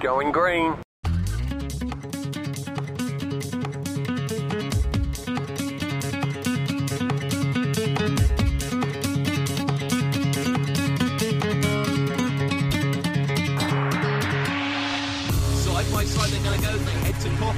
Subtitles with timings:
[0.00, 0.89] Going green.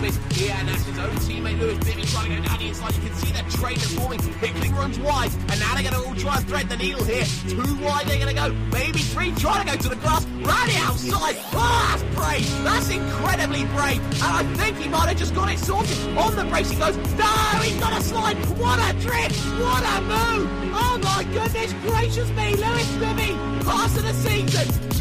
[0.03, 0.33] Coppice.
[0.33, 2.95] Here, and own teammate Lewis Bibby trying to go down inside.
[2.95, 4.21] You can see that train is forming.
[4.41, 7.25] Hickling runs wide, and now they're going to all try and thread the needle here.
[7.49, 8.53] Two wide, they're going to go.
[8.73, 10.25] Maybe three trying to go to the grass.
[10.25, 11.37] Round outside.
[11.53, 12.65] Oh, that's brave.
[12.65, 14.01] That's incredibly brave.
[14.23, 15.99] And I think he might have just got it sorted.
[16.17, 16.97] On the brace he goes.
[16.97, 17.27] No,
[17.63, 18.37] he's got a slide.
[18.59, 19.39] What a drift.
[19.61, 20.49] What a move.
[20.75, 22.57] Oh my goodness gracious me.
[22.57, 23.35] Lewis Bibby.
[23.65, 24.92] Pass of the season.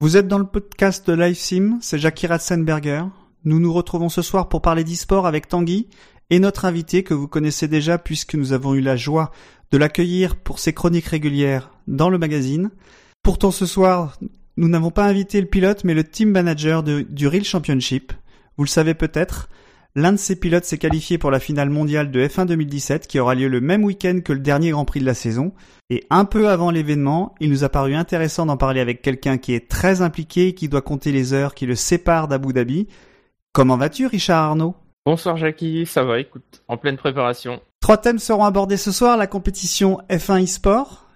[0.00, 3.02] Vous êtes dans le podcast de Live Sim, c'est Jackie Ratzenberger.
[3.44, 5.88] Nous nous retrouvons ce soir pour parler d'e-sport avec Tanguy
[6.30, 9.32] et notre invité que vous connaissez déjà puisque nous avons eu la joie
[9.72, 12.70] de l'accueillir pour ses chroniques régulières dans le magazine.
[13.24, 14.16] Pourtant ce soir,
[14.56, 18.12] nous n'avons pas invité le pilote mais le team manager du Real Championship.
[18.56, 19.48] Vous le savez peut-être,
[19.94, 23.34] l'un de ces pilotes s'est qualifié pour la finale mondiale de F1 2017 qui aura
[23.34, 25.52] lieu le même week-end que le dernier Grand Prix de la saison.
[25.90, 29.54] Et un peu avant l'événement, il nous a paru intéressant d'en parler avec quelqu'un qui
[29.54, 32.88] est très impliqué et qui doit compter les heures qui le séparent d'Abu Dhabi.
[33.52, 34.74] Comment vas-tu, Richard Arnaud?
[35.06, 37.60] Bonsoir Jackie, ça va, écoute, en pleine préparation.
[37.80, 41.06] Trois thèmes seront abordés ce soir, la compétition F1 e-sport,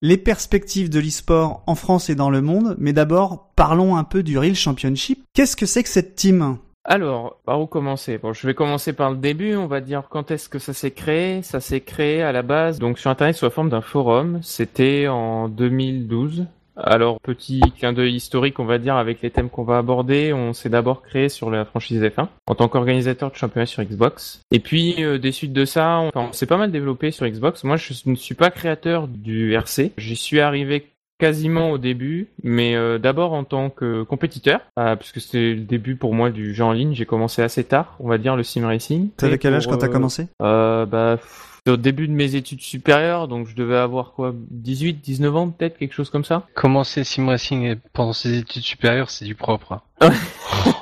[0.00, 4.22] les perspectives de l'e-sport en France et dans le monde, mais d'abord, parlons un peu
[4.22, 5.22] du Real Championship.
[5.34, 6.56] Qu'est-ce que c'est que cette team?
[6.84, 10.30] Alors, par où commencer Bon, je vais commencer par le début, on va dire quand
[10.30, 11.42] est-ce que ça s'est créé.
[11.42, 14.40] Ça s'est créé à la base, donc sur Internet sous la forme d'un forum.
[14.42, 16.46] C'était en 2012.
[16.74, 20.54] Alors, petit clin d'œil historique, on va dire, avec les thèmes qu'on va aborder, on
[20.54, 24.40] s'est d'abord créé sur la franchise F1 en tant qu'organisateur de championnat sur Xbox.
[24.50, 27.62] Et puis, euh, des suites de ça, on, on s'est pas mal développé sur Xbox.
[27.64, 29.92] Moi, je ne suis pas créateur du RC.
[29.98, 30.91] J'y suis arrivé
[31.22, 35.94] quasiment au début, mais euh, d'abord en tant que compétiteur, euh, puisque c'était le début
[35.94, 36.94] pour moi du jeu en ligne.
[36.94, 39.10] J'ai commencé assez tard, on va dire le sim racing.
[39.16, 40.26] T'avais quel âge quand t'as euh, commencé?
[40.40, 45.36] Bah, pff, au début de mes études supérieures, donc je devais avoir quoi, 18, 19
[45.36, 46.46] ans peut-être, quelque chose comme ça.
[46.54, 49.74] Commencer sim racing et pendant ses études supérieures, c'est du propre.
[50.00, 50.10] hein.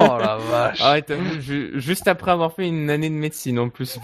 [0.01, 0.81] Oh la vache.
[0.83, 1.05] Ah ouais,
[1.75, 3.99] juste après avoir fait une année de médecine en plus.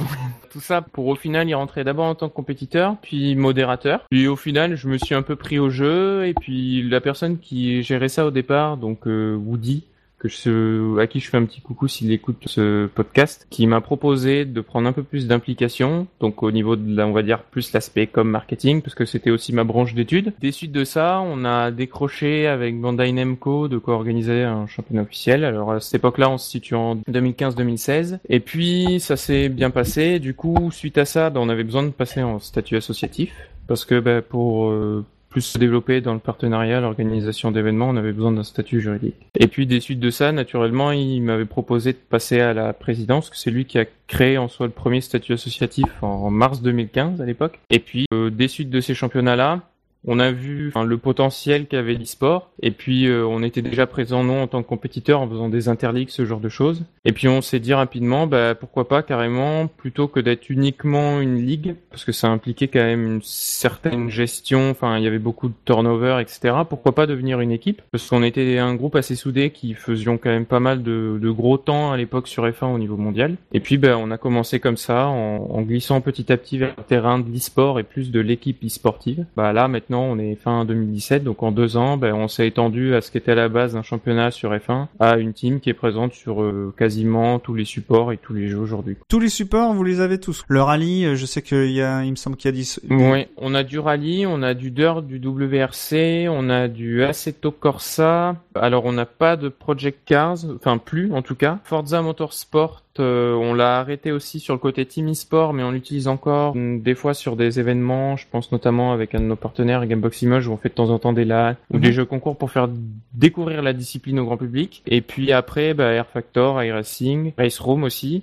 [0.52, 4.04] Tout ça pour au final y rentrer d'abord en tant que compétiteur, puis modérateur.
[4.10, 7.38] Puis au final, je me suis un peu pris au jeu, et puis la personne
[7.38, 9.84] qui gérait ça au départ, donc euh, Woody,
[10.26, 14.60] à qui je fais un petit coucou s'il écoute ce podcast, qui m'a proposé de
[14.60, 18.30] prendre un peu plus d'implication, donc au niveau de, on va dire, plus l'aspect comme
[18.30, 20.32] marketing, parce que c'était aussi ma branche d'études.
[20.40, 25.44] Des suites de ça, on a décroché avec Bandai Namco de co-organiser un championnat officiel.
[25.44, 28.18] Alors à cette époque-là, on se situe en 2015-2016.
[28.28, 30.18] Et puis ça s'est bien passé.
[30.18, 33.32] Du coup, suite à ça, bah, on avait besoin de passer en statut associatif,
[33.66, 35.04] parce que bah, pour euh,
[35.36, 39.16] plus se développer dans le partenariat, l'organisation d'événements, on avait besoin d'un statut juridique.
[39.38, 43.28] Et puis des suites de ça, naturellement, il m'avait proposé de passer à la présidence,
[43.28, 47.20] que c'est lui qui a créé en soi le premier statut associatif en mars 2015
[47.20, 47.60] à l'époque.
[47.68, 49.60] Et puis euh, des suites de ces championnats-là,
[50.06, 54.42] on a vu le potentiel qu'avait l'e-sport, et puis euh, on était déjà présent non
[54.42, 56.84] en tant que compétiteur en faisant des interligues, ce genre de choses.
[57.04, 61.44] Et puis on s'est dit rapidement, bah, pourquoi pas carrément, plutôt que d'être uniquement une
[61.44, 65.48] ligue, parce que ça impliquait quand même une certaine gestion, enfin il y avait beaucoup
[65.48, 66.54] de turnover, etc.
[66.68, 67.82] Pourquoi pas devenir une équipe?
[67.90, 71.58] Parce qu'on était un groupe assez soudé qui faisions quand même pas mal de, gros
[71.58, 73.36] temps à l'époque sur F1 au niveau mondial.
[73.52, 76.74] Et puis bah, on a commencé comme ça, en, en glissant petit à petit vers
[76.78, 79.26] le terrain de l'e-sport et plus de l'équipe e-sportive.
[79.36, 82.94] Bah là maintenant on est fin 2017, donc en deux ans, bah, on s'est étendu
[82.94, 85.74] à ce qu'était à la base un championnat sur F1 à une team qui est
[85.74, 88.96] présente sur euh, quasiment tous les supports et tous les jeux aujourd'hui.
[89.08, 90.44] Tous les supports, vous les avez tous.
[90.48, 92.80] Le rallye, euh, je sais qu'il y a, il me semble qu'il y a 10...
[92.90, 97.50] Oui, on a du rallye, on a du dirt, du WRC, on a du Assetto
[97.50, 98.36] Corsa.
[98.54, 101.58] Alors on n'a pas de Project Cars, enfin plus en tout cas.
[101.64, 106.54] Forza Motorsport, on l'a arrêté aussi sur le côté Team eSport, mais on l'utilise encore
[106.56, 108.16] mm, des fois sur des événements.
[108.16, 110.90] Je pense notamment avec un de nos partenaires, Gamebox Image, où on fait de temps
[110.90, 111.80] en temps des LAN ou Mhm.
[111.82, 112.68] des jeux concours pour faire
[113.14, 114.82] découvrir la discipline au grand public.
[114.86, 118.22] Et puis après, bah, Air Factor, iRacing, Race Room aussi.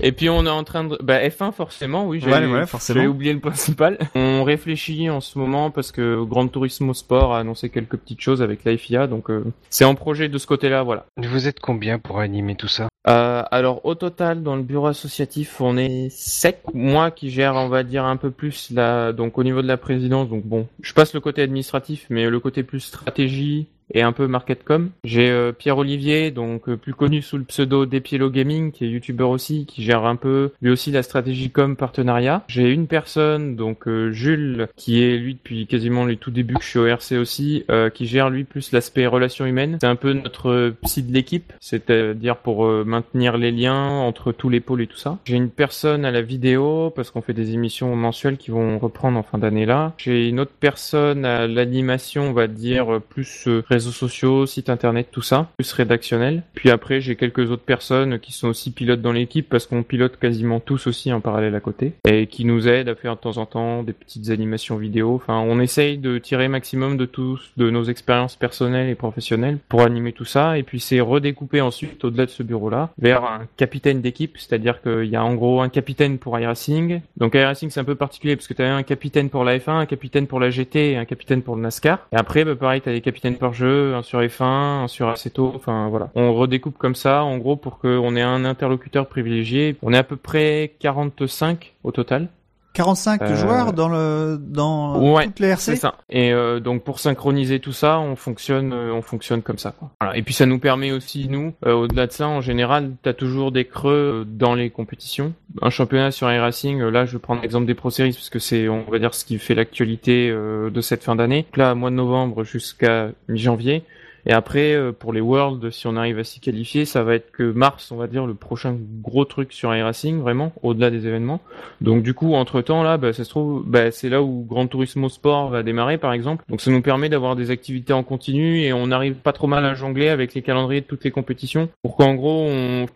[0.00, 2.22] Et puis on est en train de, bah, F1 forcément, oui.
[2.24, 2.64] Ouais, ouais.
[2.86, 3.98] J'avais oublié le principal.
[4.14, 8.42] On réfléchit en ce moment parce que Grand Turismo Sport a annoncé quelques petites choses
[8.42, 11.06] avec la FIA, donc euh, c'est en projet de ce côté-là, voilà.
[11.16, 12.88] Vous êtes combien pour animer tout ça?
[13.06, 16.62] Euh, alors au total dans le bureau associatif on est sept.
[16.72, 19.76] Moi qui gère on va dire un peu plus la donc au niveau de la
[19.76, 24.12] présidence donc bon je passe le côté administratif mais le côté plus stratégie et un
[24.12, 24.90] peu marketcom.
[25.04, 28.88] J'ai euh, Pierre Olivier, donc euh, plus connu sous le pseudo Depielo Gaming, qui est
[28.88, 32.44] youtubeur aussi, qui gère un peu lui aussi la stratégie com partenariat.
[32.48, 36.62] J'ai une personne, donc euh, Jules, qui est lui depuis quasiment les tout débuts que
[36.62, 37.64] je suis au RC aussi,
[37.94, 39.78] qui gère lui plus l'aspect relations humaines.
[39.80, 44.60] C'est un peu notre psy de l'équipe, c'est-à-dire pour maintenir les liens entre tous les
[44.60, 45.18] pôles et tout ça.
[45.24, 49.18] J'ai une personne à la vidéo parce qu'on fait des émissions mensuelles qui vont reprendre
[49.18, 49.94] en fin d'année là.
[49.98, 55.22] J'ai une autre personne à l'animation, on va dire plus réseaux sociaux, site internet, tout
[55.22, 56.42] ça, plus rédactionnel.
[56.54, 60.16] Puis après, j'ai quelques autres personnes qui sont aussi pilotes dans l'équipe parce qu'on pilote
[60.18, 63.38] quasiment tous aussi en parallèle à côté et qui nous aident à faire de temps
[63.38, 65.14] en temps des petites animations vidéo.
[65.14, 69.82] Enfin, on essaye de tirer maximum de tous de nos expériences personnelles et professionnelles pour
[69.82, 74.00] animer tout ça et puis c'est redécoupé ensuite au-delà de ce bureau-là vers un capitaine
[74.00, 77.00] d'équipe, c'est-à-dire qu'il y a en gros un capitaine pour iRacing.
[77.16, 79.72] Donc iRacing c'est un peu particulier parce que tu as un capitaine pour la F1,
[79.72, 81.98] un capitaine pour la GT et un capitaine pour le NASCAR.
[82.12, 84.44] Et après, bah, pareil, tu as des capitaines par jeu un sur F1,
[84.84, 86.10] un sur Aceto, enfin voilà.
[86.14, 89.76] On redécoupe comme ça, en gros, pour qu'on ait un interlocuteur privilégié.
[89.82, 92.28] On est à peu près 45 au total.
[92.74, 95.60] 45 euh, joueurs dans le dans toutes les RC.
[95.60, 95.94] C'est ça.
[96.10, 99.72] Et euh, donc pour synchroniser tout ça, on fonctionne euh, on fonctionne comme ça.
[99.78, 99.92] Quoi.
[100.00, 100.16] Voilà.
[100.16, 103.52] Et puis ça nous permet aussi nous, au-delà de ça, en général, tu as toujours
[103.52, 105.32] des creux dans les compétitions.
[105.62, 108.68] Un championnat sur iRacing, là je vais prendre l'exemple des Pro Series parce que c'est
[108.68, 111.46] on va dire ce qui fait l'actualité de cette fin d'année.
[111.54, 113.84] Là, mois de novembre jusqu'à mi-janvier,
[114.26, 117.30] et après, euh, pour les Worlds, si on arrive à s'y qualifier, ça va être
[117.30, 121.40] que mars, on va dire, le prochain gros truc sur iRacing, vraiment, au-delà des événements.
[121.80, 125.08] Donc du coup, entre-temps, là, bah, ça se trouve, bah, c'est là où Grand Turismo
[125.08, 126.44] Sport va démarrer, par exemple.
[126.48, 129.64] Donc ça nous permet d'avoir des activités en continu et on arrive pas trop mal
[129.64, 131.68] à jongler avec les calendriers de toutes les compétitions.
[131.82, 132.50] Pour qu'en gros,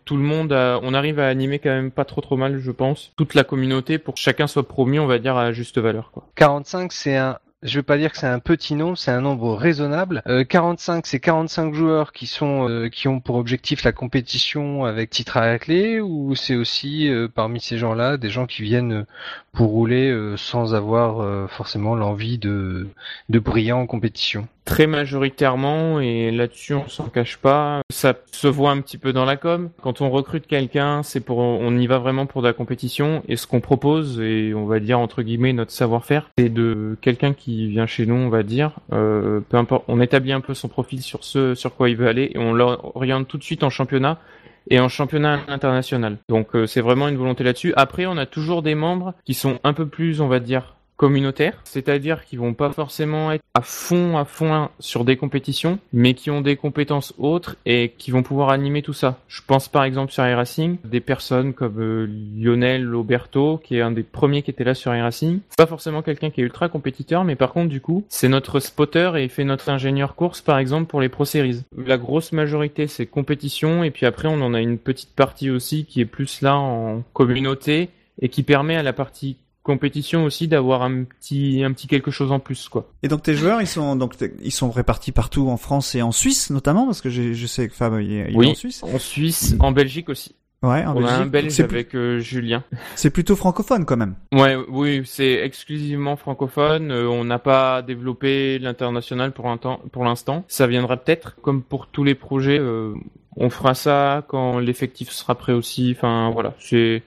[0.04, 3.12] tout le monde, on arrive à animer quand même pas trop trop mal, je pense,
[3.16, 6.10] toute la communauté pour que chacun soit promu, on va dire, à juste valeur.
[6.12, 6.26] Quoi.
[6.36, 9.54] 45, c'est un, je veux pas dire que c'est un petit nombre, c'est un nombre
[9.54, 10.22] raisonnable.
[10.28, 15.10] Euh, 45, c'est 45 joueurs qui sont euh, qui ont pour objectif la compétition avec
[15.10, 19.06] titre à la clé, ou c'est aussi euh, parmi ces gens-là des gens qui viennent
[19.58, 22.86] pour rouler euh, sans avoir forcément l'envie de
[23.28, 28.82] briller en compétition très majoritairement, et là-dessus on s'en cache pas, ça se voit un
[28.82, 29.70] petit peu dans la com.
[29.80, 33.36] Quand on recrute quelqu'un, c'est pour, on y va vraiment pour de la compétition, et
[33.36, 37.68] ce qu'on propose, et on va dire entre guillemets notre savoir-faire, c'est de quelqu'un qui
[37.68, 39.40] vient chez nous, on va dire, euh,
[39.88, 42.52] on établit un peu son profil sur ce sur quoi il veut aller, et on
[42.52, 44.18] l'oriente tout de suite en championnat
[44.70, 46.18] et en championnat international.
[46.28, 47.72] Donc euh, c'est vraiment une volonté là-dessus.
[47.76, 51.60] Après, on a toujours des membres qui sont un peu plus, on va dire, communautaires,
[51.64, 56.30] c'est-à-dire qui vont pas forcément être à fond à fond sur des compétitions, mais qui
[56.30, 59.20] ont des compétences autres et qui vont pouvoir animer tout ça.
[59.28, 62.06] Je pense par exemple sur iRacing, des personnes comme euh,
[62.36, 65.38] Lionel Auberto, qui est un des premiers qui était là sur iRacing.
[65.56, 69.12] Pas forcément quelqu'un qui est ultra compétiteur, mais par contre du coup, c'est notre spotter
[69.16, 71.62] et il fait notre ingénieur course par exemple pour les Pro Series.
[71.76, 75.84] La grosse majorité c'est compétition et puis après on en a une petite partie aussi
[75.84, 77.90] qui est plus là en communauté
[78.20, 79.36] et qui permet à la partie
[79.68, 82.90] compétition aussi d'avoir un petit un petit quelque chose en plus quoi.
[83.02, 86.10] Et donc tes joueurs ils sont donc ils sont répartis partout en France et en
[86.10, 88.82] Suisse notamment parce que je sais que Fab il est, oui, en Suisse.
[88.82, 90.34] En Suisse, en Belgique aussi.
[90.62, 91.10] Ouais, en on Belgique.
[91.10, 92.64] a un Belge avec euh, Julien.
[92.96, 94.16] C'est plutôt francophone quand même.
[94.32, 96.90] Ouais, oui, c'est exclusivement francophone.
[96.90, 100.44] Euh, on n'a pas développé l'international pour un temps, pour l'instant.
[100.48, 102.58] Ça viendra peut-être, comme pour tous les projets.
[102.58, 102.92] Euh,
[103.36, 105.94] on fera ça quand l'effectif sera prêt aussi.
[105.96, 107.04] Enfin, voilà, c'est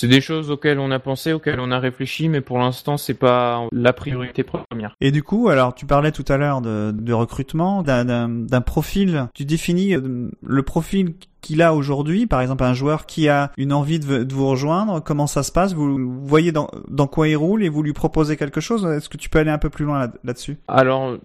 [0.00, 3.12] c'est des choses auxquelles on a pensé, auxquelles on a réfléchi, mais pour l'instant, c'est
[3.12, 4.96] pas la priorité première.
[5.02, 9.28] Et du coup, alors tu parlais tout à l'heure de, de recrutement, d'un profil.
[9.34, 13.74] Tu définis euh, le profil qu'il a aujourd'hui, par exemple un joueur qui a une
[13.74, 15.74] envie de, de, vous rejoindre, comment ça se passe?
[15.74, 18.86] Vous voyez dans, dans quoi il roule et vous lui proposez quelque chose?
[18.86, 20.56] Est-ce que tu peux aller un peu plus loin là-dessus?
[20.66, 21.18] Alors,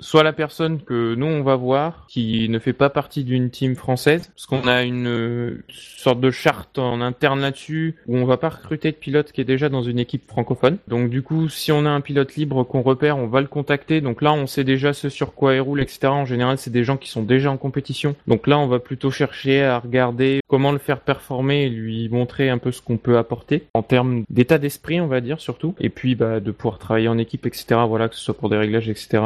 [0.00, 3.74] soit la personne que nous on va voir qui ne fait pas partie d'une team
[3.74, 8.36] française parce qu'on a une euh, sorte de charte en interne là-dessus où on va
[8.36, 10.78] pas recruter de pilote qui est déjà dans une équipe francophone.
[10.88, 14.00] Donc du coup, si on a un pilote libre qu'on repère, on va le contacter.
[14.00, 16.08] Donc là, on sait déjà ce sur quoi il roule, etc.
[16.08, 18.14] En général, c'est des gens qui sont déjà en compétition.
[18.26, 22.50] Donc là, on va plutôt chercher à regarder comment le faire performer et lui montrer
[22.50, 25.74] un peu ce qu'on peut apporter en termes d'état d'esprit, on va dire surtout.
[25.80, 27.66] Et puis bah, de pouvoir travailler en équipe, etc.
[27.88, 29.22] Voilà, que ce soit pour des réglages, etc.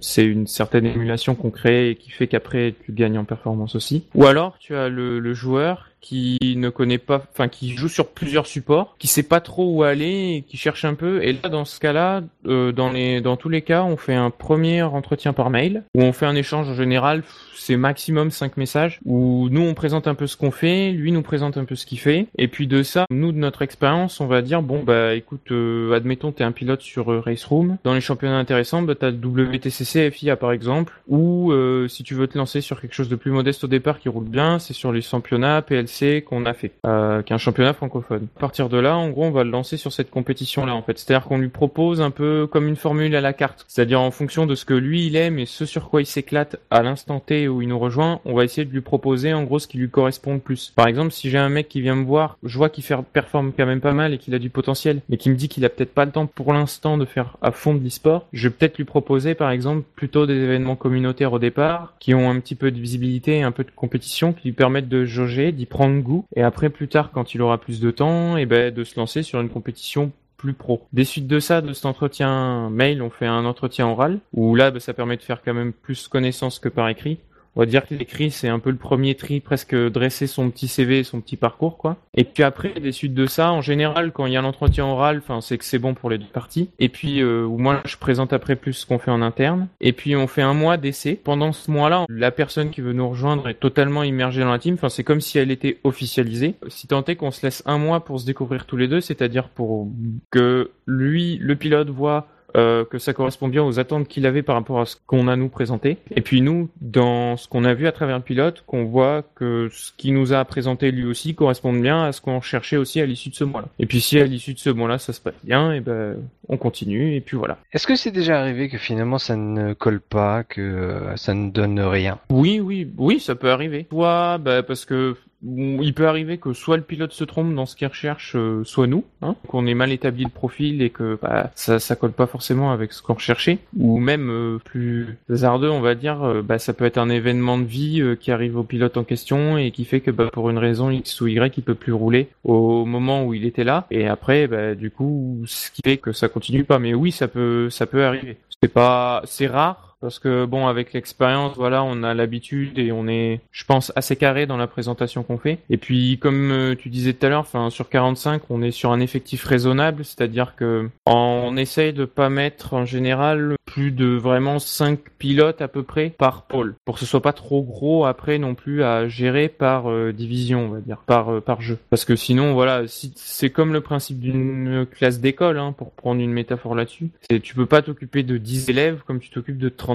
[0.00, 4.04] c'est une certaine émulation qu'on crée et qui fait qu'après tu gagnes en performance aussi.
[4.14, 8.46] Ou alors tu as le, joueur qui ne connaît pas, enfin qui joue sur plusieurs
[8.46, 11.22] supports, qui sait pas trop où aller, qui cherche un peu.
[11.22, 14.30] Et là, dans ce cas-là, euh, dans les, dans tous les cas, on fait un
[14.30, 17.22] premier entretien par mail où on fait un échange en général
[17.68, 21.20] c'est maximum 5 messages où nous on présente un peu ce qu'on fait, lui nous
[21.20, 24.26] présente un peu ce qu'il fait, et puis de ça, nous de notre expérience, on
[24.26, 27.92] va dire bon bah écoute, euh, admettons t'es un pilote sur euh, Race Room, dans
[27.92, 32.38] les championnats intéressants, bah t'as WTCC FIA par exemple, ou euh, si tu veux te
[32.38, 35.02] lancer sur quelque chose de plus modeste au départ qui roule bien, c'est sur les
[35.02, 38.28] championnats PLC qu'on a fait, euh, qui est un championnat francophone.
[38.36, 40.82] À partir de là, en gros, on va le lancer sur cette compétition là en
[40.82, 44.10] fait, c'est-à-dire qu'on lui propose un peu comme une formule à la carte, c'est-à-dire en
[44.10, 47.20] fonction de ce que lui il aime et ce sur quoi il s'éclate à l'instant
[47.20, 49.78] T où il nous rejoint, on va essayer de lui proposer en gros ce qui
[49.78, 50.72] lui correspond le plus.
[50.74, 53.66] Par exemple, si j'ai un mec qui vient me voir, je vois qu'il performe quand
[53.66, 55.94] même pas mal et qu'il a du potentiel, mais qui me dit qu'il a peut-être
[55.94, 58.84] pas le temps pour l'instant de faire à fond de l'e-sport, je vais peut-être lui
[58.84, 62.80] proposer par exemple plutôt des événements communautaires au départ, qui ont un petit peu de
[62.80, 66.42] visibilité et un peu de compétition, qui lui permettent de jauger, d'y prendre goût, et
[66.42, 69.22] après plus tard quand il aura plus de temps, et eh ben de se lancer
[69.22, 70.82] sur une compétition plus pro.
[70.92, 74.72] Des suites de ça, de cet entretien mail, on fait un entretien oral, où là,
[74.72, 77.20] bah, ça permet de faire quand même plus connaissance que par écrit
[77.58, 80.68] on va dire que l'écrit c'est un peu le premier tri, presque dresser son petit
[80.68, 81.96] CV, son petit parcours quoi.
[82.14, 85.18] Et puis après des suites de ça, en général quand il y a l'entretien oral,
[85.18, 86.70] enfin c'est que c'est bon pour les deux parties.
[86.78, 89.66] Et puis euh, moi je présente après plus ce qu'on fait en interne.
[89.80, 91.20] Et puis on fait un mois d'essai.
[91.22, 94.74] Pendant ce mois-là, la personne qui veut nous rejoindre est totalement immergée dans la team.
[94.74, 96.54] Enfin c'est comme si elle était officialisée.
[96.68, 99.48] Si tant est qu'on se laisse un mois pour se découvrir tous les deux, c'est-à-dire
[99.48, 99.88] pour
[100.30, 104.56] que lui, le pilote, voit euh, que ça correspond bien aux attentes qu'il avait par
[104.56, 105.98] rapport à ce qu'on a nous présenté.
[106.14, 109.68] Et puis nous, dans ce qu'on a vu à travers le pilote, qu'on voit que
[109.72, 113.06] ce qu'il nous a présenté lui aussi correspond bien à ce qu'on cherchait aussi à
[113.06, 113.68] l'issue de ce mois-là.
[113.78, 116.16] Et puis si à l'issue de ce mois-là ça se passe bien, et ben
[116.48, 117.58] on continue et puis voilà.
[117.72, 121.50] Est-ce que c'est déjà arrivé que finalement ça ne colle pas, que euh, ça ne
[121.50, 122.18] donne rien?
[122.30, 123.86] Oui, oui, oui, ça peut arriver.
[123.90, 127.76] Soit bah, parce que il peut arriver que soit le pilote se trompe dans ce
[127.76, 131.50] qu'il recherche, euh, soit nous, hein, qu'on ait mal établi le profil et que bah,
[131.54, 135.80] ça ça colle pas forcément avec ce qu'on recherchait, ou même euh, plus hasardeux, on
[135.80, 138.96] va dire, euh, bah, ça peut être un événement de vie qui arrive au pilote
[138.96, 141.74] en question et qui fait que bah, pour une raison X ou Y, il peut
[141.74, 145.98] plus rouler au moment où il était là, et après, du coup, ce qui fait
[145.98, 146.78] que ça continue pas.
[146.78, 148.36] Mais oui, ça peut ça peut arriver.
[148.60, 153.08] C'est pas c'est rare parce que bon, avec l'expérience, voilà, on a l'habitude et on
[153.08, 155.58] est, je pense, assez carré dans la présentation qu'on fait.
[155.70, 158.92] Et puis, comme euh, tu disais tout à l'heure, enfin, sur 45, on est sur
[158.92, 164.58] un effectif raisonnable, c'est-à-dire que on essaye de pas mettre en général plus de vraiment
[164.58, 168.38] 5 pilotes à peu près par pôle, pour que ce soit pas trop gros après
[168.38, 171.78] non plus à gérer par euh, division, on va dire, par euh, par jeu.
[171.90, 176.32] Parce que sinon, voilà, c'est comme le principe d'une classe d'école, hein, pour prendre une
[176.32, 177.10] métaphore là-dessus.
[177.28, 179.87] C'est, tu peux pas t'occuper de 10 élèves comme tu t'occupes de 30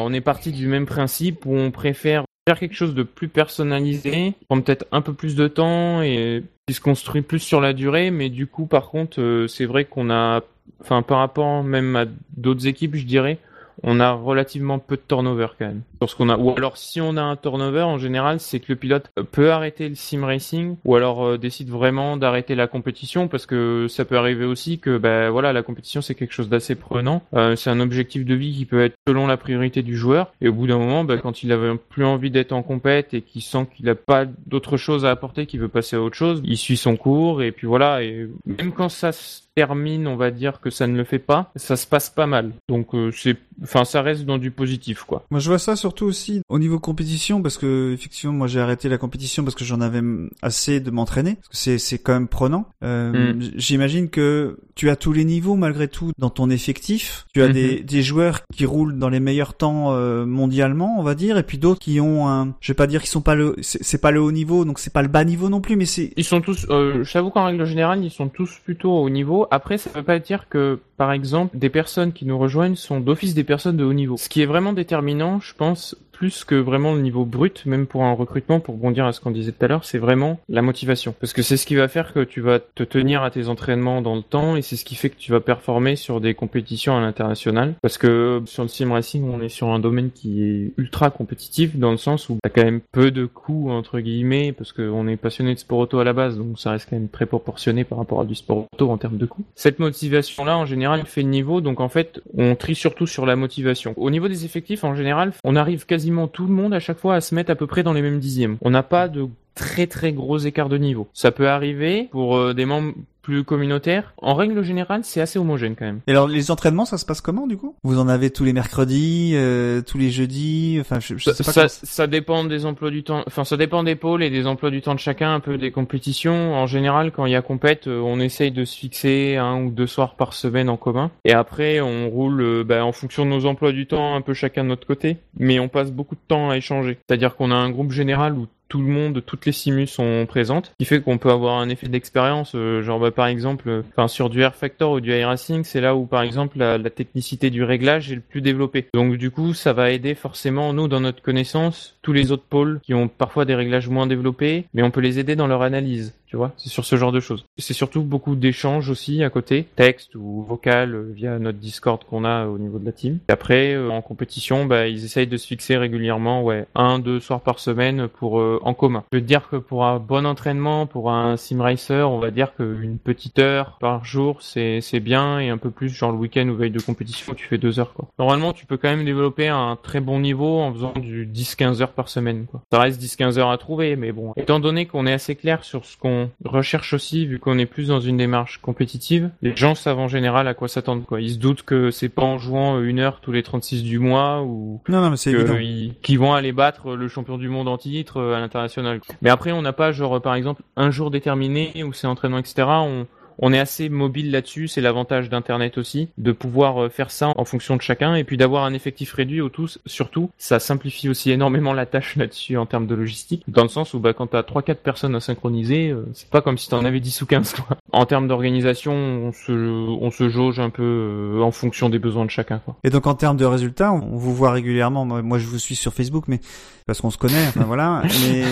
[0.00, 4.34] on est parti du même principe où on préfère faire quelque chose de plus personnalisé,
[4.48, 8.10] prendre peut-être un peu plus de temps et qui se construit plus sur la durée,
[8.10, 10.42] mais du coup, par contre, euh, c'est vrai qu'on a,
[10.80, 12.04] enfin, par rapport même à
[12.36, 13.38] d'autres équipes, je dirais,
[13.82, 15.82] on a relativement peu de turnover quand même.
[16.04, 16.20] Sur.
[16.20, 19.88] Ou alors si on a un turnover, en général, c'est que le pilote peut arrêter
[19.88, 24.16] le sim racing ou alors euh, décide vraiment d'arrêter la compétition parce que ça peut
[24.16, 27.22] arriver aussi que ben voilà la compétition c'est quelque chose d'assez prenant.
[27.34, 30.48] Euh, c'est un objectif de vie qui peut être selon la priorité du joueur et
[30.48, 33.42] au bout d'un moment, ben, quand il avait plus envie d'être en compète et qu'il
[33.42, 36.56] sent qu'il a pas d'autre chose à apporter, qu'il veut passer à autre chose, il
[36.56, 38.02] suit son cours et puis voilà.
[38.02, 41.50] Et même quand ça se termine, on va dire que ça ne le fait pas,
[41.56, 42.52] ça se passe pas mal.
[42.68, 45.24] Donc euh, c'est, enfin ça reste dans du positif quoi.
[45.30, 48.88] Moi je vois ça surtout aussi au niveau compétition parce que effectivement moi j'ai arrêté
[48.88, 50.02] la compétition parce que j'en avais
[50.42, 51.36] assez de m'entraîner.
[51.50, 52.66] C'est c'est quand même prenant.
[52.84, 53.40] Euh, mm.
[53.56, 57.24] J'imagine que tu as tous les niveaux malgré tout dans ton effectif.
[57.32, 57.84] Tu as des, mm-hmm.
[57.84, 61.58] des joueurs qui roulent dans les meilleurs temps euh, mondialement on va dire et puis
[61.58, 64.20] d'autres qui ont un, je vais pas dire qu'ils sont pas le, c'est pas le
[64.20, 66.12] haut niveau donc c'est pas le bas niveau non plus mais c'est.
[66.16, 69.46] Ils sont tous, euh, j'avoue qu'en règle générale ils sont tous plutôt au haut niveau
[69.50, 73.34] après, ça veut pas dire que, par exemple, des personnes qui nous rejoignent sont d'office
[73.34, 74.16] des personnes de haut niveau.
[74.16, 77.86] Ce qui est vraiment déterminant, je pense, réponse plus que vraiment le niveau brut, même
[77.86, 80.62] pour un recrutement, pour bondir à ce qu'on disait tout à l'heure, c'est vraiment la
[80.62, 81.14] motivation.
[81.20, 84.00] Parce que c'est ce qui va faire que tu vas te tenir à tes entraînements
[84.00, 86.96] dans le temps et c'est ce qui fait que tu vas performer sur des compétitions
[86.96, 87.74] à l'international.
[87.82, 91.76] Parce que sur le sim racing, on est sur un domaine qui est ultra compétitif
[91.76, 95.16] dans le sens où t'as quand même peu de coûts entre guillemets parce qu'on est
[95.16, 97.98] passionné de sport auto à la base, donc ça reste quand même très proportionné par
[97.98, 99.44] rapport à du sport auto en termes de coûts.
[99.54, 103.36] Cette motivation-là, en général, fait le niveau, donc en fait, on trie surtout sur la
[103.36, 103.92] motivation.
[103.96, 105.84] Au niveau des effectifs, en général, on arrive
[106.32, 108.18] tout le monde à chaque fois à se mettre à peu près dans les mêmes
[108.18, 108.56] dixièmes.
[108.60, 111.08] On n'a pas de très très gros écarts de niveau.
[111.12, 112.92] Ça peut arriver pour euh, des membres
[113.26, 114.14] plus communautaire.
[114.18, 115.98] En règle générale, c'est assez homogène quand même.
[116.06, 117.74] Et alors les entraînements, ça se passe comment du coup?
[117.82, 121.66] Vous en avez tous les mercredis, euh, tous les jeudis, enfin je, je sais pas.
[121.68, 123.24] Ça, dépend des emplois du temps.
[123.26, 125.72] Enfin, ça dépend des pôles et des emplois du temps de chacun, un peu des
[125.72, 126.54] compétitions.
[126.54, 129.70] En général, quand il y a compète, euh, on essaye de se fixer un ou
[129.72, 131.10] deux soirs par semaine en commun.
[131.24, 134.34] Et après, on roule euh, bah, en fonction de nos emplois du temps, un peu
[134.34, 135.16] chacun de notre côté.
[135.36, 136.98] Mais on passe beaucoup de temps à échanger.
[137.08, 140.66] C'est-à-dire qu'on a un groupe général où tout le monde, toutes les simus sont présentes,
[140.66, 144.06] ce qui fait qu'on peut avoir un effet d'expérience, genre bah, par exemple, euh, enfin
[144.06, 147.64] sur du Air Factor ou du iRacing, c'est là où par exemple la technicité du
[147.64, 148.86] réglage est le plus développée.
[148.94, 152.80] Donc du coup, ça va aider forcément nous dans notre connaissance tous les autres pôles
[152.82, 156.14] qui ont parfois des réglages moins développés, mais on peut les aider dans leur analyse.
[156.56, 157.44] C'est sur ce genre de choses.
[157.58, 162.24] C'est surtout beaucoup d'échanges aussi à côté, texte ou vocal euh, via notre Discord qu'on
[162.24, 163.18] a au niveau de la team.
[163.28, 167.20] Et après, euh, en compétition, bah, ils essayent de se fixer régulièrement, ouais, un, deux
[167.20, 169.04] soirs par semaine pour euh, en commun.
[169.12, 172.54] Je veux dire que pour un bon entraînement, pour un sim racer, on va dire
[172.54, 176.56] qu'une petite heure par jour, c'est bien et un peu plus, genre le week-end ou
[176.56, 178.08] veille de compétition, tu fais deux heures quoi.
[178.18, 181.92] Normalement, tu peux quand même développer un très bon niveau en faisant du 10-15 heures
[181.92, 182.46] par semaine.
[182.72, 185.84] Ça reste 10-15 heures à trouver, mais bon, étant donné qu'on est assez clair sur
[185.84, 189.98] ce qu'on recherche aussi, vu qu'on est plus dans une démarche compétitive, les gens savent
[189.98, 191.20] en général à quoi s'attendre quoi.
[191.20, 194.42] Ils se doutent que c'est pas en jouant une heure tous les 36 du mois
[194.42, 195.56] ou Non non mais c'est que évident.
[195.58, 199.00] ils- qui vont aller battre le champion du monde en titre euh, à l'international.
[199.22, 202.66] Mais après, on n'a pas genre par exemple un jour déterminé où c'est entraînement etc.
[202.68, 203.06] On
[203.38, 207.44] on est assez mobile là-dessus, c'est l'avantage d'internet aussi, de pouvoir euh, faire ça en
[207.44, 209.78] fonction de chacun et puis d'avoir un effectif réduit au tous.
[209.86, 213.94] Surtout, ça simplifie aussi énormément la tâche là-dessus en termes de logistique, dans le sens
[213.94, 216.84] où bah quand t'as trois quatre personnes à synchroniser, euh, c'est pas comme si t'en
[216.84, 217.76] avais 10 ou 15 quoi.
[217.92, 222.24] En termes d'organisation, on se on se jauge un peu euh, en fonction des besoins
[222.24, 222.76] de chacun quoi.
[222.84, 225.04] Et donc en termes de résultats, on vous voit régulièrement.
[225.04, 226.40] Moi, moi, je vous suis sur Facebook, mais
[226.86, 228.02] parce qu'on se connaît, enfin voilà.
[228.22, 228.44] Mais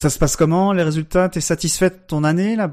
[0.00, 1.28] ça se passe comment les résultats?
[1.28, 2.70] T'es satisfait de ton année là?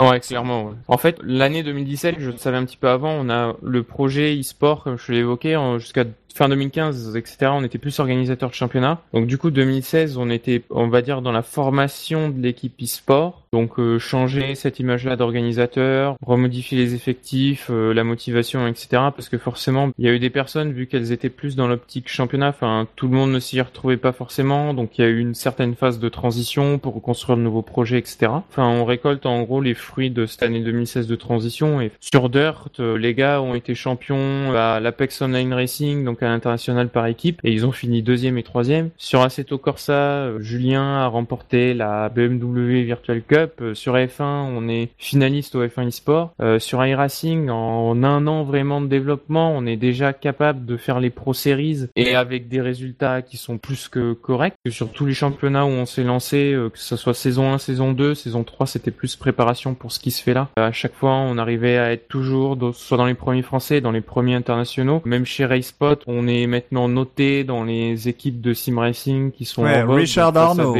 [0.00, 0.72] Ouais, clairement.
[0.88, 4.38] En fait, l'année 2017, je le savais un petit peu avant, on a le projet
[4.38, 6.04] e-sport, comme je l'ai évoqué, jusqu'à
[6.34, 7.50] fin 2015, etc.
[7.52, 9.02] On était plus organisateur de championnat.
[9.12, 13.42] Donc du coup, 2016, on était, on va dire, dans la formation de l'équipe e-sport.
[13.52, 18.88] Donc euh, changer cette image-là d'organisateur, remodifier les effectifs, euh, la motivation, etc.
[18.90, 22.08] Parce que forcément, il y a eu des personnes, vu qu'elles étaient plus dans l'optique
[22.08, 24.72] championnat, enfin, tout le monde ne s'y retrouvait pas forcément.
[24.72, 27.98] Donc il y a eu une certaine phase de transition pour reconstruire de nouveaux projets,
[27.98, 28.30] etc.
[28.50, 31.80] Enfin, on récolte en gros les fruits de cette année 2016 de transition.
[31.80, 36.28] Et sur Dirt, euh, les gars ont été champions à l'Apex Online Racing, donc à
[36.28, 38.90] l'international par équipe, et ils ont fini deuxième et troisième.
[38.96, 43.39] Sur Assetto Corsa, euh, Julien a remporté la BMW Virtual Cup.
[43.60, 46.32] Euh, Sur F1, on est finaliste au F1 eSport.
[46.40, 51.00] Euh, sur iRacing, en un an vraiment de développement, on est déjà capable de faire
[51.00, 54.54] les Pro Series et avec des résultats qui sont plus que corrects.
[54.68, 57.92] Sur tous les championnats où on s'est lancé, euh, que ce soit saison 1, saison
[57.92, 60.48] 2, saison 3, c'était plus préparation pour ce qui se fait là.
[60.56, 63.92] À chaque fois, on arrivait à être toujours dans- soit dans les premiers français, dans
[63.92, 65.02] les premiers internationaux.
[65.04, 69.62] Même chez RaceSpot, on est maintenant noté dans les équipes de sim racing qui sont
[69.64, 69.98] Ouais, en vogue.
[70.00, 70.74] Richard Arnaud.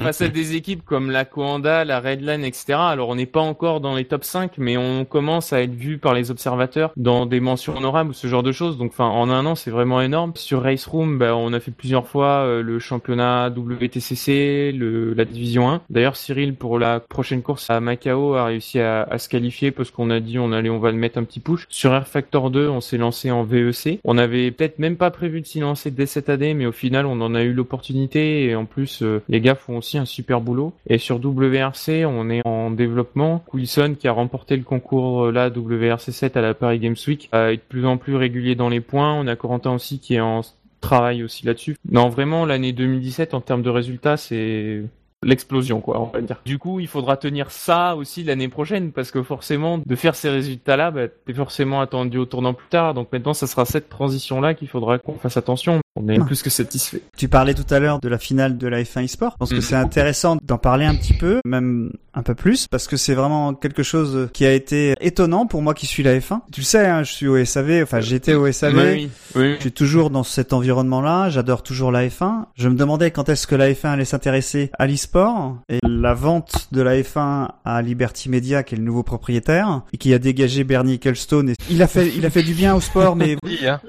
[0.00, 2.74] Face à des équipes comme la Coanda, la Redline, etc.
[2.74, 5.98] Alors on n'est pas encore dans les top 5, mais on commence à être vu
[5.98, 8.78] par les observateurs dans des mentions honorables ou ce genre de choses.
[8.78, 10.32] Donc enfin en un an c'est vraiment énorme.
[10.36, 14.72] Sur Race Room, bah, on a fait plusieurs fois euh, le championnat WTCC,
[15.16, 15.82] la division 1.
[15.90, 19.90] D'ailleurs Cyril pour la prochaine course à Macao a réussi à, à se qualifier parce
[19.90, 21.66] qu'on a dit on allait on va le mettre un petit push.
[21.68, 24.00] Sur Air Factor 2 on s'est lancé en VEC.
[24.04, 27.06] On avait peut-être même pas prévu de s'y lancer dès cette année, mais au final
[27.06, 27.73] on en a eu l'opportunité
[28.14, 30.72] et en plus euh, les gars font aussi un super boulot.
[30.86, 33.44] Et sur WRC on est en développement.
[33.52, 37.28] Wilson qui a remporté le concours euh, là WRC 7 à la Paris Games Week
[37.32, 39.14] est de plus en plus régulier dans les points.
[39.14, 40.42] On a Corentin aussi qui est en
[40.80, 41.76] travail aussi là-dessus.
[41.90, 44.82] Non vraiment l'année 2017 en termes de résultats c'est
[45.22, 46.40] l'explosion quoi on va dire.
[46.44, 50.28] Du coup il faudra tenir ça aussi l'année prochaine parce que forcément de faire ces
[50.28, 53.88] résultats là bah, t'es forcément attendu au tournant plus tard donc maintenant ça sera cette
[53.88, 55.80] transition là qu'il faudra qu'on fasse attention.
[55.96, 56.24] On est Ah.
[56.24, 57.02] plus que satisfait.
[57.16, 59.32] Tu parlais tout à l'heure de la finale de la F1 eSport.
[59.34, 59.60] Je pense que Mhm.
[59.60, 63.54] c'est intéressant d'en parler un petit peu, même un peu plus, parce que c'est vraiment
[63.54, 66.40] quelque chose qui a été étonnant pour moi qui suis la F1.
[66.52, 68.74] Tu le sais, hein, je suis au SAV, enfin j'étais au SAV.
[68.76, 69.54] Oui, oui, oui.
[69.56, 72.46] Je suis toujours dans cet environnement-là, j'adore toujours la F1.
[72.56, 76.68] Je me demandais quand est-ce que la F1 allait s'intéresser à l'e-sport et la vente
[76.72, 80.64] de la F1 à Liberty Media, qui est le nouveau propriétaire et qui a dégagé
[80.64, 81.50] Bernie Ecclestone.
[81.50, 83.80] Et il a fait, il a fait du bien au sport, mais Dit, hein.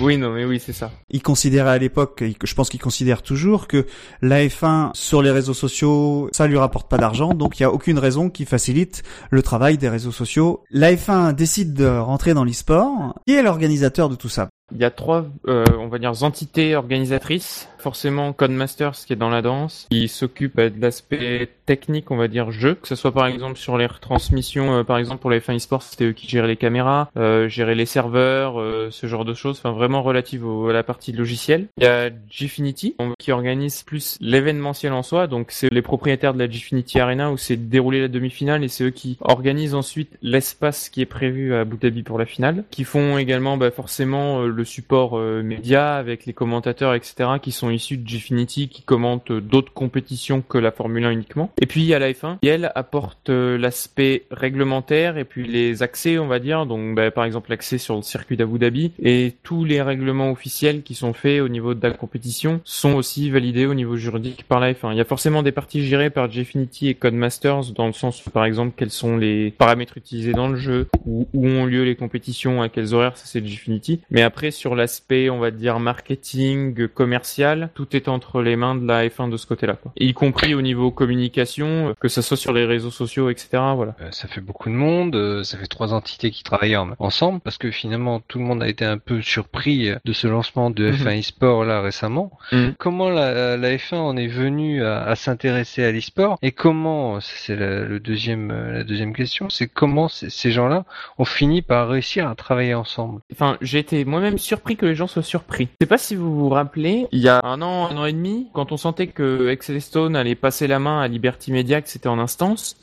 [0.00, 0.90] Oui, non, mais oui, c'est ça.
[1.10, 3.86] il considérait à l'époque, je pense qu'il considère toujours que
[4.22, 7.72] la F1 sur les réseaux sociaux, ça lui rapporte pas d'argent, donc il y a
[7.72, 10.62] aucune raison qui facilite le travail des réseaux sociaux.
[10.70, 13.14] La F1 décide de rentrer dans l'e-sport.
[13.26, 14.48] Qui est l'organisateur de tout ça?
[14.72, 17.68] Il y a trois, euh, on va dire, entités organisatrices.
[17.78, 22.28] Forcément, Codemasters qui est dans la danse, qui s'occupe euh, de l'aspect technique, on va
[22.28, 25.40] dire, jeu, que ce soit par exemple sur les retransmissions, euh, par exemple pour les
[25.40, 29.24] F1 eSports, c'était eux qui géraient les caméras, euh, géraient les serveurs, euh, ce genre
[29.24, 31.66] de choses, enfin vraiment relative au, à la partie logicielle.
[31.76, 36.38] Il y a Gfinity, qui organise plus l'événementiel en soi, donc c'est les propriétaires de
[36.38, 40.88] la Gfinity Arena où c'est déroulé la demi-finale et c'est eux qui organisent ensuite l'espace
[40.88, 44.64] qui est prévu à Abu Dhabi pour la finale, qui font également bah, forcément le
[44.64, 49.40] support euh, média avec les commentateurs, etc., qui sont issus de Gfinity, qui commentent euh,
[49.40, 51.50] d'autres compétitions que la Formule 1 uniquement.
[51.60, 55.46] Et puis il y a la F1, qui elle apporte euh, l'aspect réglementaire et puis
[55.46, 58.92] les accès, on va dire, donc bah, par exemple l'accès sur le circuit d'Abu Dhabi
[59.02, 63.30] et tous les règlements officiels qui sont faits au niveau de la compétition sont aussi
[63.30, 64.92] validés au niveau juridique par la F1.
[64.92, 68.44] Il y a forcément des parties gérées par Gfinity et Codemasters dans le sens par
[68.44, 72.62] exemple, quels sont les paramètres utilisés dans le jeu, où, où ont lieu les compétitions,
[72.62, 74.00] à quels horaires, ça c'est Gfinity.
[74.10, 78.86] Mais après, sur l'aspect, on va dire, marketing, commercial, tout est entre les mains de
[78.86, 79.92] la F1 de ce côté-là, quoi.
[79.98, 83.94] Y compris au niveau communication, que ça soit sur les réseaux sociaux, etc., voilà.
[84.00, 87.40] Euh, ça fait beaucoup de monde, euh, ça fait trois entités qui travaillent en- ensemble,
[87.40, 90.90] parce que finalement, tout le monde a été un peu surpris de ce lancement de
[90.92, 92.30] F1 eSport là récemment.
[92.52, 92.74] Mhm.
[92.78, 97.56] Comment la, la F1 en est venue à, à s'intéresser à l'eSport et comment, c'est
[97.56, 100.84] la, le deuxième, euh, la deuxième question, c'est comment ces gens-là
[101.18, 103.20] ont fini par réussir à travailler ensemble?
[103.32, 105.68] Enfin, j'ai été moi-même surpris que les gens soient surpris.
[105.80, 108.12] Je sais pas si vous vous rappelez, il y a un an, un an et
[108.12, 112.08] demi, quand on sentait que Stone allait passer la main à Liberty Media, que c'était
[112.08, 112.76] en instance,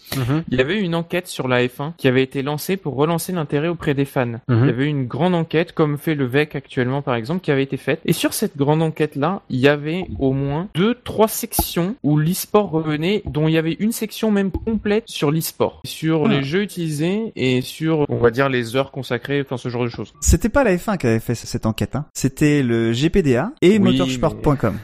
[0.51, 3.67] il y avait une enquête sur la F1 qui avait été lancée pour relancer l'intérêt
[3.67, 4.25] auprès des fans.
[4.25, 4.39] Mhm.
[4.49, 7.63] Il y avait une grande enquête, comme fait le VEC actuellement par exemple, qui avait
[7.63, 7.99] été faite.
[8.05, 12.69] Et sur cette grande enquête-là, il y avait au moins deux, trois sections où l'e-sport
[12.69, 16.29] revenait, dont il y avait une section même complète sur l'e-sport, sur Ah.
[16.29, 19.89] les jeux utilisés et sur, on va dire, les heures consacrées, enfin ce genre de
[19.89, 20.13] choses.
[20.21, 22.05] C'était pas la F1 qui avait fait cette enquête, hein.
[22.13, 24.77] C'était le GPDA et Oui, motorsport.com.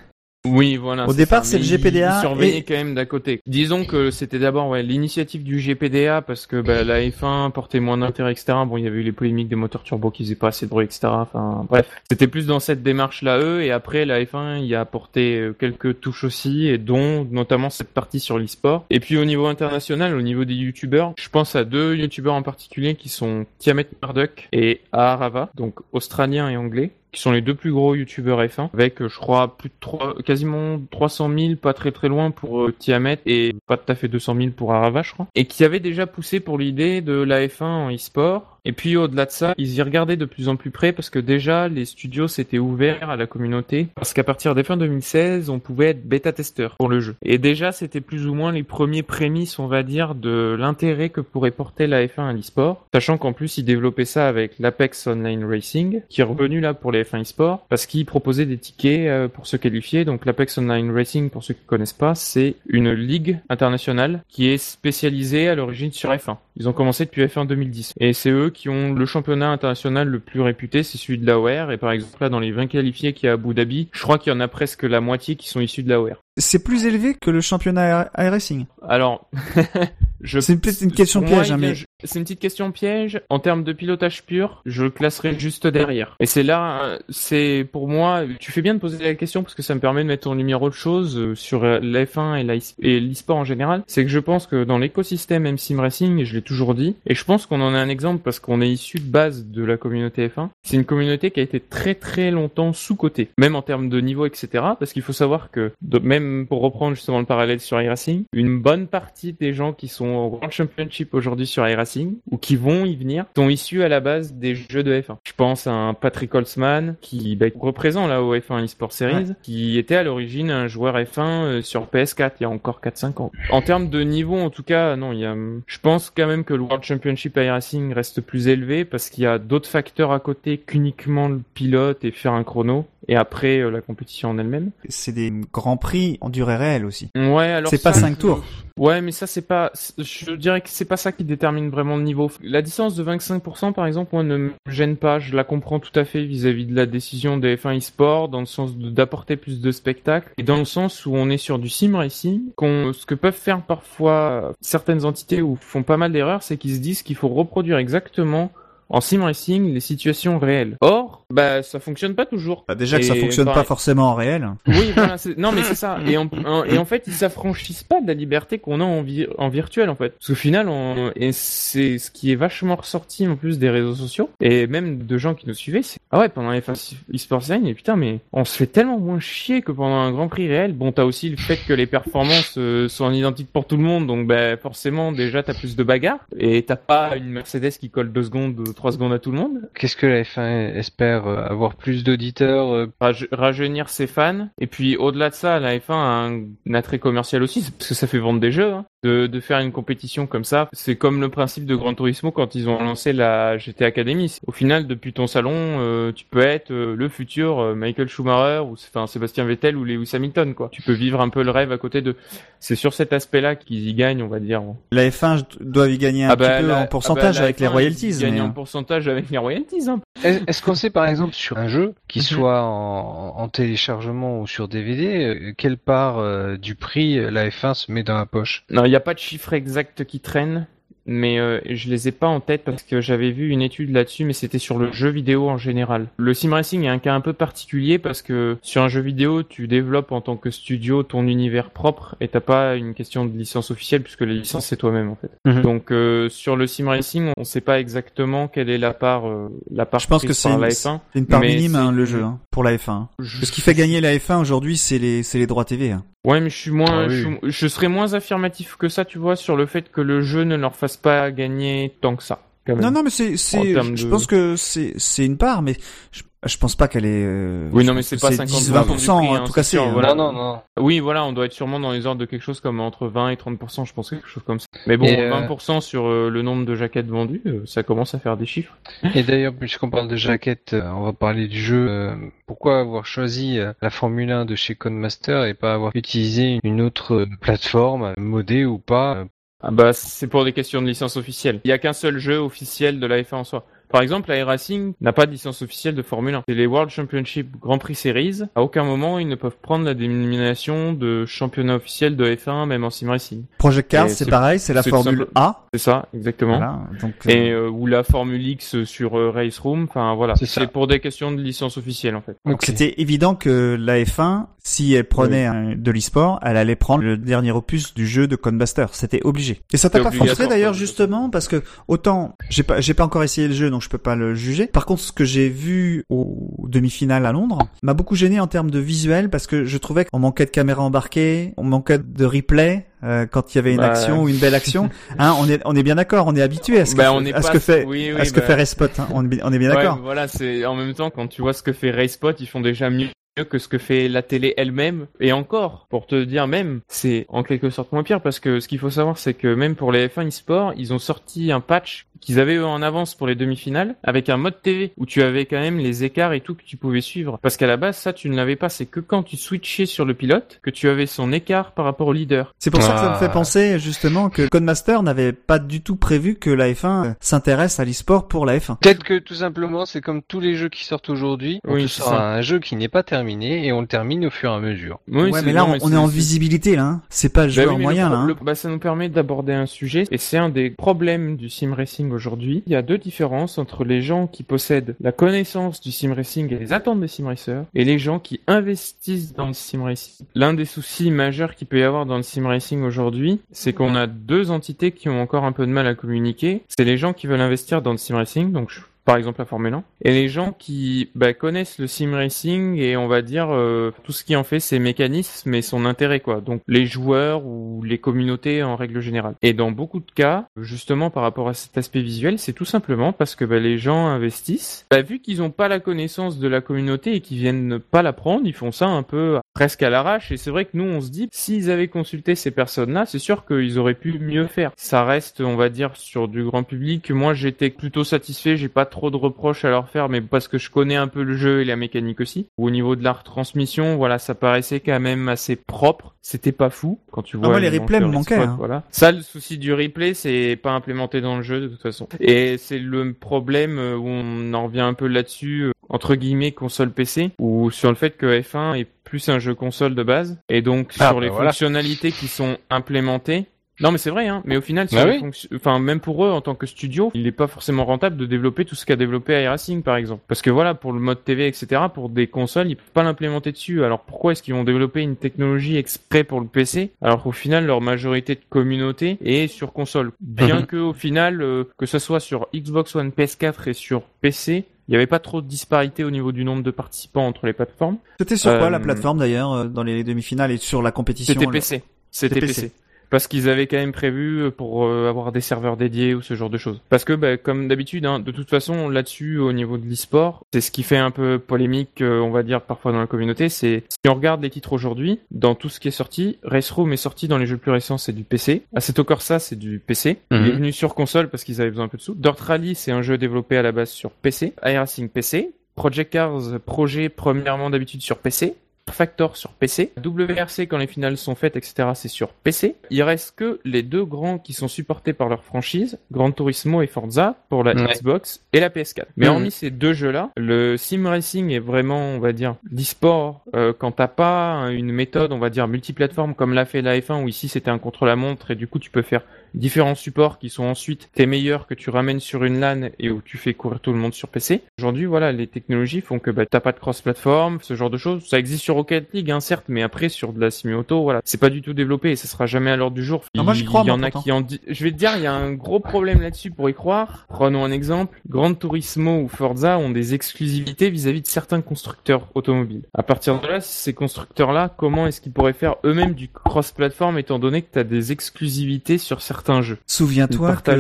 [0.46, 1.06] Oui, voilà.
[1.06, 3.42] Au départ, c'est le GPDA Il surveillait et- quand même d'à côté.
[3.46, 7.98] Disons que c'était d'abord ouais, l'initiative du GPDA parce que bah, la F1 portait moins
[7.98, 8.54] d'intérêt, etc.
[8.66, 10.70] Bon, il y avait eu les polémiques des moteurs turbo qui faisaient pas assez de
[10.70, 11.08] bruit, etc.
[11.08, 13.64] Enfin, bref, c'était plus dans cette démarche-là eux.
[13.64, 17.90] Et après, la F1 y a apporté euh, quelques touches aussi, et dont notamment cette
[17.90, 18.86] partie sur l'e-sport.
[18.90, 22.44] Et puis au niveau international, au niveau des youtubeurs, je pense à deux youtubeurs en
[22.44, 27.56] particulier qui sont Tiamat Murdoch et Aharava, donc australien et anglais qui sont les deux
[27.56, 31.74] plus gros youtubeurs F1, avec, euh, je crois, plus de trois, quasiment 300 000, pas
[31.74, 35.02] très très loin pour euh, Tiamat et pas tout à fait 200 000 pour Arava,
[35.02, 38.59] je crois, et qui avaient déjà poussé pour l'idée de la F1 en e-sport.
[38.70, 41.18] Et puis au-delà de ça, ils y regardaient de plus en plus près parce que
[41.18, 45.58] déjà les studios s'étaient ouverts à la communauté parce qu'à partir des fins 2016, on
[45.58, 47.16] pouvait être bêta-testeur pour le jeu.
[47.24, 51.20] Et déjà, c'était plus ou moins les premiers prémices, on va dire, de l'intérêt que
[51.20, 55.46] pourrait porter la F1 à l'e-sport, sachant qu'en plus ils développaient ça avec l'Apex Online
[55.46, 59.28] Racing, qui est revenu là pour les F1 e-sport parce qu'ils proposaient des tickets euh,
[59.28, 60.06] pour se qualifier.
[60.06, 64.60] Donc l'Apex Online Racing, pour ceux qui connaissent pas, c'est une ligue internationale qui est
[64.60, 66.38] spécialisée à l'origine sur F1.
[66.60, 67.94] Ils ont commencé depuis F1 2010.
[68.02, 71.72] Et c'est eux qui ont le championnat international le plus réputé, c'est celui de l'AOR.
[71.72, 74.02] Et par exemple, là, dans les 20 qualifiés qu'il y a à Abu Dhabi, je
[74.02, 76.22] crois qu'il y en a presque la moitié qui sont issus de l'AOR.
[76.38, 78.66] C'est plus élevé que le championnat iRacing.
[78.82, 79.30] Alors.
[80.42, 83.22] C'est peut-être une question piège, hein, mais c'est une petite question piège.
[83.30, 86.16] En termes de pilotage pur, je le classerai juste derrière.
[86.20, 89.62] Et c'est là, c'est pour moi, tu fais bien de poser la question parce que
[89.62, 92.56] ça me permet de mettre en lumière autre chose euh, sur euh, l'F1 et la-
[93.00, 93.84] l'e-sport en général.
[93.88, 97.16] C'est que je pense que dans l'écosystème M-Sim Racing, et je l'ai toujours dit, et
[97.16, 99.78] je pense qu'on en a un exemple parce qu'on est issu de base de la
[99.78, 103.90] communauté F1, c'est une communauté qui a été très très longtemps sous-cotée, même en termes
[103.90, 104.48] de niveau, etc.
[104.80, 108.88] Parce qu'il faut savoir que, même pour reprendre justement le parallèle sur iRacing, une bonne
[108.88, 112.96] partie des gens qui sont au World Championship aujourd'hui sur iRacing, ou qui vont y
[112.96, 115.18] venir, sont issus à la base des jeux de F1.
[115.24, 119.78] Je pense à un Patrick Holtzman, qui bah, représente là au F1 eSport Series, qui
[119.78, 123.32] était à l'origine un joueur F1 euh, sur PS4 il y a encore 4-5 ans.
[123.52, 125.36] En termes de niveau, en tout cas, non, il y a,
[125.68, 129.28] je pense quand même que le World Championship iRacing reste plus élevé parce qu'il y
[129.28, 132.86] a d'autres facteurs à côté qu'uniquement le pilote et faire un chrono.
[133.08, 134.70] Et après, euh, la compétition en elle-même.
[134.88, 137.10] c'est des grands prix en durée réelle aussi.
[137.16, 138.44] Ouais, alors C'est pas ça, cinq je- tours.
[138.78, 139.72] Ouais, mais ça c'est pas.
[140.00, 142.32] Je dirais que c'est pas ça qui détermine vraiment le niveau.
[142.42, 145.20] La distance de 25% par exemple, moi ne me gêne pas.
[145.20, 148.46] Je la comprends tout à fait vis-à-vis de la décision des F1 eSport, dans le
[148.46, 151.96] sens d'apporter plus de spectacles et dans le sens où on est sur du sim
[151.96, 152.42] racing.
[152.60, 156.80] Ce que peuvent faire parfois certaines entités ou font pas mal d'erreurs, c'est qu'ils se
[156.80, 158.52] disent qu'il faut reproduire exactement
[158.90, 160.78] en sim racing les situations réelles.
[160.82, 162.66] Or, Bah, ça fonctionne pas toujours.
[162.68, 163.62] Bah, déjà que ça fonctionne pareil.
[163.62, 164.50] pas forcément en réel.
[164.68, 165.18] Oui, voilà.
[165.18, 166.00] c'est- Non, mais c'est ça.
[166.08, 169.04] Et en, en- et en fait, ils s'affranchissent pas de la liberté qu'on a en,
[169.04, 170.10] vi- en virtuel, en fait.
[170.10, 171.12] Parce qu'au final, on...
[171.16, 175.18] et c'est ce qui est vachement ressorti en plus des réseaux sociaux et même de
[175.20, 175.84] gens qui nous suivaient.
[175.84, 179.20] C'est ah ouais, pendant les Fast eSports et putain, mais on se fait tellement moins
[179.20, 180.74] chier que pendant un Grand Prix réel.
[180.74, 184.08] Bon, t'as aussi le fait que les performances euh, sont identiques pour tout le monde,
[184.08, 188.12] donc bah, forcément, déjà, t'as plus de bagarres et t'as pas une Mercedes qui colle
[188.12, 189.70] deux secondes, ou trois secondes à tout le monde.
[189.76, 194.48] Qu'est-ce que la F1 espère euh, avoir plus d'auditeurs euh, Raj- rajeunir ses fans.
[194.60, 197.96] Et puis au-delà de ça, la F1 a un, un attrait commercial aussi, parce que
[197.96, 198.72] ça fait vendre des jeux.
[198.74, 198.86] hein.
[199.02, 202.54] De, de faire une compétition comme ça, c'est comme le principe de Gran Turismo quand
[202.54, 204.36] ils ont lancé la GT Academy.
[204.46, 208.60] Au final, depuis ton salon, euh, tu peux être euh, le futur euh, Michael Schumacher
[208.66, 210.68] ou enfin Sébastien Vettel ou Lewis Hamilton quoi.
[210.74, 212.18] Tu peux vivre un peu le rêve à côté de.
[212.60, 214.62] C'est sur cet aspect-là qu'ils y gagnent, on va dire.
[214.92, 217.44] La F1 doit y gagner un Ah bah, petit peu la- en pourcentage ah bah,
[217.46, 218.08] avec les F1, royalties.
[218.10, 219.88] Ils gagnent mais, en euh, pourcentage avec les royalties.
[219.90, 220.02] Hein.
[220.26, 222.26] Est- Est-ce qu'on sait par exemple sur un jeu qui Mhm.
[222.26, 227.50] soit en, en téléchargement ou sur DVD, euh, quelle part euh, du prix euh, la
[227.50, 228.66] F1 se met dans la poche?
[228.70, 230.68] Non, il n'y a pas de chiffre exact qui traîne,
[231.12, 234.24] mais euh, je les ai pas en tête parce que j'avais vu une étude là-dessus,
[234.26, 236.06] mais c'était sur le jeu vidéo en général.
[236.18, 239.42] Le sim racing est un cas un peu particulier parce que sur un jeu vidéo,
[239.44, 243.36] tu développes en tant que studio ton univers propre et t'as pas une question de
[243.36, 245.32] licence officielle puisque la licence c'est toi-même en fait.
[245.46, 245.62] Mhm.
[245.62, 249.50] Donc euh, sur le sim racing, on sait pas exactement quelle est la part, euh,
[249.72, 251.00] la part Je pense que c'est une- la F1.
[251.14, 253.08] C'est une part minime hein, le jeu hein, pour la F1.
[253.20, 255.92] Je- Ce qui fait gagner la F1 aujourd'hui, c'est les, c'est les droits TV.
[255.92, 256.04] hein.
[256.26, 257.16] Ouais, mais je suis moins, Ah oui.
[257.16, 260.22] je, suis- je serais moins affirmatif que ça, tu vois, sur le fait que le
[260.22, 262.40] jeu ne leur fasse pas gagner tant que ça.
[262.66, 262.84] quand même.
[262.84, 265.76] Non, non, mais c'est, c'est, je de- pense que c'est, c'est une part, mais
[266.12, 267.26] je, je pense pas qu'elle est.
[267.26, 269.70] euh, Oui, non, mais c'est pas 10, 50% 20% du prix, hein, tout c'est cassé.
[269.78, 270.14] sûr, voilà.
[270.16, 270.62] Non, non, non.
[270.80, 273.32] Oui, voilà, on doit être sûrement dans les ordres de quelque chose comme entre 20
[273.32, 274.68] et 30%, je pense, quelque chose comme ça.
[274.88, 278.16] Mais bon, Et, euh, 20% sur euh, le nombre de jaquettes vendues, euh, ça commence
[278.16, 278.78] à faire des chiffres.
[279.16, 281.88] Et d'ailleurs, puisqu'on parle de jaquette, euh, on va parler du jeu.
[281.90, 282.16] euh,
[282.48, 286.80] Pourquoi avoir choisi euh, la Formule 1 de chez Codemaster et pas avoir utilisé une
[286.80, 289.26] autre euh, plateforme, modée ou pas euh,
[289.62, 291.60] Ah bah, c'est pour des questions de licence officielle.
[291.66, 293.66] Il y a qu'un seul jeu officiel de la F1 en soi.
[293.90, 296.44] Par exemple, la Racing n'a pas de licence officielle de Formule 1.
[296.48, 298.42] C'est les World Championship Grand Prix Series.
[298.56, 302.84] À aucun moment, ils ne peuvent prendre la dénomination de championnat officiel de F1, même
[302.84, 303.46] en sim racing.
[303.58, 305.66] Project Cars, Et c'est pareil, c'est la Formule simple- A.
[305.74, 306.58] C'est ça, exactement.
[306.58, 309.88] Voilà, donc, euh, Et euh, ou la Formule X sur euh, Race Room.
[309.90, 312.38] Enfin voilà, C'est pour des questions de licence officielle en fait.
[312.46, 317.04] donc c'était évident que la F1, si elle prenait un- de l'e-sport, elle allait prendre
[317.04, 318.86] le dernier opus du jeu de Codebuster.
[318.92, 319.62] C'était obligé.
[319.74, 323.24] Et ça t'a pas frustré d'ailleurs justement parce que autant j'ai pas j'ai pas encore
[323.24, 324.68] essayé le jeu donc je peux pas le juger.
[324.68, 328.70] Par contre, ce que j'ai vu au demi-finale à Londres m'a beaucoup gêné en termes
[328.72, 332.86] de visuel parce que je trouvais qu'on manquait de caméra embarquée, on manquait de replay.
[333.02, 333.92] euh, quand il y avait une Bah.
[333.92, 336.82] action ou une belle action, hein, on est on est bien d'accord, on est habitué
[336.82, 338.34] à ce que, Bah, on fait- est à ce que fait oui, oui, à ce
[338.34, 338.46] que bah.
[338.48, 338.86] fait Respot.
[339.00, 340.00] Hein, on, est- on est bien Ouais, d'accord.
[340.04, 342.90] voilà, c'est en même temps quand tu vois ce que fait Racepot, ils font déjà
[342.90, 343.08] mieux
[343.46, 345.08] que ce que fait la télé elle-même.
[345.20, 348.68] Et encore, pour te dire même, c'est en quelque sorte moins pire parce que ce
[348.68, 352.08] qu'il faut savoir, c'est que même pour les F1 eSport, ils ont sorti un patch
[352.22, 355.46] qu'ils avaient eux en avance pour les demi-finales avec un mode TV où tu avais
[355.46, 357.40] quand même les écarts et tout que tu pouvais suivre.
[357.42, 358.70] Parce qu'à la base, ça, tu ne l'avais pas.
[358.70, 362.08] C'est que quand tu switchais sur le pilote que tu avais son écart par rapport
[362.08, 362.54] au leader.
[362.60, 363.20] C'est pour ça que ça me Ah.
[363.20, 367.80] fait penser justement que Codemaster n'avait pas du tout prévu que la F1 euh, s'intéresse
[367.80, 368.78] à l'e-sport pour la F1.
[368.80, 371.60] Peut-être que tout simplement, c'est comme tous les jeux qui sortent aujourd'hui.
[371.68, 374.52] On Oui, sort un jeu qui n'est pas terminé et on le termine au fur
[374.52, 375.00] et à mesure.
[375.10, 376.84] Oui, ouais, mais là, non, on, on est en visibilité là.
[376.84, 377.02] Hein.
[377.10, 378.22] C'est pas le Bah joueur oui, mais moyen le là.
[378.22, 378.28] Hein.
[378.28, 381.74] le- bah, ça nous permet d'aborder un sujet et c'est un des problèmes du sim
[381.76, 382.64] racing aujourd'hui.
[382.68, 386.54] Il y a deux différences entre les gens qui possèdent la connaissance du sim racing
[386.54, 390.26] et les attentes des sim racers et les gens qui investissent dans le sim racing.
[390.36, 393.96] L'un des soucis majeurs qu'il peut y avoir dans le sim racing aujourd'hui, c'est qu'on
[393.96, 396.64] a deux entités qui ont encore un peu de mal à communiquer.
[396.68, 398.70] C'est les gens qui veulent investir dans le sim racing, donc
[399.10, 402.96] par exemple la Formule 1, et les gens qui bah, connaissent le sim racing et
[402.96, 406.42] on va dire euh, tout ce qui en fait ses mécanismes et son intérêt quoi.
[406.42, 409.34] Donc les joueurs ou les communautés en règle générale.
[409.42, 413.12] Et dans beaucoup de cas, justement par rapport à cet aspect visuel, c'est tout simplement
[413.12, 414.86] parce que bah, les gens investissent.
[414.92, 418.14] Bah, vu qu'ils n'ont pas la connaissance de la communauté et qu'ils viennent pas la
[418.14, 420.32] prendre, ils font ça un peu presque à l'arrache.
[420.32, 423.48] Et c'est vrai que nous on se dit, s'ils avaient consulté ces personnes-là, c'est sûr
[423.48, 424.72] qu'ils auraient pu mieux faire.
[424.78, 427.10] Ça reste, on va dire, sur du grand public.
[427.10, 430.58] Moi j'étais plutôt satisfait, j'ai pas trop de reproches à leur faire, mais parce que
[430.58, 432.48] je connais un peu le jeu et la mécanique aussi.
[432.58, 436.16] Au niveau de la retransmission, voilà, ça paraissait quand même assez propre.
[436.22, 437.48] C'était pas fou quand tu vois.
[437.48, 438.56] Ah, moi, les le replays me manquaient, spot, hein.
[438.60, 438.84] Voilà.
[438.92, 442.08] Ça, le souci du replay, c'est pas implémenté dans le jeu de toute façon.
[442.20, 446.52] Et c'est le problème euh, où on en revient un peu là-dessus, euh, entre guillemets,
[446.52, 450.38] console PC, ou sur le fait que F1 est plus un jeu console de base,
[450.50, 451.50] et donc Ah, sur bah les voilà.
[451.52, 453.46] fonctionnalités qui sont implémentées,
[453.82, 454.42] Non, mais c'est vrai, hein.
[454.46, 455.20] Mais au final, Bah les oui.
[455.20, 458.26] fonction- enfin, même pour eux, en tant que studio, il n'est pas forcément rentable de
[458.26, 460.24] développer tout ce qu'a développé iRacing, par exemple.
[460.28, 463.52] Parce que voilà, pour le mode TV, etc., pour des consoles, ils peuvent pas l'implémenter
[463.52, 463.84] dessus.
[463.84, 467.66] Alors pourquoi est-ce qu'ils vont développer une technologie exprès pour le PC, alors qu'au final,
[467.66, 470.12] leur majorité de communauté est sur console?
[470.20, 470.66] Bien Mhm.
[470.66, 474.92] que, au final, euh, que ce soit sur Xbox One, PS4 et sur PC, il
[474.92, 477.98] n'y avait pas trop de disparité au niveau du nombre de participants entre les plateformes.
[478.20, 481.34] C'était sur quoi Euh, la plateforme d'ailleurs euh, dans les demi-finales et sur la compétition
[481.34, 481.84] C'était PC.
[482.12, 482.62] C'était PC.
[482.64, 482.74] PC.
[483.10, 486.36] Parce qu'ils avaient quand même prévu euh, pour euh, avoir des serveurs dédiés ou ce
[486.36, 486.80] genre de choses.
[486.90, 490.62] Parce que, bah, comme d'habitude, hein, de toute façon, là-dessus, au niveau de l'e-sport, c'est
[490.62, 493.84] ce qui fait un peu polémique, euh, on va dire, parfois dans la communauté, c'est
[493.90, 496.98] si on regarde les titres aujourd'hui, dans tout ce qui est sorti, Race Room est
[496.98, 498.64] sorti dans les jeux plus récents, c'est du PC.
[498.76, 500.18] Assetto Corsa, c'est du PC.
[500.32, 500.46] Il Mhm.
[500.46, 502.14] est venu sur console parce qu'ils avaient besoin un peu de sous.
[502.16, 504.54] Dirt Rally, c'est un jeu développé à la base sur PC.
[504.64, 505.52] iRacing PC.
[505.76, 508.56] Project Cars, projet premièrement d'habitude sur PC.
[508.94, 511.90] Factor sur PC, WRC quand les finales sont faites, etc.
[511.96, 512.76] c'est sur PC.
[512.90, 516.88] Il reste que les deux grands qui sont supportés par leur franchise, Gran Turismo et
[516.88, 517.94] Forza pour la Ouais.
[517.94, 519.06] Xbox et la PS4.
[519.18, 519.32] Mais Mhm.
[519.34, 523.92] hormis ces deux jeux-là, le sim racing est vraiment, on va dire, l'e-sport euh, quand
[523.92, 527.48] t'as pas une méthode, on va dire multiplateforme comme l'a fait la F1 où ici
[527.48, 529.22] c'était un contre-la-montre et du coup tu peux faire
[529.54, 533.22] différents supports qui sont ensuite tes meilleurs que tu ramènes sur une LAN et où
[533.24, 534.62] tu fais courir tout le monde sur PC.
[534.78, 538.28] Aujourd'hui, voilà, les technologies font que bah, t'as pas de cross-platform, ce genre de choses.
[538.28, 541.40] Ça existe sur Rocket League, hein, certes, mais après sur de la semi-auto, voilà, c'est
[541.40, 543.24] pas du tout développé et ça sera jamais à l'ordre du jour.
[543.36, 545.24] Non, moi, j'y crois, Il y en a qui en Je vais te dire, il
[545.24, 547.26] y a un gros problème là-dessus pour y croire.
[547.30, 548.22] Prenons un exemple.
[548.28, 552.84] Gran Turismo ou Forza ont des exclusivités vis-à-vis de certains constructeurs automobiles.
[552.94, 557.40] À partir de là, ces constructeurs-là, comment est-ce qu'ils pourraient faire eux-mêmes du cross-platform étant
[557.40, 560.72] donné que t'as des exclusivités sur certains jeux Souviens-toi que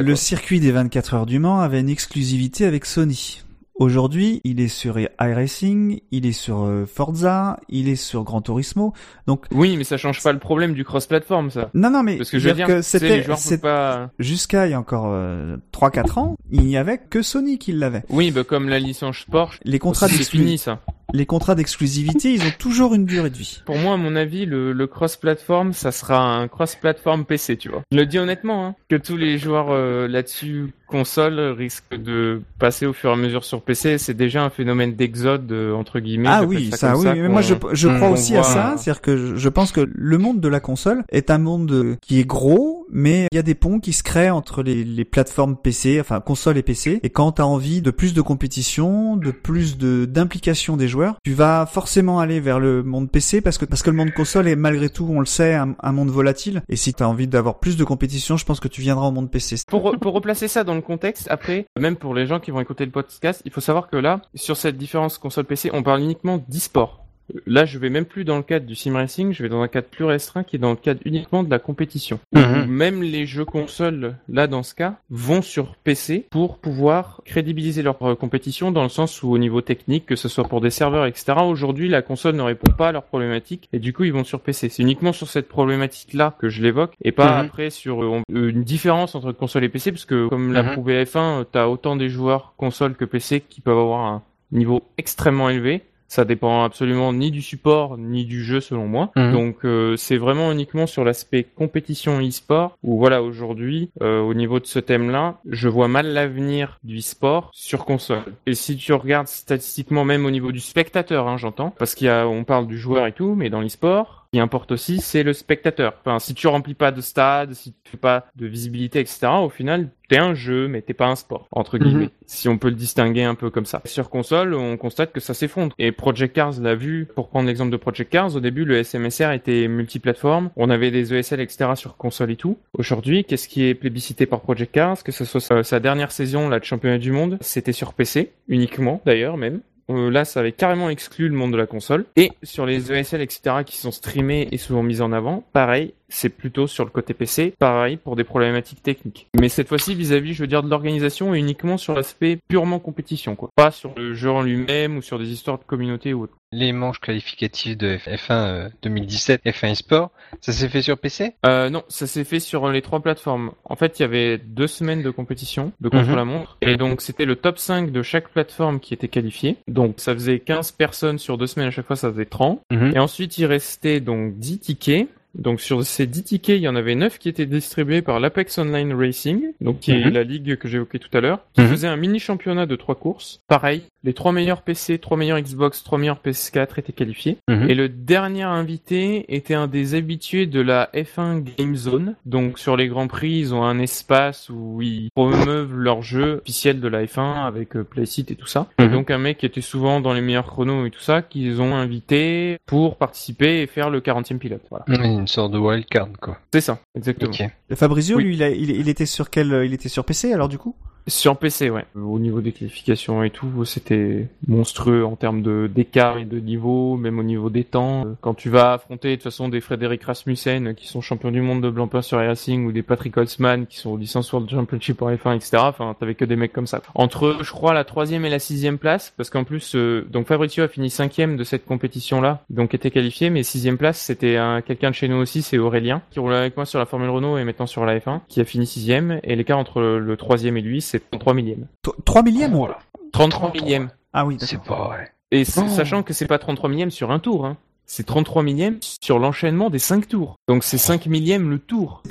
[0.00, 3.42] le circuit des 24 heures du Mans avait une exclusivité avec Sony.
[3.80, 8.92] Aujourd'hui, il est sur iRacing, il est sur euh, Forza, il est sur Gran Turismo.
[9.28, 11.70] Donc, Oui, mais ça change pas le problème du cross-platform, ça.
[11.74, 13.24] non, non, mais Parce que je veux dire, que c'était,
[13.58, 14.10] pas.
[14.18, 18.02] jusqu'à il y a encore euh, 3-4 ans, il n'y avait que Sony qui l'avait.
[18.08, 20.80] Oui, bah comme la licence sport, Les contrats c'est d'exclu- fini ça.
[21.14, 23.62] Les contrats d'exclusivité, ils ont toujours une durée de vie.
[23.64, 27.82] Pour moi, à mon avis, le, le cross-platform, ça sera un cross-platform PC, tu vois.
[27.90, 32.86] Je le dis honnêtement, hein, que tous les joueurs euh, là-dessus console risquent de passer
[32.86, 33.98] au fur et à mesure sur PC.
[33.98, 36.28] C'est déjà un phénomène d'exode euh, entre guillemets.
[36.30, 37.06] Ah oui, ça, oui.
[37.06, 38.74] mais moi, je, crois aussi à ça.
[38.76, 42.20] C'est-à-dire que je, pense que le monde de la console est un monde euh, qui
[42.20, 45.56] est gros, mais il y a des ponts qui se créent entre les, les plateformes
[45.56, 47.00] PC, enfin console et PC.
[47.02, 51.16] Et quand tu as envie de plus de compétition, de plus de d'implication des joueurs,
[51.24, 54.48] tu vas forcément aller vers le monde PC parce que parce que le monde console
[54.48, 56.62] est malgré tout, on le sait, un, un monde volatile.
[56.68, 59.12] Et si tu as envie d'avoir plus de compétition, je pense que tu viendras au
[59.12, 59.56] monde PC.
[59.68, 62.84] Pour, pour replacer ça dans le contexte, après, même pour les gens qui vont écouter
[62.84, 67.07] le podcast, il faut savoir que là, sur cette différence console-PC, on parle uniquement d'e-sport.
[67.46, 69.68] Là, je vais même plus dans le cadre du sim racing, je vais dans un
[69.68, 72.18] cadre plus restreint qui est dans le cadre uniquement de la compétition.
[72.34, 72.66] Mhm.
[72.66, 78.00] Même les jeux consoles, là dans ce cas, vont sur PC pour pouvoir crédibiliser leur
[78.02, 81.06] euh, compétition dans le sens où au niveau technique, que ce soit pour des serveurs,
[81.06, 81.34] etc.
[81.44, 84.40] Aujourd'hui, la console ne répond pas à leurs problématiques et du coup, ils vont sur
[84.40, 84.68] PC.
[84.68, 87.46] C'est uniquement sur cette problématique-là que je l'évoque et pas Mhm.
[87.46, 90.72] après sur euh, euh, une différence entre console et PC parce que comme l'a Mhm.
[90.72, 95.50] prouvé F1, t'as autant des joueurs console que PC qui peuvent avoir un niveau extrêmement
[95.50, 95.82] élevé.
[96.08, 99.10] Ça dépend absolument ni du support ni du jeu selon moi.
[99.14, 99.32] Mhm.
[99.32, 104.58] Donc euh, c'est vraiment uniquement sur l'aspect compétition e-sport où voilà aujourd'hui euh, au niveau
[104.58, 108.22] de ce thème-là, je vois mal l'avenir du e-sport sur console.
[108.46, 112.10] Et si tu regardes statistiquement même au niveau du spectateur, hein, j'entends, parce qu'il y
[112.10, 115.32] a on parle du joueur et tout, mais dans l'e-sport, qui importe aussi, c'est le
[115.32, 115.94] spectateur.
[116.00, 119.48] Enfin, si tu remplis pas de stade, si tu fais pas de visibilité, etc., au
[119.48, 122.04] final, t'es un jeu, mais t'es pas un sport, entre guillemets.
[122.04, 122.10] Mhm.
[122.26, 123.80] Si on peut le distinguer un peu comme ça.
[123.86, 125.74] Sur console, on constate que ça s'effondre.
[125.78, 129.32] Et Project Cars l'a vu, pour prendre l'exemple de Project Cars, au début, le SMSR
[129.32, 130.50] était multiplateforme.
[130.56, 132.58] On avait des ESL, etc., sur console et tout.
[132.74, 135.02] Aujourd'hui, qu'est-ce qui est plébiscité par Project Cars?
[135.02, 138.32] Que ce soit sa, sa dernière saison, là, de championnat du monde, c'était sur PC,
[138.48, 139.60] uniquement, d'ailleurs, même.
[139.90, 142.04] Euh, là, ça avait carrément exclu le monde de la console.
[142.16, 146.28] Et sur les ESL, etc., qui sont streamés et souvent mis en avant, pareil, c'est
[146.28, 149.28] plutôt sur le côté PC, pareil pour des problématiques techniques.
[149.38, 153.36] Mais cette fois-ci, vis-à-vis, je veux dire, de l'organisation et uniquement sur l'aspect purement compétition,
[153.36, 153.50] quoi.
[153.54, 156.37] Pas sur le jeu en lui-même ou sur des histoires de communauté ou autre.
[156.50, 161.68] Les manches qualificatives de F1 euh, 2017, F1 eSport, ça s'est fait sur PC Euh,
[161.68, 163.52] non, ça s'est fait sur les trois plateformes.
[163.64, 166.00] En fait, il y avait deux semaines de compétition de Mhm.
[166.00, 166.56] contre-la-montre.
[166.62, 169.56] Et donc, c'était le top 5 de chaque plateforme qui était qualifié.
[169.68, 172.62] Donc, ça faisait 15 personnes sur deux semaines à chaque fois, ça faisait 30.
[172.70, 172.92] Mhm.
[172.96, 175.08] Et ensuite, il restait donc 10 tickets.
[175.38, 178.58] Donc sur ces 10 tickets, il y en avait 9 qui étaient distribués par l'Apex
[178.58, 180.12] Online Racing, donc qui est Mhm.
[180.12, 181.68] la ligue que j'évoquais tout à l'heure, qui Mhm.
[181.68, 183.40] faisait un mini championnat de trois courses.
[183.48, 187.38] Pareil, les trois meilleurs PC, trois meilleurs Xbox, trois meilleurs PS4 étaient qualifiés.
[187.48, 187.70] Mhm.
[187.70, 192.14] Et le dernier invité était un des habitués de la F1 Game Zone.
[192.26, 196.80] Donc sur les grands prix, ils ont un espace où ils promeuvent leur jeu officiel
[196.80, 198.68] de la F1 avec euh, Playseat et tout ça.
[198.78, 201.60] Et donc un mec qui était souvent dans les meilleurs chronos et tout ça, qu'ils
[201.60, 204.62] ont invité pour participer et faire le 40e pilote.
[204.70, 204.84] Voilà.
[205.28, 206.38] Sorte de wildcard, quoi.
[206.52, 207.30] C'est ça, exactement.
[207.30, 207.76] Ok.
[207.76, 208.24] Fabrizio, Oui.
[208.24, 210.74] lui, il, a- il, il était sur quel Il était sur PC alors du coup?
[211.08, 211.86] Sur PC, ouais.
[211.94, 217.18] Au niveau des qualifications et tout, c'était monstrueux en termes d'écart et de niveau, même
[217.18, 218.06] au niveau des temps.
[218.06, 221.30] Euh, Quand tu vas affronter de toute façon des Frédéric Rasmussen euh, qui sont champions
[221.30, 224.50] du monde de Blancpain sur Racing ou des Patrick Holtzman qui sont au Licence World
[224.50, 225.56] Championship en F1, etc.
[225.60, 226.82] Enfin, t'avais que des mecs comme ça.
[226.94, 230.64] Entre, je crois, la troisième et la sixième place, parce qu'en plus, euh, donc Fabrizio
[230.64, 234.90] a fini cinquième de cette compétition-là, donc était qualifié, mais sixième place, c'était un quelqu'un
[234.90, 237.44] de chez nous aussi, c'est Aurélien, qui roulait avec moi sur la Formule Renault et
[237.44, 240.82] maintenant sur la F1, qui a fini sixième, et l'écart entre le troisième et lui,
[240.82, 241.66] c'est 33 millièmes.
[242.04, 242.78] 3 millièmes Oh là.
[243.12, 243.90] 33 millièmes.
[244.12, 245.12] Ah oui, C'est pas vrai.
[245.30, 245.68] Et Oh.
[245.68, 247.56] sachant que c'est pas 33 millièmes sur un tour, hein.
[247.90, 250.36] C'est 33 millièmes sur l'enchaînement des 5 tours.
[250.46, 252.02] Donc c'est 5 millièmes le tour.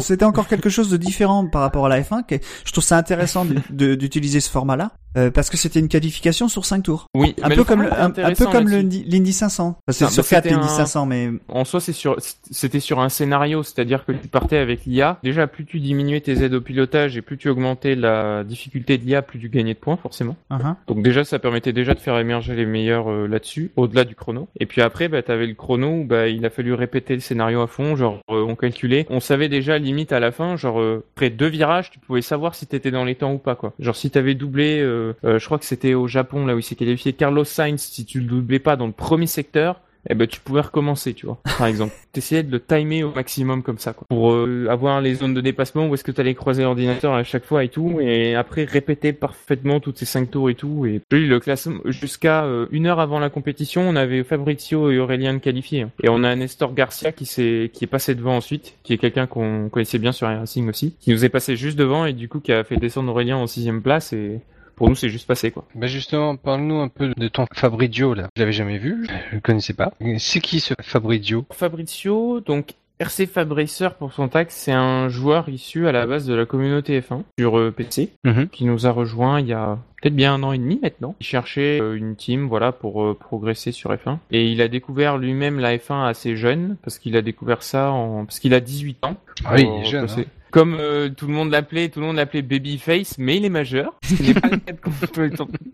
[0.00, 2.24] C'était encore quelque chose de différent par rapport à la F1.
[2.26, 2.34] que
[2.66, 6.82] je trouve ça intéressant d'utiliser ce format-là euh, parce que c'était une qualification sur 5
[6.82, 7.06] tours.
[7.14, 9.66] Oui, Un peu comme le- un, peu comme le l'Indy 500.
[9.68, 12.16] Enfin, c'est sur bah, 4 c'était l'Indy un- 500 mais En soi, c'est sur,
[12.50, 15.18] c'était sur un scénario, c'est-à-dire que tu partais avec l'IA.
[15.22, 19.04] Déjà, plus tu diminuais tes aides au pilotage et plus tu augmentais la difficulté de
[19.04, 20.36] l'IA, plus tu gagnais de points, forcément.
[20.50, 20.74] uh-huh.
[20.88, 24.48] Donc déjà, ça permettait déjà de faire émerger les meilleurs euh, là-dessus, au-delà du chrono.
[24.60, 27.60] Et puis après, bah, t'avais le chrono où bah, il a fallu répéter le scénario
[27.62, 30.80] à fond, genre euh, on calculait, on savait déjà limite à la fin, genre
[31.14, 33.72] après deux virages, tu pouvais savoir si t'étais dans les temps ou pas quoi.
[33.78, 34.80] Genre si t'avais doublé,
[35.22, 38.20] je crois que c'était au Japon là où il s'est qualifié Carlos Sainz, si tu
[38.20, 39.80] le doublais pas dans le premier secteur.
[40.10, 41.38] Eh ben tu pouvais recommencer, tu vois.
[41.58, 45.14] Par exemple, t'essayais de le timer au maximum comme ça, quoi, pour euh, avoir les
[45.14, 48.34] zones de dépassement où est-ce que t'allais croiser l'ordinateur à chaque fois et tout, et
[48.34, 50.84] après répéter parfaitement toutes ces cinq tours et tout.
[50.84, 54.98] Et puis le classement jusqu'à euh, une heure avant la compétition, on avait Fabrizio et
[54.98, 55.90] Aurélien qualifiés, hein.
[56.02, 59.26] et on a Nestor Garcia qui s'est qui est passé devant ensuite, qui est quelqu'un
[59.26, 62.40] qu'on connaissait bien sur Racing aussi, qui nous est passé juste devant et du coup
[62.40, 64.40] qui a fait descendre Aurélien en sixième place et
[64.76, 65.64] pour nous c'est juste passé quoi.
[65.74, 68.28] Bah justement, parle-nous un peu de ton Fabrizio là.
[68.36, 69.92] Je l'avais jamais vu, je le connaissais pas.
[70.18, 71.44] C'est qui ce Fabrizio?
[71.52, 76.34] Fabrizio, donc RC Fabracer pour son tag, c'est un joueur issu à la base de
[76.34, 78.48] la communauté F1 sur euh, PC, Mhm.
[78.48, 81.16] qui nous a rejoint il y a peut-être bien un an et demi maintenant.
[81.20, 84.18] Il cherchait euh, une team, voilà, pour euh, progresser sur F1.
[84.30, 88.26] Et il a découvert lui-même la F1 assez jeune, parce qu'il a découvert ça en,
[88.26, 89.16] parce qu'il a 18 ans.
[89.44, 90.04] Ah oui, il est jeune.
[90.08, 90.24] hein.
[90.54, 93.92] Comme euh, tout le monde l'appelait, tout le monde l'appelait Babyface, mais il est majeur,
[94.04, 94.78] ce n'est pas le cas de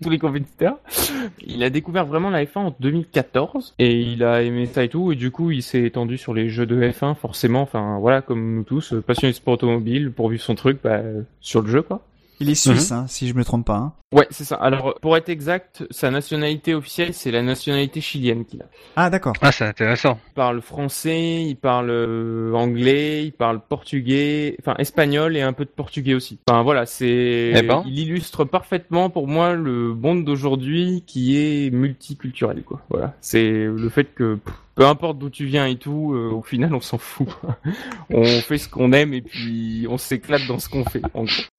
[0.03, 0.79] tous les- compétiteurs.
[1.47, 5.13] Il a découvert vraiment la F1 en 2014 et il a aimé ça et tout
[5.13, 7.61] et du coup il s'est étendu sur les jeux de F1 forcément.
[7.61, 11.01] Enfin voilà comme nous tous, euh, passionné de sport automobile, pour vivre son truc bah,
[11.43, 12.03] sur le jeu quoi.
[12.41, 13.77] Il est suisse, hein, si je me trompe pas.
[13.77, 13.93] Hein.
[14.13, 14.57] Ouais c'est ça.
[14.57, 18.65] Alors pour être exact, sa nationalité officielle c'est la nationalité chilienne qu'il a.
[18.97, 19.35] Ah d'accord.
[19.41, 20.19] Ah, c'est intéressant.
[20.31, 25.65] Il parle français, il parle euh, anglais, il parle portugais, enfin espagnol et un peu
[25.65, 26.41] de portugais aussi.
[26.49, 27.85] Enfin voilà, c'est Eh ben.
[27.87, 32.81] il illustre parfaitement pour moi le monde d'aujourd'hui qui est multiculturel quoi.
[32.89, 36.41] Voilà, c'est le fait que pff, peu importe d'où tu viens et tout, euh, au
[36.41, 37.29] final on s'en fout.
[38.11, 41.03] on fait ce qu'on aime et puis on s'éclate dans ce qu'on fait.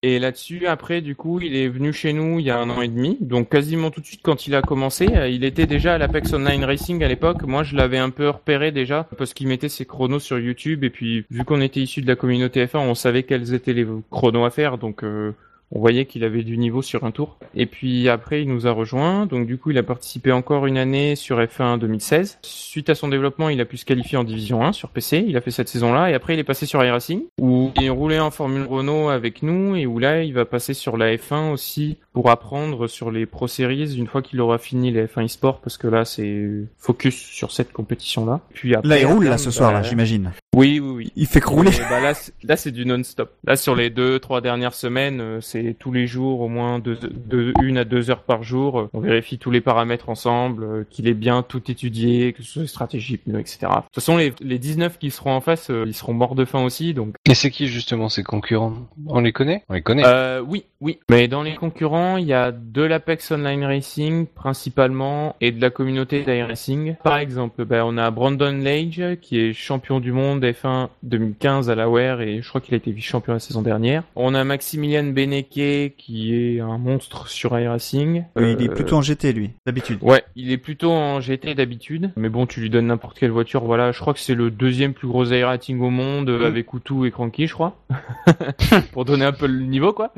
[0.01, 2.82] Et là-dessus, après, du coup, il est venu chez nous il y a un an
[2.82, 3.19] et demi.
[3.22, 6.34] Donc quasiment tout de suite quand il a commencé, euh, il était déjà à l'Apex
[6.34, 7.43] Online Racing à l'époque.
[7.43, 10.84] Moi, je l'avais un peu repéré déjà parce qu'il mettait ses chronos sur YouTube.
[10.84, 13.86] Et puis, vu qu'on était issu de la communauté F1, on savait quels étaient les
[14.09, 14.80] chronos à faire.
[14.80, 15.36] Donc euh,
[15.72, 17.38] on voyait qu'il avait du niveau sur un tour.
[17.55, 19.26] Et puis après, il nous a rejoint.
[19.26, 22.39] Donc du coup, il a participé encore une année sur F1 2016.
[22.41, 25.24] Suite à son développement, il a pu se qualifier en Division 1 sur PC.
[25.28, 26.09] Il a fait cette saison-là.
[26.11, 29.43] Et après, il est passé sur iRacing, où il est roulé en Formule Renault avec
[29.43, 29.76] nous.
[29.76, 33.47] Et où là, il va passer sur la F1 aussi pour apprendre sur les Pro
[33.47, 35.61] Series une fois qu'il aura fini les F1 eSport.
[35.61, 38.41] Parce que là, c'est focus sur cette compétition-là.
[38.53, 40.32] Puis après, Là, il roule là ce soir là, bah, j'imagine.
[40.53, 41.11] Oui, oui, oui.
[41.15, 41.69] Il fait que rouler.
[41.73, 43.31] Et bah là, c'est- là c'est du non-stop.
[43.45, 46.95] Là, sur les deux, trois dernières semaines, euh, c'est tous les jours, au moins de,
[47.01, 48.79] de une à deux heures par jour.
[48.81, 52.51] Euh, On vérifie tous les paramètres ensemble, euh, qu'il est bien tout étudié, que ce
[52.51, 53.59] soit stratégie, pneus, etc.
[53.61, 56.63] De toute façon, les, les 19 qui seront en face, ils seront morts de faim
[56.65, 58.73] aussi, donc Et c'est qui justement ces concurrents?
[59.07, 59.63] On les connaît?
[59.69, 60.03] On les connaît.
[60.05, 60.99] euh, oui, oui.
[61.09, 65.69] Mais dans les concurrents, il y a de l'Apex Online Racing principalement et de la
[65.69, 66.95] communauté d'iRacing.
[67.05, 71.69] Par exemple, ben, on a Brandon Lage qui est champion du monde monde F1 2015
[71.69, 74.03] à la WER et je crois qu'il a été vice-champion la saison dernière.
[74.15, 78.23] On a Maximilian Beneke qui est un monstre sur iRacing.
[78.35, 79.99] Oui, il est Euh, plutôt en GT lui, d'habitude.
[80.01, 83.63] Ouais, il est plutôt en GT d'habitude, mais bon, tu lui donnes n'importe quelle voiture,
[83.63, 87.11] voilà, je crois que c'est le deuxième plus gros iRating au monde, avec Outou et
[87.11, 87.75] Cranky, je crois.
[88.93, 90.13] Pour donner un peu le niveau, quoi.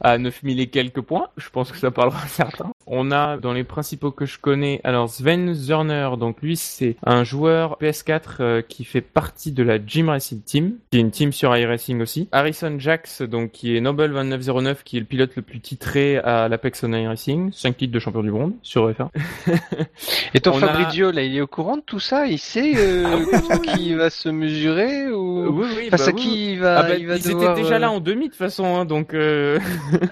[0.00, 2.70] À 9000 et quelques points, je pense que ça parlera à certains.
[2.90, 7.22] On a, dans les principaux que je connais, alors Sven Zerner, donc lui, c'est un
[7.24, 11.32] joueur PS4 euh, qui fait partie de la Gym Racing Team, qui est une team
[11.32, 12.28] sur iRacing aussi.
[12.32, 16.48] Harrison Jax, donc qui est Noble 2909, qui est le pilote le plus titré à
[16.48, 19.08] l'Apex on iRacing, 5 titres de champion du monde sur F1.
[20.34, 22.26] Et ton On a- Fabrizio, là, il est au courant de tout ça?
[22.26, 26.00] Il sait euh, Ah oui, contre oui, qui va se mesurer ou oui, oui, face
[26.06, 27.78] bah à oui, qui il va, Ah bah, il va ils devoir, étaient déjà euh,
[27.78, 29.58] là en demi de toute façon, hein, donc euh...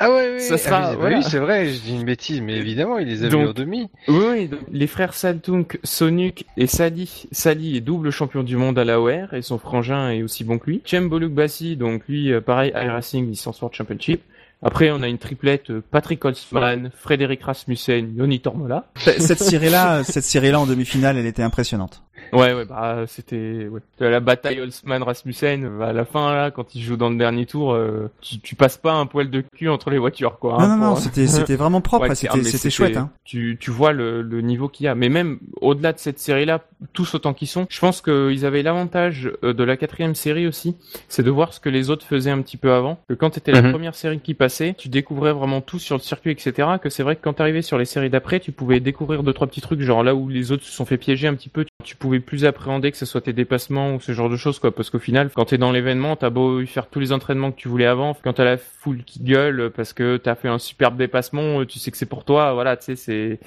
[0.00, 0.38] Ah ouais, ouais.
[0.46, 1.16] Ça ah sera- oui, voilà.
[1.18, 3.52] oui, c'est vrai, je dis une bêtise, mais évidemment, il les a Donc- vus en
[3.52, 3.88] demi.
[4.08, 7.26] oui, oui, donc, les frères Saltunk, Sonuk et Sally.
[7.32, 10.58] Sally est double champion du monde à la OR et son frangin est aussi bon
[10.58, 10.82] que lui.
[10.84, 14.22] Cem Boluk Bassi, donc lui, euh, pareil, iRacing Licence World Championship.
[14.62, 18.86] Après, on a une triplette euh, Patrick Holzmann, Frédéric Rasmussen, Yoni Tormola.
[18.96, 22.02] Cette série-là, cette série-là en demi-finale, elle était impressionnante.
[22.32, 23.80] Ouais, ouais, bah c'était ouais.
[24.00, 25.78] la bataille Holzmann-Rasmussen.
[25.78, 28.54] bah, à la fin, là, quand ils jouent dans le dernier tour, euh, tu, tu
[28.54, 30.52] passes pas un poil de cul entre les voitures, quoi.
[30.54, 33.10] non, hein, non, non, pour- c'était, c'était vraiment propre, Ouais, c'était, mais c'était chouette, hein.
[33.24, 34.94] Tu, tu vois le, le niveau qu'il y a.
[34.94, 36.62] Mais même au-delà de cette série-là,
[36.92, 40.76] tous autant qu'ils sont, je pense qu'ils avaient l'avantage euh, de la quatrième série aussi,
[41.08, 42.98] c'est de voir ce que les autres faisaient un petit peu avant.
[43.08, 43.70] Que quand t'étais la Mhm.
[43.72, 46.68] première série qui passait, tu découvrais vraiment tout sur le circuit, etc.
[46.82, 49.46] Que c'est vrai que quand t'arrivais sur les séries d'après, tu pouvais découvrir deux trois
[49.46, 51.70] petits trucs, genre là où les autres se sont fait piéger un petit peu, tu,
[51.84, 54.70] tu pouvais plus appréhender que ce soit tes dépassements ou ce genre de choses, quoi.
[54.74, 57.68] Parce qu'au final, quand t'es dans l'événement, t'as beau faire tous les entraînements que tu
[57.68, 61.64] voulais avant, quand t'as la foule qui gueule parce que t'as fait un superbe dépassement,
[61.64, 63.38] tu sais que c'est pour toi, voilà, tu sais, c'est,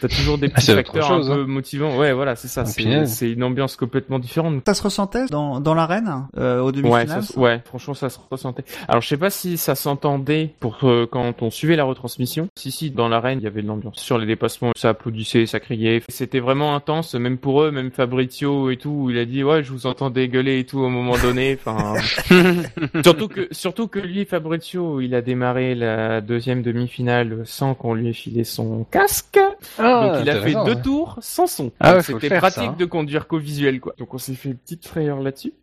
[0.00, 1.96] t'as toujours des Ah, petits facteurs chose, un peu motivants.
[1.98, 2.62] Ouais, voilà, c'est ça.
[2.62, 4.62] Ah, C'est, une ambiance complètement différente.
[4.66, 7.06] Ça se ressentait dans, dans l'arène, euh, au Ouais, demi-finale?
[7.06, 8.64] ça se- ouais, franchement, ça se ressentait.
[8.88, 12.48] Alors, je sais pas si ça s'entendait pour euh, quand on suivait la retransmission.
[12.56, 13.98] Si, si, dans l'arène, il y avait de l'ambiance.
[13.98, 16.02] Sur les dépassements, ça applaudissait, ça criait.
[16.08, 18.90] C'était vraiment intense, même pour eux, même Fabrizio et tout.
[18.90, 21.58] où Il a dit, ouais, je vous entendais gueuler et tout au moment donné.
[21.58, 21.94] Enfin,
[23.02, 28.08] surtout que, surtout que lui, Fabrizio, il a démarré la deuxième demi-finale sans qu'on lui
[28.08, 29.38] ait filé son casque.
[29.78, 30.82] Ah, Donc il a fait deux ouais.
[30.82, 31.72] tours sans son.
[31.80, 32.76] Ah ouais, C'était pratique ça, hein.
[32.78, 33.94] de conduire qu'au visuel quoi.
[33.98, 35.54] Donc on s'est fait une petite frayeur là-dessus.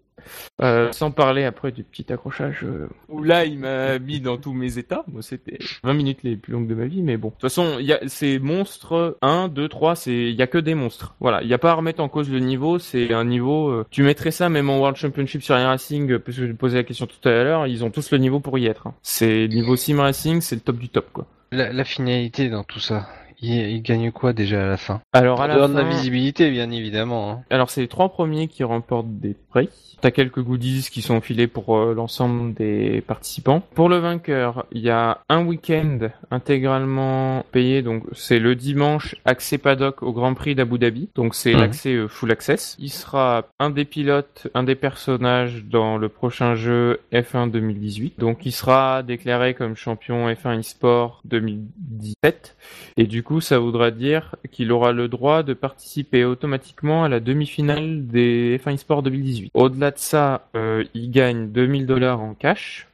[0.61, 4.53] Euh, sans parler après du petit accrochage euh, où là il m'a mis dans tous
[4.53, 5.03] mes états.
[5.11, 7.29] Moi c'était 20 minutes les plus longues de ma vie mais bon.
[7.29, 10.47] De toute façon, il y a ces monstres 1 2 3, c'est il y a
[10.47, 11.15] que des monstres.
[11.19, 13.85] Voilà, il y a pas à remettre en cause le niveau, c'est un niveau euh,
[13.89, 16.83] tu mettrais ça même en World Championship sur Air Racing parce que je posais la
[16.83, 18.87] question tout à l'heure, ils ont tous le niveau pour y être.
[18.87, 18.93] hein.
[19.01, 21.25] C'est niveau sim racing, c'est le top du top quoi.
[21.51, 23.07] La, la finalité dans tout ça,
[23.41, 25.01] il, il gagne quoi déjà à la fin?
[25.13, 27.31] Alors à la dehors de la fin- visibilité, bien évidemment.
[27.31, 27.41] hein.
[27.49, 29.69] Alors c'est les trois premiers qui remportent des prix.
[30.01, 33.61] T'as quelques goodies qui sont filés pour euh, l'ensemble des participants.
[33.75, 35.97] Pour le vainqueur, il y a un week-end
[36.31, 41.09] intégralement payé, donc c'est le dimanche accès paddock au Grand Prix d'Abu Dhabi.
[41.15, 42.75] Donc c'est l'accès euh, full access.
[42.79, 48.19] Il sera un des pilotes, un des personnages dans le prochain jeu F1 2018.
[48.19, 52.55] Donc il sera déclaré comme champion F1 eSport 2017.
[52.97, 57.19] Et du coup, ça voudra dire qu'il aura le droit de participer automatiquement à la
[57.19, 59.51] demi-finale des F1 eSport 2018.
[59.53, 62.87] Au-delà de ça, euh, il gagne 2000 dollars en cash.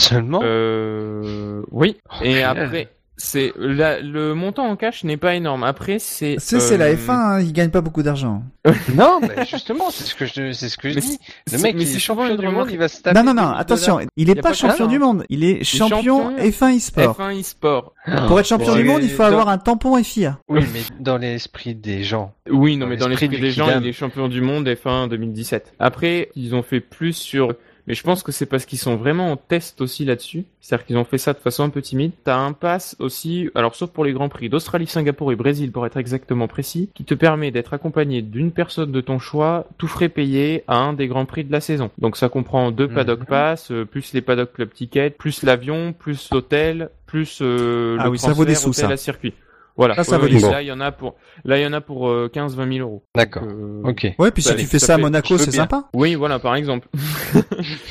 [0.00, 0.40] Seulement?
[0.42, 1.96] Euh, oui.
[2.10, 2.44] Oh, Et punaise.
[2.44, 5.64] après, c'est la- le montant en cash n'est pas énorme.
[5.64, 8.42] Après, c'est C'est, c'est la euh, F1, hein, ils gagnent pas beaucoup d'argent.
[8.94, 11.18] Non, mais justement, c'est ce que je, c'est ce que je Mais dis.
[11.52, 13.16] Le mec, mais il c'est est champion du monde, il va se taper.
[13.18, 15.96] Non, non, non, 2000 attention, il est pas champion du monde, il est champion
[16.32, 17.16] champion F1 e-sport.
[17.18, 17.94] F1 eSport.
[18.28, 20.38] Pour être champion Ouais, du monde, il faut dans- avoir un tampon FIA.
[20.48, 22.32] Oui, mais dans l'esprit des gens.
[22.50, 25.74] Oui, non, Dans mais dans l'esprit des gens, il est champion du monde F1 2017.
[25.78, 27.54] Après, ils ont fait plus sur...
[27.86, 30.44] Mais je pense que c'est parce qu'ils sont vraiment en test aussi là-dessus.
[30.60, 32.10] C'est-à-dire qu'ils ont fait ça de façon un peu timide.
[32.24, 35.86] T'as un pass aussi, alors sauf pour les grands prix d'Australie, Singapour et Brésil pour
[35.86, 40.08] être exactement précis, qui te permet d'être accompagné d'une personne de ton choix, tout frais
[40.08, 41.90] payé à un des grands prix de la saison.
[41.98, 42.94] Donc ça comprend deux Mhm.
[42.94, 48.04] paddock pass, euh, plus les paddock club tickets, plus l'avion, plus l'hôtel, plus euh, Ah
[48.04, 48.94] le oui, ça vaut des transfert sous, hôtel ça.
[48.94, 49.32] à circuit.
[49.76, 49.94] Voilà.
[49.94, 50.30] Ça, ça Ouais.
[50.40, 51.14] Là, il y en a pour,
[51.44, 53.02] là, il y en a pour euh, 15-20 000 euros.
[53.14, 53.42] D'accord.
[53.44, 54.14] Euh, Ok.
[54.18, 55.88] Ouais, puis si Allez, tu fais ça ça à Monaco, c'est sympa.
[55.94, 56.88] Oui, voilà, par exemple.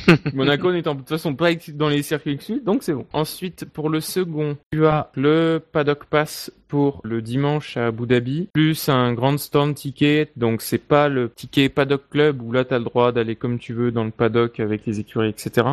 [0.34, 3.06] Monaco n'étant de toute façon pas dans les circuits exclus, donc c'est bon.
[3.14, 8.50] Ensuite, pour le second, tu as le paddock pass pour le dimanche à Abu Dhabi,
[8.54, 12.80] plus un grand stand ticket, donc c'est pas le ticket paddock club où là t'as
[12.80, 15.68] le droit d'aller comme tu veux dans le paddock avec les écuries, etc.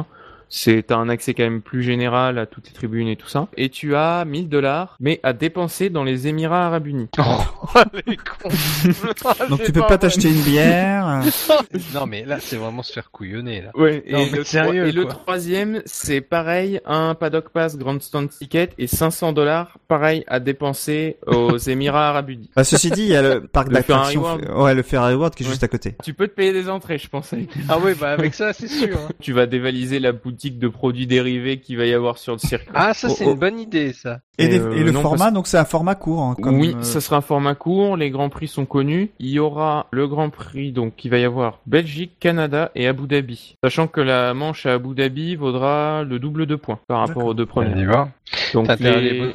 [0.55, 3.49] C'est t'as un accès quand même plus général à toutes les tribunes et tout ça.
[3.57, 7.09] Et tu as 1000 dollars, mais à dépenser dans les Émirats Arabes Unis.
[7.19, 7.23] Oh,
[8.07, 8.51] les cons.
[9.49, 11.23] Donc C'est tu peux pas t'acheter une bière.
[11.95, 13.71] Non mais là c'est vraiment se faire couillonner là.
[13.75, 18.71] Ouais, Non, et, le, sérieux, et le troisième, c'est pareil, un paddock pass grandstand ticket
[18.79, 22.51] et 500 dollars, pareil, à dépenser aux Émirats Arabes Unis.
[22.55, 24.23] Bah, ceci dit, il y a le parc d'attractions.
[24.57, 25.53] Ouais, le Ferrari World qui est Ouais.
[25.53, 25.95] juste à côté.
[26.05, 27.33] Tu peux te payer des entrées, je pense.
[27.33, 28.97] avec- Ah ouais bah avec ça c'est sûr.
[28.97, 29.09] hein.
[29.21, 30.13] Tu vas dévaliser la
[30.43, 32.69] boutique de produits dérivés qu'il va y avoir sur le circuit.
[32.75, 33.33] Ah ça c'est Oh, oh.
[33.35, 34.19] une bonne idée ça.
[34.39, 36.21] Et, euh, et le non, format, donc c'est un format court.
[36.23, 39.11] hein, comme, oui, euh, ça sera un format court, les grands prix sont connus.
[39.21, 43.07] Il y aura le grand prix, donc il va y avoir Belgique, Canada et Abu
[43.07, 43.57] Dhabi.
[43.63, 47.35] Sachant que la manche à Abu Dhabi vaudra le double de points par rapport aux
[47.35, 47.85] deux On y premiers.
[47.85, 48.09] va.
[48.53, 49.31] Donc les-.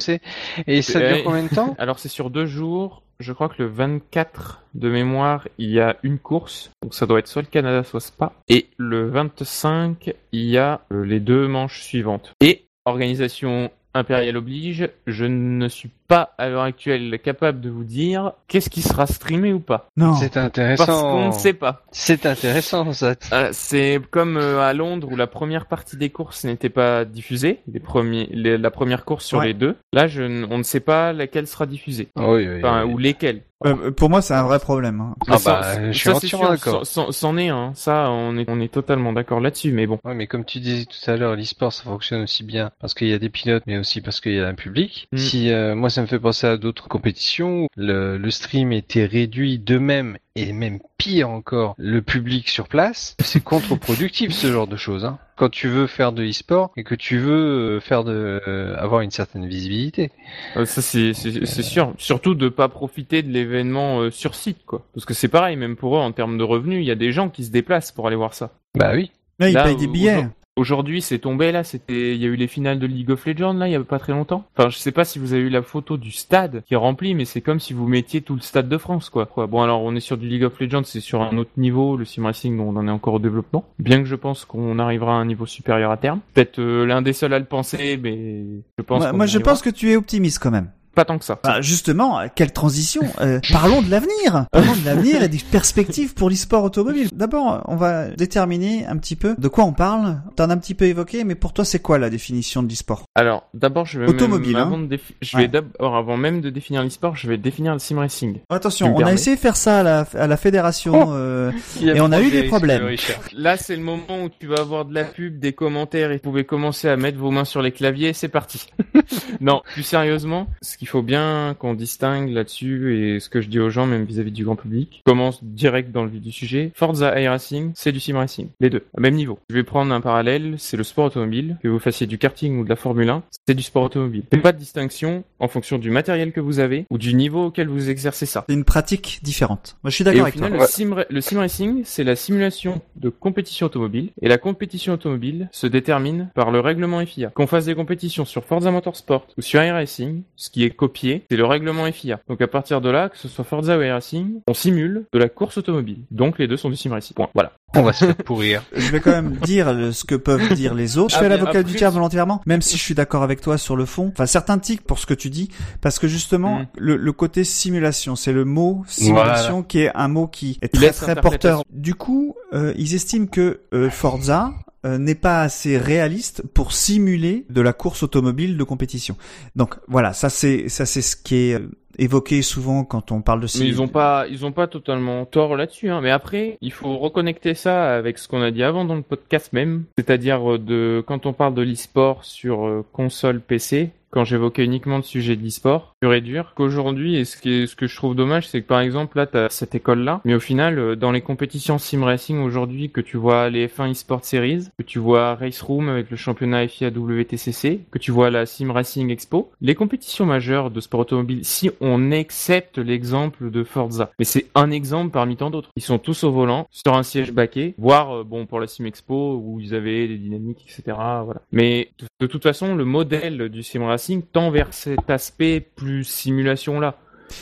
[0.66, 3.02] Et ça dure combien de temps Alors c'est sur deux jours.
[3.20, 6.70] Je crois que le 24 de mémoire, il y a une course.
[6.82, 8.32] Donc ça doit être soit le Canada, soit Spa.
[8.48, 12.32] Et le 25, il y a euh, les deux manches suivantes.
[12.40, 18.32] Et organisation impériale oblige, je ne suis pas à l'heure actuelle capable de vous dire
[18.46, 19.88] qu'est-ce qui sera streamé ou pas.
[19.96, 20.14] Non.
[20.14, 21.02] C'est Parce intéressant.
[21.02, 21.82] qu'on ne sait pas.
[21.90, 23.14] C'est intéressant ça.
[23.32, 27.60] Euh, c'est comme euh, à Londres où la première partie des courses n'était pas diffusée,
[27.70, 29.46] les premiers, les- la première course sur Ouais.
[29.48, 29.76] les deux.
[29.92, 32.92] Là, je, n- on ne sait pas laquelle sera diffusée, Oui, oui, enfin oui.
[32.92, 33.42] ou lesquelles.
[33.66, 35.00] Euh, pour moi, c'est un vrai problème.
[35.00, 35.14] hein.
[35.26, 36.86] Ah bah, je suis ça, entièrement sûr, d'accord.
[36.86, 39.98] c'en- est un, ça, on est, on est totalement d'accord là-dessus, mais bon.
[40.04, 43.08] Ouais, mais comme tu disais tout à l'heure, l'e-sport ça fonctionne aussi bien parce qu'il
[43.08, 45.08] y a des pilotes, mais aussi parce qu'il y a un public.
[45.12, 45.16] Mm.
[45.16, 49.06] Si euh, moi ça me fait penser à d'autres compétitions, où le, le stream était
[49.06, 54.66] réduit de même et même pire encore, le public sur place, c'est contre-productif ce genre
[54.66, 55.04] de choses.
[55.04, 55.18] Hein.
[55.36, 59.00] Quand tu veux faire de e-sport et que tu veux euh, faire de euh, avoir
[59.02, 60.10] une certaine visibilité.
[60.56, 61.94] Euh, Ça, c'est sûr.
[61.98, 64.84] Surtout de pas profiter de l'événement euh, sur site, quoi.
[64.94, 67.12] Parce que c'est pareil, même pour eux, en termes de revenus, il y a des
[67.12, 68.50] gens qui se déplacent pour aller voir ça.
[68.76, 69.12] Bah oui.
[69.38, 70.26] Là, ils Là, payent des billets.
[70.58, 71.62] Aujourd'hui, c'est tombé là.
[71.62, 73.80] C'était, il y a eu les finales de League of Legends là, il y a
[73.84, 74.44] pas très longtemps.
[74.56, 77.14] Enfin, je sais pas si vous avez eu la photo du stade qui est rempli,
[77.14, 79.26] mais c'est comme si vous mettiez tout le stade de France, quoi.
[79.26, 79.46] Quoi.
[79.46, 81.96] Bon, alors on est sur du League of Legends, c'est sur un autre niveau.
[81.96, 83.66] Le sim racing, on en est encore au développement.
[83.78, 86.18] Bien que je pense qu'on arrivera à un niveau supérieur à terme.
[86.34, 88.44] Peut-être euh, l'un des seuls à le penser, mais
[88.78, 89.12] je pense.
[89.12, 90.70] Moi, je pense que tu es optimiste quand même.
[90.98, 91.38] Pas tant que ça.
[91.44, 94.46] Bah, justement, quelle transition Euh, Parlons de l'avenir.
[94.50, 97.08] Parlons de l'avenir et des perspectives pour l'e-sport automobile.
[97.12, 100.20] D'abord, on va déterminer un petit peu de quoi on parle.
[100.34, 103.04] T'en as un petit peu évoqué, mais pour toi, c'est quoi la définition de l'e-sport?
[103.14, 104.66] Alors, d'abord, je vais Automobile, même, hein.
[104.66, 105.42] avant de je Ouais.
[105.42, 108.40] vais d'abord, avant même de définir l'e-sport, je vais définir le sim racing.
[108.50, 111.08] Attention, Tu me on a essayé de faire ça à la, à la fédération.
[111.08, 111.12] Oh.
[111.12, 112.88] euh, Et on a eu des problèmes.
[113.32, 116.22] Là, c'est le moment où tu vas avoir de la pub, des commentaires et vous
[116.22, 118.12] pouvez commencer à mettre vos mains sur les claviers.
[118.12, 118.66] C'est parti.
[119.40, 123.58] non, plus sérieusement, ce qu'il faut bien qu'on distingue là-dessus et ce que je dis
[123.60, 126.72] aux gens, même vis-à-vis du grand public, commence direct dans le vif du sujet.
[126.74, 128.48] Forza iRacing, c'est du sim racing.
[128.60, 129.38] Les deux, à même niveau.
[129.50, 131.56] Je vais prendre un parallèle, c'est le sport automobile.
[131.62, 134.22] Que vous fassiez du karting ou de la Formule 1, c'est du sport automobile.
[134.32, 137.14] Il n'y a pas de distinction en fonction du matériel que vous avez ou du
[137.14, 138.44] niveau auquel vous exercez ça.
[138.48, 139.76] c'est une pratique différente.
[139.82, 140.60] Moi, je suis d'accord avec final, toi.
[140.62, 144.10] le, sim, ra- le sim racing, c'est la simulation de compétition automobile.
[144.22, 147.30] Et la compétition automobile se détermine par le règlement FIA.
[147.30, 151.36] Qu'on fasse des compétitions sur Forza Motorsport ou sur iRacing, ce qui est copié, c'est
[151.36, 152.20] le règlement FIA.
[152.28, 155.28] Donc à partir de là, que ce soit Forza ou iRacing, on simule de la
[155.28, 155.98] course automobile.
[156.10, 157.14] Donc les deux sont du sim racing.
[157.14, 157.28] Point.
[157.34, 157.52] Voilà.
[157.76, 158.62] On va se faire pourrir.
[158.74, 161.10] Je vais quand même dire ce que peuvent dire les autres.
[161.10, 163.58] Je Ah, fais mais l'avocat du si- volontairement, même si je suis d'accord avec toi
[163.58, 164.10] sur le fond.
[164.12, 165.50] Enfin, certains tics pour ce que tu dis,
[165.82, 166.66] parce que justement, Mm.
[166.78, 170.86] le, le côté simulation, c'est le mot simulation qui est un mot qui est très
[170.86, 171.62] laisse très porteur.
[171.70, 174.52] Du coup, euh, ils estiment que euh, Forza
[174.84, 179.16] n'est pas assez réaliste pour simuler de la course automobile de compétition.
[179.56, 181.68] Donc voilà, ça c'est ça c'est ce qui est euh,
[181.98, 185.24] évoqué souvent quand on parle de Mais sim- ils ont pas, ils ont pas totalement
[185.26, 185.90] tort là-dessus.
[185.90, 186.00] Hein.
[186.00, 189.52] Mais après, il faut reconnecter ça avec ce qu'on a dit avant dans le podcast
[189.52, 193.90] même, c'est-à-dire euh, de quand on parle de l'e-sport sur euh, console PC.
[194.10, 197.96] Quand j'évoquais uniquement le sujet de l'e-sport, pur et dur, qu'aujourd'hui, et ce, que je
[197.96, 201.12] trouve dommage, c'est que par exemple, là, t'as cette école-là, mais au final, euh, dans
[201.12, 205.34] les compétitions sim racing aujourd'hui, que tu vois les F1 eSport Series, que tu vois
[205.34, 209.74] Race Room avec le championnat FIA WTCC, que tu vois la Sim Racing Expo, les
[209.74, 215.10] compétitions majeures de sport automobile, si on accepte l'exemple de Forza, mais c'est un exemple
[215.10, 215.70] parmi tant d'autres.
[215.76, 218.86] Ils sont tous au volant, sur un siège baquet, voire, euh, bon, pour la Sim
[218.86, 221.42] Expo, où ils avaient des dynamiques, etc., voilà.
[221.52, 221.90] Mais
[222.20, 223.97] de toute façon, le modèle du Sim Racing
[224.32, 226.96] tend vers cet aspect plus simulation-là.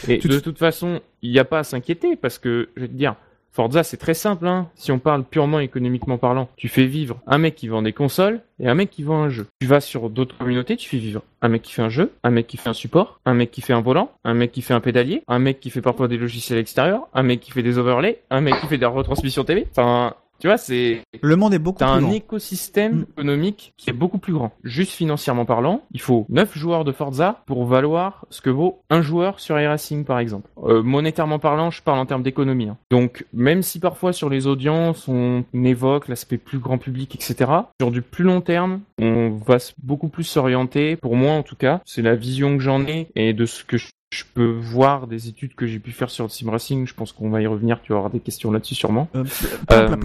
[0.08, 2.88] Et Tout- de toute façon, il n'y a pas à s'inquiéter, parce que, je vais
[2.88, 3.14] te dire,
[3.52, 4.68] Forza, c'est très simple, hein.
[4.74, 8.42] Si on parle purement économiquement parlant, tu fais vivre un mec qui vend des consoles
[8.60, 9.46] et un mec qui vend un jeu.
[9.62, 12.28] Tu vas sur d'autres communautés, tu fais vivre un mec qui fait un jeu, un
[12.30, 14.74] mec qui fait un support, un mec qui fait un volant, un mec qui fait
[14.74, 17.78] un pédalier, un mec qui fait parfois des logiciels extérieurs, un mec qui fait des
[17.78, 19.66] overlays, un mec qui fait des retransmissions TV.
[19.70, 22.12] Enfin, Tu vois, c'est Le monde est beaucoup T'as plus un grand.
[22.12, 23.06] écosystème Mm.
[23.10, 24.52] économique qui est beaucoup plus grand.
[24.64, 29.02] Juste financièrement parlant, il faut 9 joueurs de Forza pour valoir ce que vaut un
[29.02, 30.48] joueur sur iRacing par exemple.
[30.64, 32.68] Euh, monétairement parlant, je parle en termes d'économie.
[32.68, 32.76] hein.
[32.90, 37.90] Donc même si parfois sur les audiences on évoque l'aspect plus grand public, etc., sur
[37.90, 42.02] du plus long terme, on va beaucoup plus s'orienter, pour moi en tout cas, c'est
[42.02, 45.54] la vision que j'en ai et de ce que je je peux voir des études
[45.54, 47.92] que j'ai pu faire sur le sim racing, je pense qu'on va y revenir, tu
[47.92, 49.08] vas avoir des questions là-dessus sûrement.
[49.14, 49.24] Euh,
[49.72, 49.96] euh,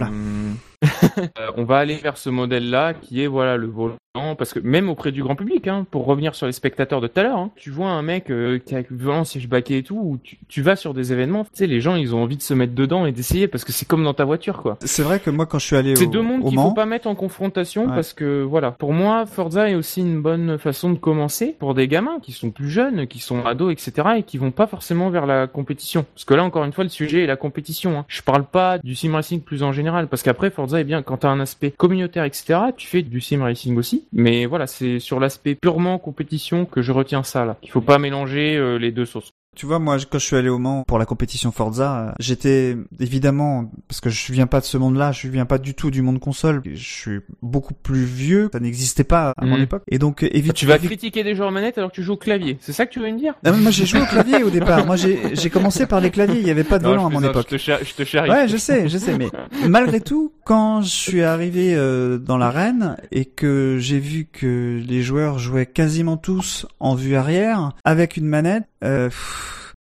[1.56, 3.96] on va aller vers ce modèle-là qui est voilà le volant
[4.36, 7.18] parce que même auprès du grand public, hein, pour revenir sur les spectateurs de tout
[7.18, 9.82] à l'heure, hein, tu vois un mec euh, qui a le volant siège baquet et
[9.82, 12.36] tout, où tu, tu vas sur des événements, tu sais les gens ils ont envie
[12.36, 14.76] de se mettre dedans et d'essayer parce que c'est comme dans ta voiture quoi.
[14.84, 17.06] C'est vrai que moi, quand je suis allé C'est deux mondes qu'il faut pas mettre
[17.06, 17.94] en confrontation Ouais.
[17.94, 21.88] parce que voilà, pour moi Forza est aussi une bonne façon de commencer pour des
[21.88, 24.08] gamins qui sont plus jeunes, qui sont ados, etc.
[24.18, 26.04] et qui vont pas forcément vers la compétition.
[26.14, 27.98] Parce que là encore une fois le sujet est la compétition.
[27.98, 28.04] Hein.
[28.08, 31.18] Je parle pas du sim racing plus en général parce qu'après Forza est bien quand
[31.18, 32.58] t'as un aspect communautaire, etc.
[32.76, 36.92] Tu fais du sim racing aussi, mais voilà c'est sur l'aspect purement compétition que je
[36.92, 37.56] retiens ça là.
[37.62, 39.32] Il faut pas mélanger euh, les deux sauces.
[39.54, 42.74] Tu vois, moi, quand je suis allé au Mans pour la compétition Forza, euh, j'étais
[42.98, 46.00] évidemment, parce que je viens pas de ce monde-là, je viens pas du tout du
[46.00, 49.62] monde console, je suis beaucoup plus vieux, ça n'existait pas à mon Mhm.
[49.62, 49.82] époque.
[49.88, 50.54] Et donc, évidemment...
[50.54, 52.56] Tu vas critiquer des joueurs manettes alors que tu joues au clavier.
[52.62, 53.34] C'est ça que tu veux me dire?
[53.44, 54.86] Ah, mais moi, j'ai joué au clavier au départ.
[54.86, 57.22] Moi, j'ai commencé par les claviers, il y avait pas de Non, volant à mon
[57.22, 57.46] époque.
[57.50, 58.30] Je te, char- je te charrie.
[58.30, 59.28] Ouais, je sais, je sais, mais
[59.68, 65.02] malgré tout, quand je suis arrivé euh, dans l'arène et que j'ai vu que les
[65.02, 69.41] joueurs jouaient quasiment tous en vue arrière avec une manette, euh, pff,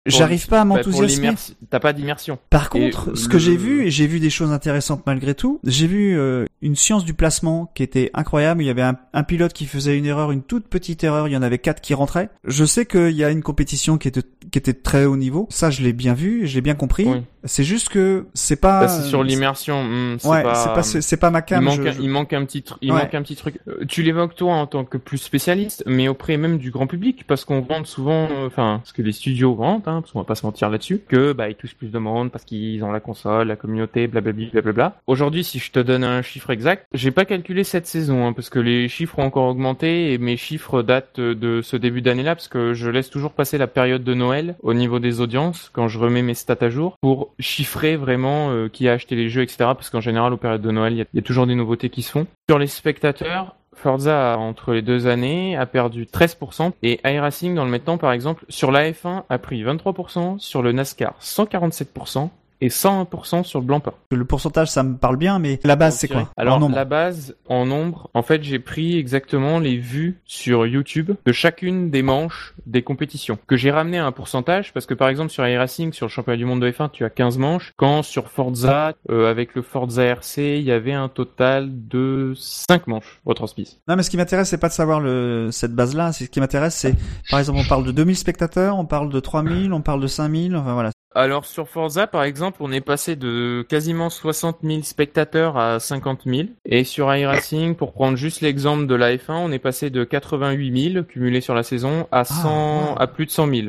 [0.07, 1.31] j'arrive pas à Bah, m'enthousiasmer.
[1.69, 2.39] T'as pas d'immersion.
[2.49, 5.35] Par Et contre, ce le- que j'ai vu, et j'ai vu des choses intéressantes malgré
[5.35, 8.63] tout, j'ai vu euh, une science du placement qui était incroyable.
[8.63, 11.31] Il y avait un, un pilote qui faisait une erreur, une toute petite erreur, il
[11.31, 12.29] y en avait quatre qui rentraient.
[12.45, 15.47] Je sais qu'il y a une compétition qui était, qui était très haut niveau.
[15.49, 17.05] Ça, je l'ai bien vu, je l'ai bien compris.
[17.05, 17.21] Oui.
[17.43, 18.81] C'est juste que c'est pas...
[18.81, 19.83] Bah, c'est sur l'immersion.
[19.83, 20.55] hmm, c'est Ouais, pas...
[20.55, 21.63] c'est pas, c'est pas ma Il cam.
[21.63, 22.99] manque, je- un, je- il manque un petit, il Ouais.
[23.03, 23.59] manque un petit truc.
[23.69, 27.23] Euh, Tu l'évoques toi en tant que plus spécialiste, mais auprès même du grand public,
[27.25, 30.25] parce qu'on vend souvent, euh, enfin, ce que les studios vendent, hein, parce qu'on va
[30.25, 32.99] pas se mentir là-dessus, que bah ils touchent plus de monde parce qu'ils ont la
[32.99, 34.99] console, la communauté, blablabla.
[35.07, 38.49] Aujourd'hui, si je te donne un chiffre exact, j'ai pas calculé cette saison, hein, parce
[38.49, 42.47] que les chiffres ont encore augmenté et mes chiffres datent de ce début d'année-là, parce
[42.47, 45.99] que je laisse toujours passer la période de Noël au niveau des audiences quand je
[45.99, 49.57] remets mes stats à jour pour chiffrer vraiment euh, qui a acheté les jeux, etc.
[49.59, 52.01] Parce qu'en général, aux périodes de Noël, il y, y a toujours des nouveautés qui
[52.01, 52.27] se font.
[52.49, 56.71] Sur les spectateurs, Forza, entre les deux années, a perdu 13%.
[56.83, 60.71] Et iRacing, dans le maintenant, par exemple, sur la F1, a pris 23%, sur le
[60.71, 62.29] NASCAR, 147%,
[62.61, 63.93] et 101% sur le Blancpain.
[64.11, 67.35] Le pourcentage, ça me parle bien, mais la base, c'est quoi Alors En la base
[67.47, 72.53] en nombre, en fait j'ai pris exactement les vues sur YouTube de chacune des manches
[72.65, 76.07] des compétitions que j'ai ramené à un pourcentage parce que par exemple sur iRacing sur
[76.07, 79.55] le championnat du monde de F1 tu as 15 manches quand sur Forza euh, avec
[79.55, 83.79] le Forza RC il y avait un total de 5 manches retransmises.
[83.87, 86.11] Non, mais ce qui m'intéresse, c'est pas de savoir le, cette base-là.
[86.11, 86.95] Ce qui m'intéresse, c'est,
[87.29, 90.55] par exemple, on parle de 2000 spectateurs, on parle de 3000, on parle de 5000,
[90.55, 90.91] enfin voilà.
[91.17, 96.21] Alors sur Forza par exemple on est passé de quasiment 60 000 spectateurs à 50
[96.27, 100.03] 000 et sur iRacing pour prendre juste l'exemple de la F1 on est passé de
[100.03, 102.95] 88 000 cumulés sur la saison à 100 wow.
[102.99, 103.67] à plus de 100 000.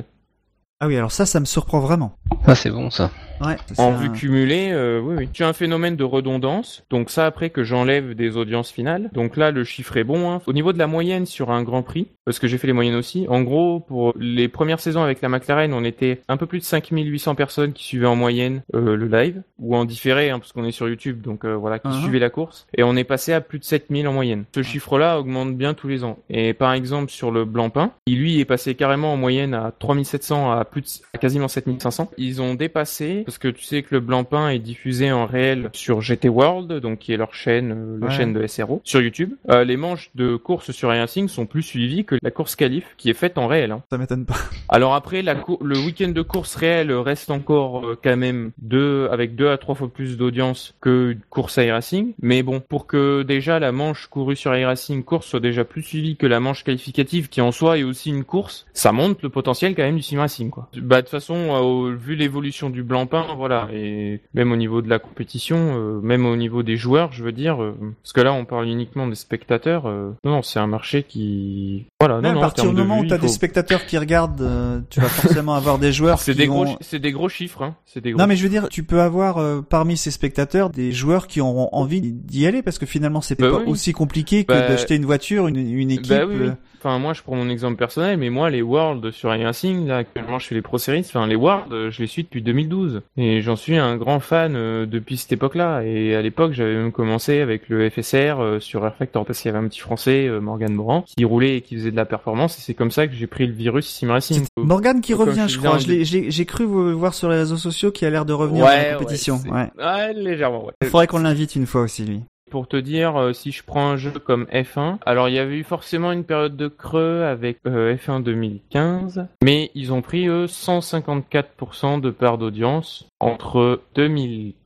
[0.81, 2.19] Ah oui, alors ça, ça me surprend vraiment.
[2.47, 3.11] Ah, c'est bon ça.
[3.41, 3.57] Ouais.
[3.79, 5.29] En vue cumulée, euh, oui, oui.
[5.33, 6.85] Tu as un phénomène de redondance.
[6.91, 9.11] Donc ça, après que j'enlève des audiences finales.
[9.13, 10.31] Donc là, le chiffre est bon.
[10.31, 10.41] hein.
[10.47, 12.95] Au niveau de la moyenne sur un Grand Prix, parce que j'ai fait les moyennes
[12.97, 13.27] aussi.
[13.29, 16.65] En gros, pour les premières saisons avec la McLaren, on était un peu plus de
[16.65, 20.65] 5800 personnes qui suivaient en moyenne euh, le live ou en différé, hein, parce qu'on
[20.65, 22.03] est sur YouTube, donc euh, voilà, qui Uh-huh.
[22.03, 22.67] suivaient la course.
[22.77, 24.45] Et on est passé à plus de 7000 en moyenne.
[24.55, 26.19] Ce chiffre-là augmente bien tous les ans.
[26.29, 30.53] Et par exemple sur le Blancpain, il lui est passé carrément en moyenne à 3700
[30.53, 32.11] à plus de, à quasiment 7500.
[32.19, 36.01] Ils ont dépassé parce que tu sais que le Blancpain est diffusé en réel sur
[36.01, 38.13] GT World, donc qui est leur chaîne, euh, la Ouais.
[38.15, 39.35] chaîne de SRO, sur YouTube.
[39.51, 43.11] Euh, les manches de course sur iRacing sont plus suivies que la course qualif qui
[43.11, 43.71] est faite en réel.
[43.73, 43.83] hein.
[43.93, 44.37] Ça m'étonne pas.
[44.71, 49.35] Alors après, la le week-end de course réelle reste encore euh, quand même deux, avec
[49.37, 52.15] deux à trois fois plus d'audience que course iRacing.
[52.23, 56.17] Mais bon, pour que déjà la manche courue sur iRacing course soit déjà plus suivie
[56.17, 59.75] que la manche qualificative qui en soi est aussi une course, ça monte le potentiel
[59.75, 60.71] quand même du sim racing quoi.
[60.79, 64.89] Bah de toute façon, euh, vu l'évolution du blanc-pain, voilà, et même au niveau de
[64.89, 68.33] la compétition, euh, même au niveau des joueurs, je veux dire, euh, parce que là
[68.33, 69.87] on parle uniquement des spectateurs.
[69.87, 72.99] euh, non, non, c'est un marché qui, voilà, non, Même non, à partir du moment
[73.01, 76.65] où t'as des spectateurs qui regardent, tu vas forcément avoir des joueurs c'est des vont...
[76.65, 77.75] gros, c'est des gros chiffres, hein.
[77.87, 78.21] C'est des gros.
[78.21, 81.41] Non mais je veux dire, tu peux avoir euh, parmi ces spectateurs des joueurs qui
[81.41, 83.65] auront envie d'y aller parce que finalement c'est Bah pas oui.
[83.67, 86.09] aussi compliqué que Bah- d'acheter une voiture, une, une équipe.
[86.09, 86.47] Bah oui, oui.
[86.49, 89.97] euh, Enfin, moi, je prends mon exemple personnel, mais moi, les Worlds sur iRacing, là,
[89.97, 93.03] actuellement, je fais les Pro Series, enfin, les Worlds, je les suis depuis 2012.
[93.17, 95.83] Et j'en suis un grand fan euh, depuis cette époque-là.
[95.83, 99.51] Et à l'époque, j'avais même commencé avec le FSR euh, sur Air Factor parce qu'il
[99.51, 102.05] y avait un petit français, euh, Morgan Moran, qui roulait et qui faisait de la
[102.05, 102.59] performance.
[102.59, 104.45] Et c'est comme ça que j'ai pris le virus Sim Racing.
[104.57, 105.79] Morgan qui revient, je crois.
[105.79, 108.95] J'ai cru vous voir sur les réseaux sociaux qu'il a l'air de revenir dans la
[108.95, 109.41] compétition.
[109.51, 109.71] Ouais.
[109.79, 110.73] ouais, légèrement, ouais.
[110.83, 112.23] Il faudrait qu'on l'invite une fois aussi, lui.
[112.51, 115.57] Pour te dire, euh, si je prends un jeu comme F1, alors il y avait
[115.57, 120.47] eu forcément une période de creux avec euh, F1 2015, mais ils ont pris eux
[120.47, 123.83] 154% de part d'audience entre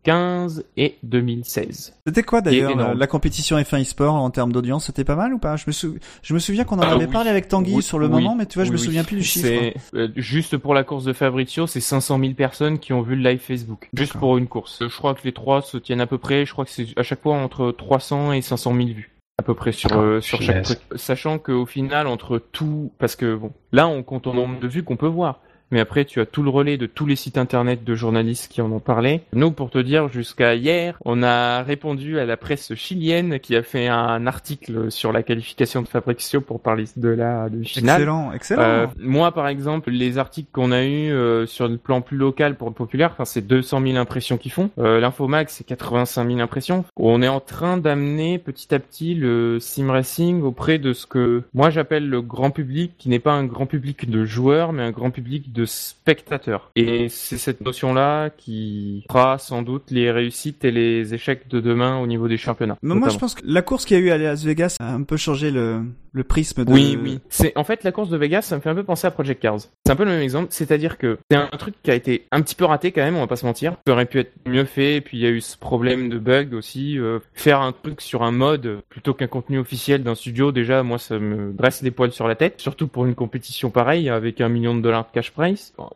[0.05, 1.95] 2015 et 2016.
[2.07, 2.93] C'était quoi d'ailleurs énorme.
[2.93, 4.87] la, la compétition F1 e-sport en termes d'audience?
[4.87, 5.57] C'était pas mal ou pas?
[5.57, 7.13] Je me, sou- je me souviens qu'on en Ah avait oui.
[7.13, 9.05] parlé avec Tanguy Oui, sur le oui, moment, mais tu vois, je me oui, souviens
[9.05, 9.47] plus du chiffre.
[9.47, 13.17] C'est euh, juste pour la course de Fabrizio, c'est 500 000 personnes qui ont vu
[13.17, 14.83] le live Facebook, juste pour une course.
[14.83, 16.47] Euh, Je crois que les trois se tiennent à peu près.
[16.47, 19.09] Je crois que c'est à chaque fois entre 300 et 500 000 vues.
[19.39, 20.79] À peu près sur euh, sur chaque truc.
[20.97, 24.83] Sachant qu'au final, entre tout, parce que bon, là, on compte en nombre de vues
[24.83, 25.41] qu'on peut voir.
[25.73, 28.61] Mais après, tu as tout le relais de tous les sites internet de journalistes qui
[28.61, 29.23] en ont parlé.
[29.33, 33.63] Nous, pour te dire, jusqu'à hier, on a répondu à la presse chilienne qui a
[33.63, 38.03] fait un article sur la qualification de Fabrizio pour parler de la de finale.
[38.03, 38.63] Excellent, excellent.
[38.63, 42.57] Euh, moi, par exemple, les articles qu'on a eu euh, sur le plan plus local
[42.57, 44.71] pour le populaire, enfin, c'est 200 000 impressions qu'ils font.
[44.79, 45.01] Euh,
[45.49, 46.85] c'est 85 000 impressions.
[46.97, 51.43] On est en train d'amener petit à petit le sim racing auprès de ce que
[51.55, 54.91] moi j'appelle le grand public, qui n'est pas un grand public de joueurs, mais un
[54.91, 56.71] grand public de spectateurs.
[56.77, 61.99] Et c'est cette notion-là qui fera sans doute les réussites et les échecs de demain
[61.99, 62.77] au niveau des championnats.
[62.83, 64.93] Mais moi, je pense que la course qu'il y a eu à Las Vegas a
[64.93, 65.83] un peu changé le,
[66.13, 66.73] le prisme de.
[66.73, 67.21] Oui, oui.
[67.29, 69.41] C'est en fait la course de Vegas, ça me fait un peu penser à Project
[69.41, 69.59] Cars.
[69.85, 72.41] C'est un peu le même exemple, c'est-à-dire que c'est un truc qui a été un
[72.43, 73.77] petit peu raté quand même, on va pas se mentir.
[73.87, 76.19] Ça aurait pu être mieux fait, et puis il y a eu ce problème de
[76.19, 76.99] bug aussi.
[76.99, 80.99] euh, faire un truc sur un mode plutôt qu'un contenu officiel d'un studio, déjà moi
[80.99, 84.49] ça me dresse les poils sur la tête, surtout pour une compétition pareille avec un
[84.49, 85.33] million de dollars de cash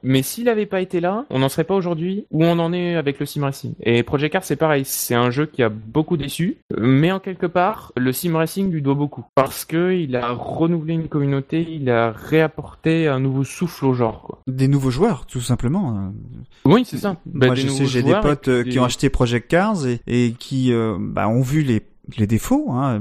[0.02, 2.94] Mais s'il avait pas été là, on n'en serait pas aujourd'hui où on en est
[2.96, 3.74] avec le sim racing.
[3.80, 7.46] Et Project Cars c'est pareil, c'est un jeu qui a beaucoup déçu, mais en quelque
[7.46, 11.90] part le sim racing lui doit beaucoup parce que il a renouvelé une communauté, il
[11.90, 14.22] a réapporté un nouveau souffle au genre.
[14.22, 14.38] Quoi.
[14.46, 15.96] Des nouveaux joueurs, tout simplement.
[15.96, 17.16] Euh, Oui, c'est ça.
[17.26, 19.86] Bah, Moi, des je sais, j'ai des potes euh, des- qui ont acheté Project Cars
[19.86, 21.82] et, et qui euh, bah, ont vu les
[22.16, 23.00] les défauts, hein,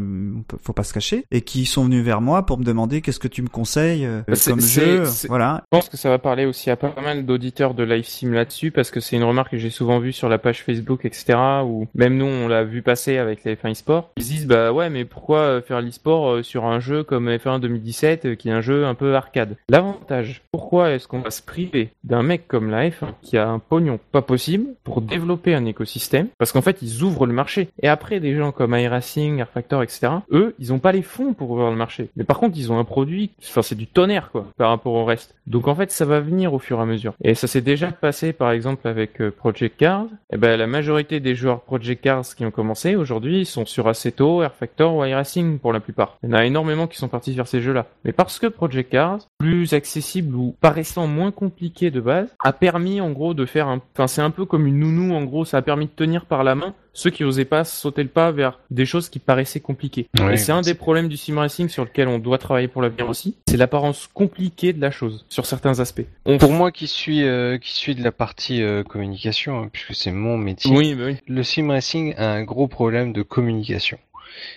[0.62, 3.28] faut pas se cacher, et qui sont venus vers moi pour me demander qu'est-ce que
[3.28, 5.64] tu me conseilles euh, Bah, comme jeu, voilà.
[5.72, 8.72] Je pense que ça va parler aussi à pas mal d'auditeurs de Live Sim là-dessus
[8.72, 11.38] parce que c'est une remarque que j'ai souvent vue sur la page Facebook, etc.
[11.66, 14.12] Où même nous on l'a vu passer avec les F1 eSport.
[14.18, 17.30] Ils se disent bah ouais mais pourquoi euh, faire l'eSport euh, sur un jeu comme
[17.30, 19.58] F1 2017 euh, qui est un jeu un peu arcade?
[19.70, 23.60] L'avantage, pourquoi est-ce qu'on va se priver d'un mec comme la F1 qui a un
[23.60, 26.28] pognon pas possible pour développer un écosystème?
[26.38, 27.70] Parce qu'en fait ils ouvrent le marché.
[27.82, 30.08] Et après des gens comme iRacing, Air Factor, etc.
[30.32, 32.10] Eux ils ont pas les fonds pour ouvrir le marché.
[32.16, 35.06] Mais par contre ils ont un produit, enfin c'est du tonnerre quoi par rapport au
[35.06, 35.36] reste.
[35.48, 37.14] Donc en fait ça va venir au fur et à mesure.
[37.24, 40.06] Et ça s'est déjà passé par exemple avec euh, Project Cars.
[40.32, 44.42] Et ben la majorité des joueurs Project Cars qui ont commencé aujourd'hui sont sur Assetto,
[44.42, 46.18] Air Factor ou iRacing pour la plupart.
[46.24, 47.88] Il y en a énormément qui sont partis vers ces jeux-là.
[48.04, 53.02] Mais parce que Project Cars, plus accessible ou paraissant moins compliqué de base, a permis
[53.02, 55.58] en gros de faire un, enfin c'est un peu comme une nounou en gros, ça
[55.58, 58.60] a permis de tenir par la main ceux qui osaient pas sauter le pas vers
[58.72, 60.08] des choses qui paraissaient compliquées.
[60.32, 63.08] Et c'est un des problèmes du sim racing sur lequel on doit travailler pour l'avenir
[63.08, 66.06] aussi, c'est l'apparence compliquée de la chose sur certains aspects.
[66.26, 69.94] On Pour moi qui suis euh, qui suis de la partie euh, communication, hein, puisque
[69.94, 71.18] c'est mon métier, oui, oui.
[71.28, 74.00] le sim racing a un gros problème de communication.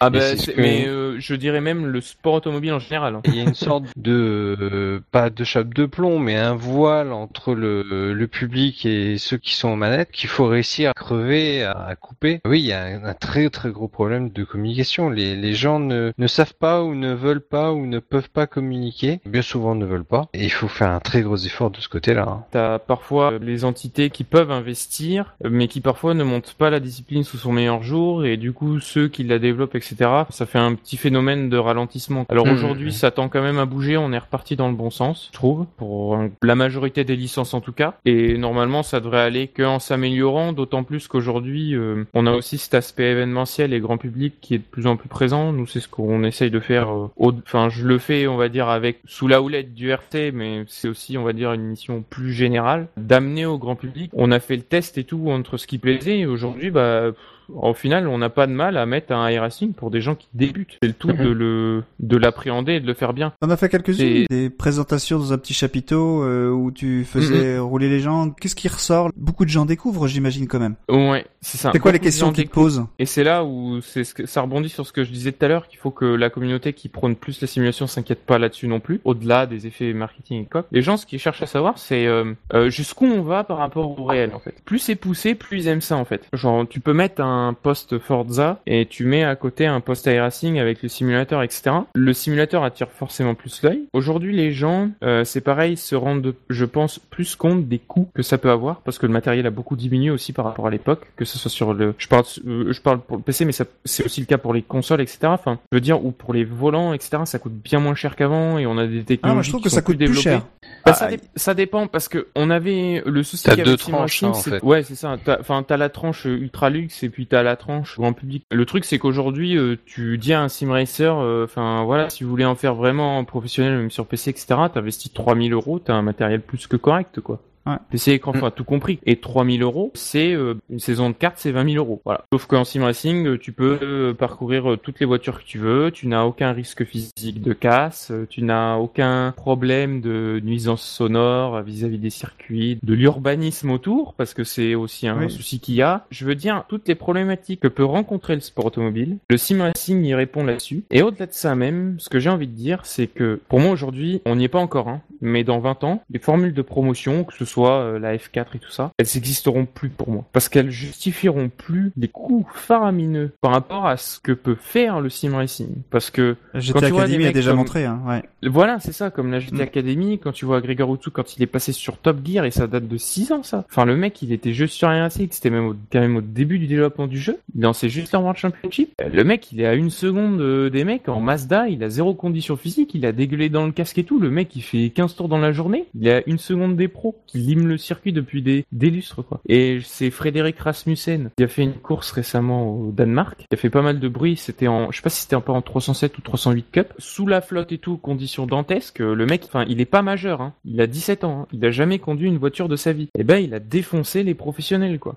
[0.01, 3.15] Ah bah, c'est ce que- mais euh, je dirais même le sport automobile en général.
[3.17, 3.23] hein.
[3.27, 7.13] Il y a une sorte de euh, pas de chape de plomb, mais un voile
[7.13, 11.65] entre le, le public et ceux qui sont aux manettes qu'il faut réussir à crever,
[11.65, 12.41] à, à couper.
[12.47, 15.11] Oui, il y a un, un très très gros problème de communication.
[15.11, 18.47] Les, les gens ne, ne savent pas ou ne veulent pas ou ne peuvent pas
[18.47, 19.21] communiquer.
[19.27, 20.29] Bien souvent ne veulent pas.
[20.35, 22.27] Et il faut faire un très gros effort de ce côté-là.
[22.29, 22.45] hein.
[22.51, 27.25] T'as parfois les entités qui peuvent investir, mais qui parfois ne montent pas la discipline
[27.25, 29.97] sous son meilleur jour, et du coup ceux qui la développent, etc.
[30.31, 32.25] Ça fait un petit phénomène de ralentissement.
[32.29, 32.53] Alors Mhm.
[32.55, 33.97] aujourd'hui, ça tend quand même à bouger.
[33.97, 37.61] On est reparti dans le bon sens, je trouve, pour la majorité des licences en
[37.61, 37.95] tout cas.
[38.05, 42.75] Et normalement, ça devrait aller qu'en s'améliorant, d'autant plus qu'aujourd'hui, euh, on a aussi cet
[42.75, 45.53] aspect événementiel et grand public qui est de plus en plus présent.
[45.53, 46.91] Nous, c'est ce qu'on essaye de faire.
[46.91, 50.33] euh, au- Enfin, je le fais, on va dire, avec sous la houlette du RT,
[50.33, 54.11] mais c'est aussi, on va dire, une mission plus générale d'amener au grand public.
[54.15, 56.19] On a fait le test et tout entre ce qui plaisait.
[56.19, 57.11] Et aujourd'hui, bah
[57.49, 60.29] au final, on n'a pas de mal à mettre un iRacing pour des gens qui
[60.35, 60.79] débutent.
[60.83, 61.17] C'est le tout Mhm.
[61.25, 63.33] de le de l'appréhender et de le faire bien.
[63.43, 67.89] On a fait quelques-unes, des présentations dans un petit chapiteau euh, où tu faisais rouler
[67.89, 68.31] les gens.
[68.31, 69.11] Qu'est-ce qui ressort?
[69.17, 70.75] Beaucoup de gens découvrent, j'imagine quand même.
[70.89, 71.71] Ouais, c'est ça.
[71.73, 72.85] C'est quoi les Beaucoup questions qu'ils posent?
[72.99, 75.45] Et c'est là où c'est ce que ça rebondit sur ce que je disais tout
[75.45, 78.69] à l'heure, qu'il faut que la communauté qui prône plus la simulation s'inquiète pas là-dessus
[78.69, 80.65] non plus, au-delà des effets marketing et quoi.
[80.73, 83.99] Les gens, ce qu'ils cherchent à savoir, c'est euh, euh, jusqu'où on va par rapport
[83.99, 84.55] au réel en fait.
[84.65, 86.27] Plus c'est poussé, plus ils aiment ça en fait.
[86.33, 90.59] Genre, tu peux mettre un poste Forza et tu mets à côté un poste iRacing
[90.59, 91.71] avec le simulateur, etc.
[91.95, 93.83] Le simulateur attire forcément plus l'œil.
[93.93, 98.23] Aujourd'hui, les gens, euh, c'est pareil, se rendent, je pense, plus compte des coûts que
[98.23, 101.07] ça peut avoir parce que le matériel a beaucoup diminué aussi par rapport à l'époque,
[101.17, 104.05] que ce soit sur le, je parle, euh, je parle pour le PC, mais c'est
[104.05, 105.19] aussi le cas pour les consoles, etc.
[105.25, 107.19] Enfin, je veux dire, ou pour les volants, etc.
[107.25, 109.61] Ça coûte bien moins cher qu'avant et on a des technologies Ah, moi je trouve
[109.61, 110.23] qui que sont ça coûte plus développées.
[110.23, 110.43] cher.
[110.85, 114.23] Bah, ça, Ah, dé- ça dépend parce que on avait le souci T'as deux tranches,
[114.23, 114.63] hein, en c'est- fait.
[114.63, 115.17] Ouais, c'est ça.
[115.41, 118.45] Enfin, t'as la tranche euh, ultra luxe et puis t'as la tranche grand public.
[118.51, 122.25] Le truc, c'est qu'aujourd'hui, euh, tu dis à un sim racer, euh, enfin voilà, si
[122.25, 126.03] vous voulez en faire vraiment professionnel, même sur PC, etc., t'investis 3000 euros, t'as un
[126.03, 127.41] matériel plus que correct, quoi.
[127.69, 127.77] Ouais.
[127.91, 128.99] PC écran, enfin tout compris.
[129.07, 132.01] Et 3000 euros, c'est euh, une saison de cartes, c'est 20 000 euros.
[132.05, 132.25] Voilà.
[132.33, 135.91] Sauf qu'en sim racing, euh, tu peux euh, parcourir toutes les voitures que tu veux.
[135.91, 138.13] Tu n'as aucun risque physique de casse.
[138.31, 144.45] Tu n'as aucun problème de nuisance sonore vis-à-vis des circuits, de l'urbanisme autour, parce que
[144.45, 145.31] c'est aussi un Oui.
[145.31, 146.07] souci qu'il y a.
[146.11, 150.03] Je veux dire, toutes les problématiques que peut rencontrer le sport automobile, le sim racing
[150.05, 150.85] y répond là-dessus.
[150.91, 153.73] Et au-delà de ça même, ce que j'ai envie de dire, c'est que pour moi
[153.73, 157.25] aujourd'hui, on n'y est pas encore, hein, mais dans 20 ans, les formules de promotion,
[157.25, 160.25] que ce soit euh, la F4 et tout ça, elles n'existeront plus pour moi.
[160.33, 165.09] Parce qu'elles justifieront plus les coûts faramineux par rapport à ce que peut faire le
[165.11, 165.69] sim racing.
[165.91, 168.23] Parce que GTA Academy a déjà comme- montré, hein, ouais.
[168.49, 169.61] voilà, c'est ça, comme la GT Mm.
[169.61, 172.67] Academy, quand tu vois Gregor Utsu quand il est passé sur Top Gear, et ça
[172.67, 173.65] date de 6 ans, ça.
[173.71, 176.59] Enfin, le mec, il était juste sur RC, c'était même au, quand même au début
[176.59, 177.39] du développement du jeu.
[177.55, 178.93] Il lançait juste la World Championship.
[179.13, 182.15] Le mec, il est à une seconde euh, des mecs en Mazda, il a zéro
[182.15, 184.19] condition physique, il a dégueulé dans le casque et tout.
[184.21, 186.89] Le mec, il fait 15 tours dans la journée, il est à une seconde des
[186.89, 187.17] pros,
[187.49, 189.41] lime le circuit depuis des, des lustres, quoi.
[189.49, 193.71] Et c'est Frédéric Rasmussen, qui a fait une course récemment au Danemark, qui a fait
[193.71, 196.19] pas mal de bruit, c'était en, je sais pas si c'était un peu en 307
[196.19, 199.87] ou 308 Cup, sous la flotte et tout, conditions dantesques, le mec, enfin, il est
[199.87, 200.55] pas majeur, hein.
[200.65, 201.47] Il a 17 ans, hein.
[201.53, 203.09] Il a jamais conduit une voiture de sa vie.
[203.19, 205.17] Et ben, il a défoncé les professionnels, quoi.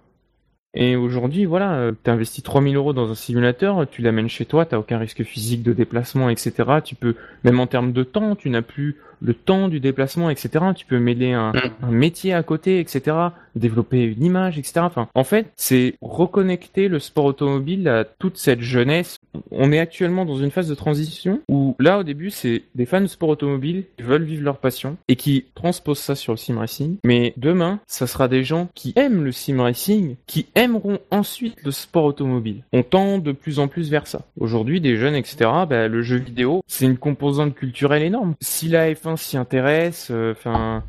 [0.74, 4.78] Et aujourd'hui, voilà, euh, t'investis 3000 euros dans un simulateur, tu l'amènes chez toi, t'as
[4.78, 6.53] aucun risque physique de déplacement, etc.
[6.84, 10.65] Tu peux, même en termes de temps, tu n'as plus le temps du déplacement, etc.
[10.76, 13.15] Tu peux mêler un, un métier à côté, etc.
[13.55, 14.80] Développer une image, etc.
[14.80, 19.17] Enfin, en fait, c'est reconnecter le sport automobile à toute cette jeunesse.
[19.51, 23.01] On est actuellement dans une phase de transition où là, au début, c'est des fans
[23.01, 26.57] de sport automobile qui veulent vivre leur passion et qui transposent ça sur le sim
[26.57, 26.97] racing.
[27.03, 31.72] Mais demain, ça sera des gens qui aiment le sim racing, qui aimeront ensuite le
[31.72, 32.64] sport automobile.
[32.72, 34.22] On tend de plus en plus vers ça.
[34.39, 38.36] Aujourd'hui, des jeunes, etc., bah, le jeu vidéo, c'est une composante culturelle énorme.
[38.41, 40.84] Si la F1 s'y intéresse, euh, enfin,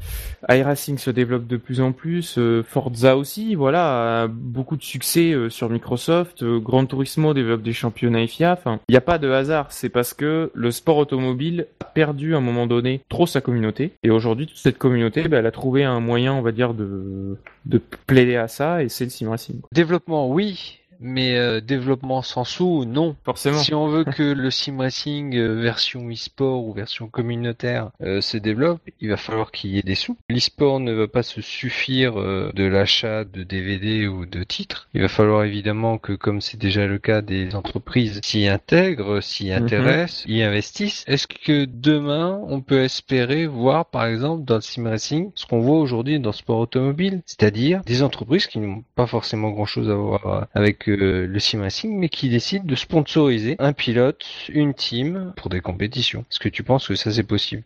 [0.51, 5.33] iRacing se développe de plus en plus, euh, Forza aussi, voilà, a beaucoup de succès
[5.33, 9.31] euh, sur Microsoft, Gran Turismo développe des championnats FIA, enfin, il n'y a pas de
[9.31, 13.41] hasard, c'est parce que le sport automobile a perdu à un moment donné trop sa
[13.41, 16.75] communauté, et aujourd'hui, toute cette communauté, bah, elle a trouvé un moyen, on va dire,
[16.75, 19.62] de, de plaider à ça, et c'est le sim racing.
[19.71, 23.17] Développement, oui, mais euh, développement sans sous, non.
[23.25, 23.59] Forcément.
[23.59, 28.37] Si on veut que le sim racing euh, version e-sport ou version communautaire euh, se
[28.37, 30.17] développe, il va falloir qu'il y ait des sous.
[30.29, 34.89] L'e-sport ne va pas se suffire euh, de l'achat de DVD ou de titres.
[34.95, 39.53] Il va falloir évidemment que, comme c'est déjà le cas, des entreprises s'y intègrent, s'y
[39.53, 41.05] intéressent, y investissent.
[41.07, 45.61] Est-ce que demain, on peut espérer voir, par exemple, dans le sim racing, ce qu'on
[45.61, 49.95] voit aujourd'hui dans le sport automobile, c'est-à-dire des entreprises qui n'ont pas forcément grand-chose à
[49.95, 55.49] voir avec le sim racing, mais qui décident de sponsoriser un pilote, une team pour
[55.51, 56.25] des compétitions.
[56.31, 57.63] Est-ce que tu penses que ça c'est possible?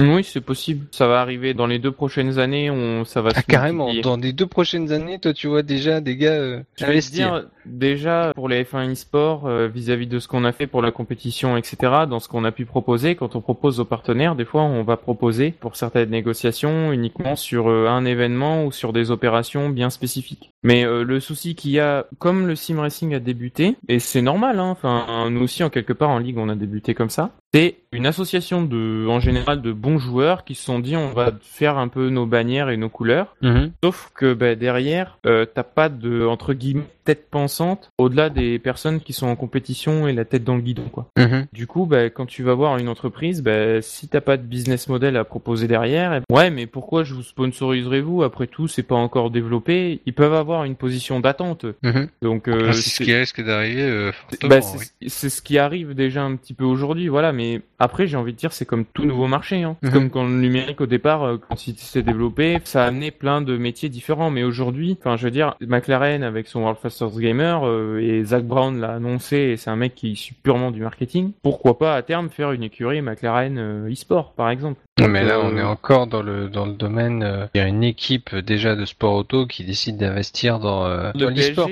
[0.00, 0.86] Oui, c'est possible.
[0.90, 2.70] Ça va arriver dans les deux prochaines années.
[2.70, 3.84] On, ça va Ah, se carrément.
[3.84, 4.02] multiplier.
[4.02, 7.44] Dans les deux prochaines années, toi, tu vois déjà des gars euh, Je vais dire,
[7.66, 11.56] déjà, pour les F1 e-sport, euh, vis-à-vis de ce qu'on a fait pour la compétition,
[11.56, 11.76] etc.,
[12.08, 14.96] dans ce qu'on a pu proposer, quand on propose aux partenaires, des fois, on va
[14.96, 20.51] proposer, pour certaines négociations, uniquement sur euh, un événement ou sur des opérations bien spécifiques.
[20.62, 24.22] Mais euh, le souci qu'il y a, comme le sim racing a débuté, et c'est
[24.22, 27.30] normal, hein, enfin, nous aussi, en quelque part, en ligue, on a débuté comme ça,
[27.52, 31.32] c'est une association de, en général, de bons joueurs qui se sont dit, on va
[31.42, 33.72] faire un peu nos bannières et nos couleurs, Mhm.
[33.82, 39.00] Sauf que bah, derrière, euh, t'as pas de entre guillemets tête pensante au-delà des personnes
[39.00, 41.08] qui sont en compétition et la tête dans le guidon, quoi.
[41.18, 41.46] Mhm.
[41.52, 44.88] Du coup, bah, quand tu vas voir une entreprise, bah, si t'as pas de business
[44.88, 48.94] model à proposer derrière, eh, ouais, mais pourquoi je vous sponsoriserez-vous Après tout, c'est pas
[48.94, 50.00] encore développé.
[50.06, 51.66] Ils peuvent avoir une position d'attente.
[51.82, 52.08] Mhm.
[52.22, 54.12] Donc, euh, Ah, c'est ce qui risque d'arriver euh,
[54.48, 55.08] bah, c'est oui.
[55.08, 57.32] c'est ce qui arrive déjà un petit peu aujourd'hui, voilà.
[57.32, 59.62] Mais après, j'ai envie de dire, c'est comme tout nouveau marché.
[59.62, 59.76] Hein.
[59.82, 59.94] C'est Mhm.
[59.94, 63.40] comme quand le numérique au départ, euh, quand il s'est développé, ça a amené plein
[63.42, 64.30] de métiers différents.
[64.30, 68.44] Mais aujourd'hui, enfin, je veux dire, McLaren avec son World Fastest Gamer euh, et Zach
[68.44, 71.32] Brown l'a annoncé, et c'est un mec qui est issu purement du marketing.
[71.42, 75.42] Pourquoi pas à terme faire une écurie McLaren euh, e-sport, par exemple Mais là, Euh,
[75.50, 77.22] on est encore dans le dans le domaine.
[77.22, 80.84] euh, Il y a une équipe euh, déjà de sport auto qui décide d'investir dans,
[80.84, 81.70] euh, dans l'e-sport.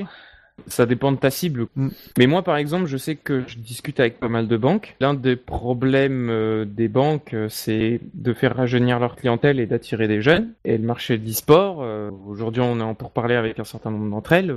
[0.67, 1.67] Ça dépend de ta cible.
[1.77, 1.89] Mm.
[2.19, 4.97] Mais moi, par exemple, je sais que je discute avec pas mal de banques.
[5.01, 10.09] L'un des problèmes euh, des banques, euh, c'est de faire rajeunir leur clientèle et d'attirer
[10.09, 10.53] des jeunes.
[10.65, 13.91] Et le marché de l'e-sport, euh, aujourd'hui, on est en pour parler avec un certain
[13.91, 14.55] nombre d'entre elles,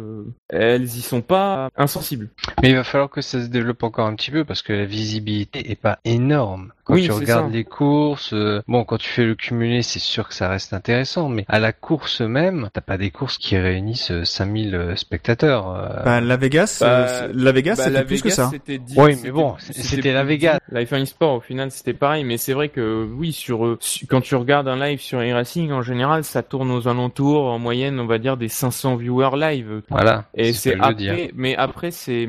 [0.50, 2.30] elles y sont pas insensibles.
[2.62, 4.86] Mais il va falloir que ça se développe encore un petit peu parce que la
[4.86, 6.72] visibilité est pas énorme.
[6.84, 7.54] Quand Oui, tu regardes ça.
[7.54, 11.30] les courses, euh, bon, quand tu fais le cumulé, c'est sûr que ça reste intéressant,
[11.30, 15.68] mais à la course même, t'as pas des courses qui réunissent euh, 5000 euh, spectateurs.
[15.94, 16.04] Euh.
[16.04, 18.52] Bah, la Vegas, Bah, la Vegas, Bah, c'était plus que ça.
[18.98, 20.60] Oui, mais bon, c'était la Vegas.
[20.72, 22.24] on e-sport, au final, c'était pareil.
[22.24, 23.80] Mais c'est vrai que, oui, sur, euh,
[24.10, 28.00] quand tu regardes un live sur e-racing, en général, ça tourne aux alentours, en moyenne,
[28.00, 29.82] on va dire, des 500 viewers live.
[29.90, 30.26] Voilà.
[30.36, 31.12] Et ce c'est veux dire.
[31.14, 32.28] après, mais après, c'est,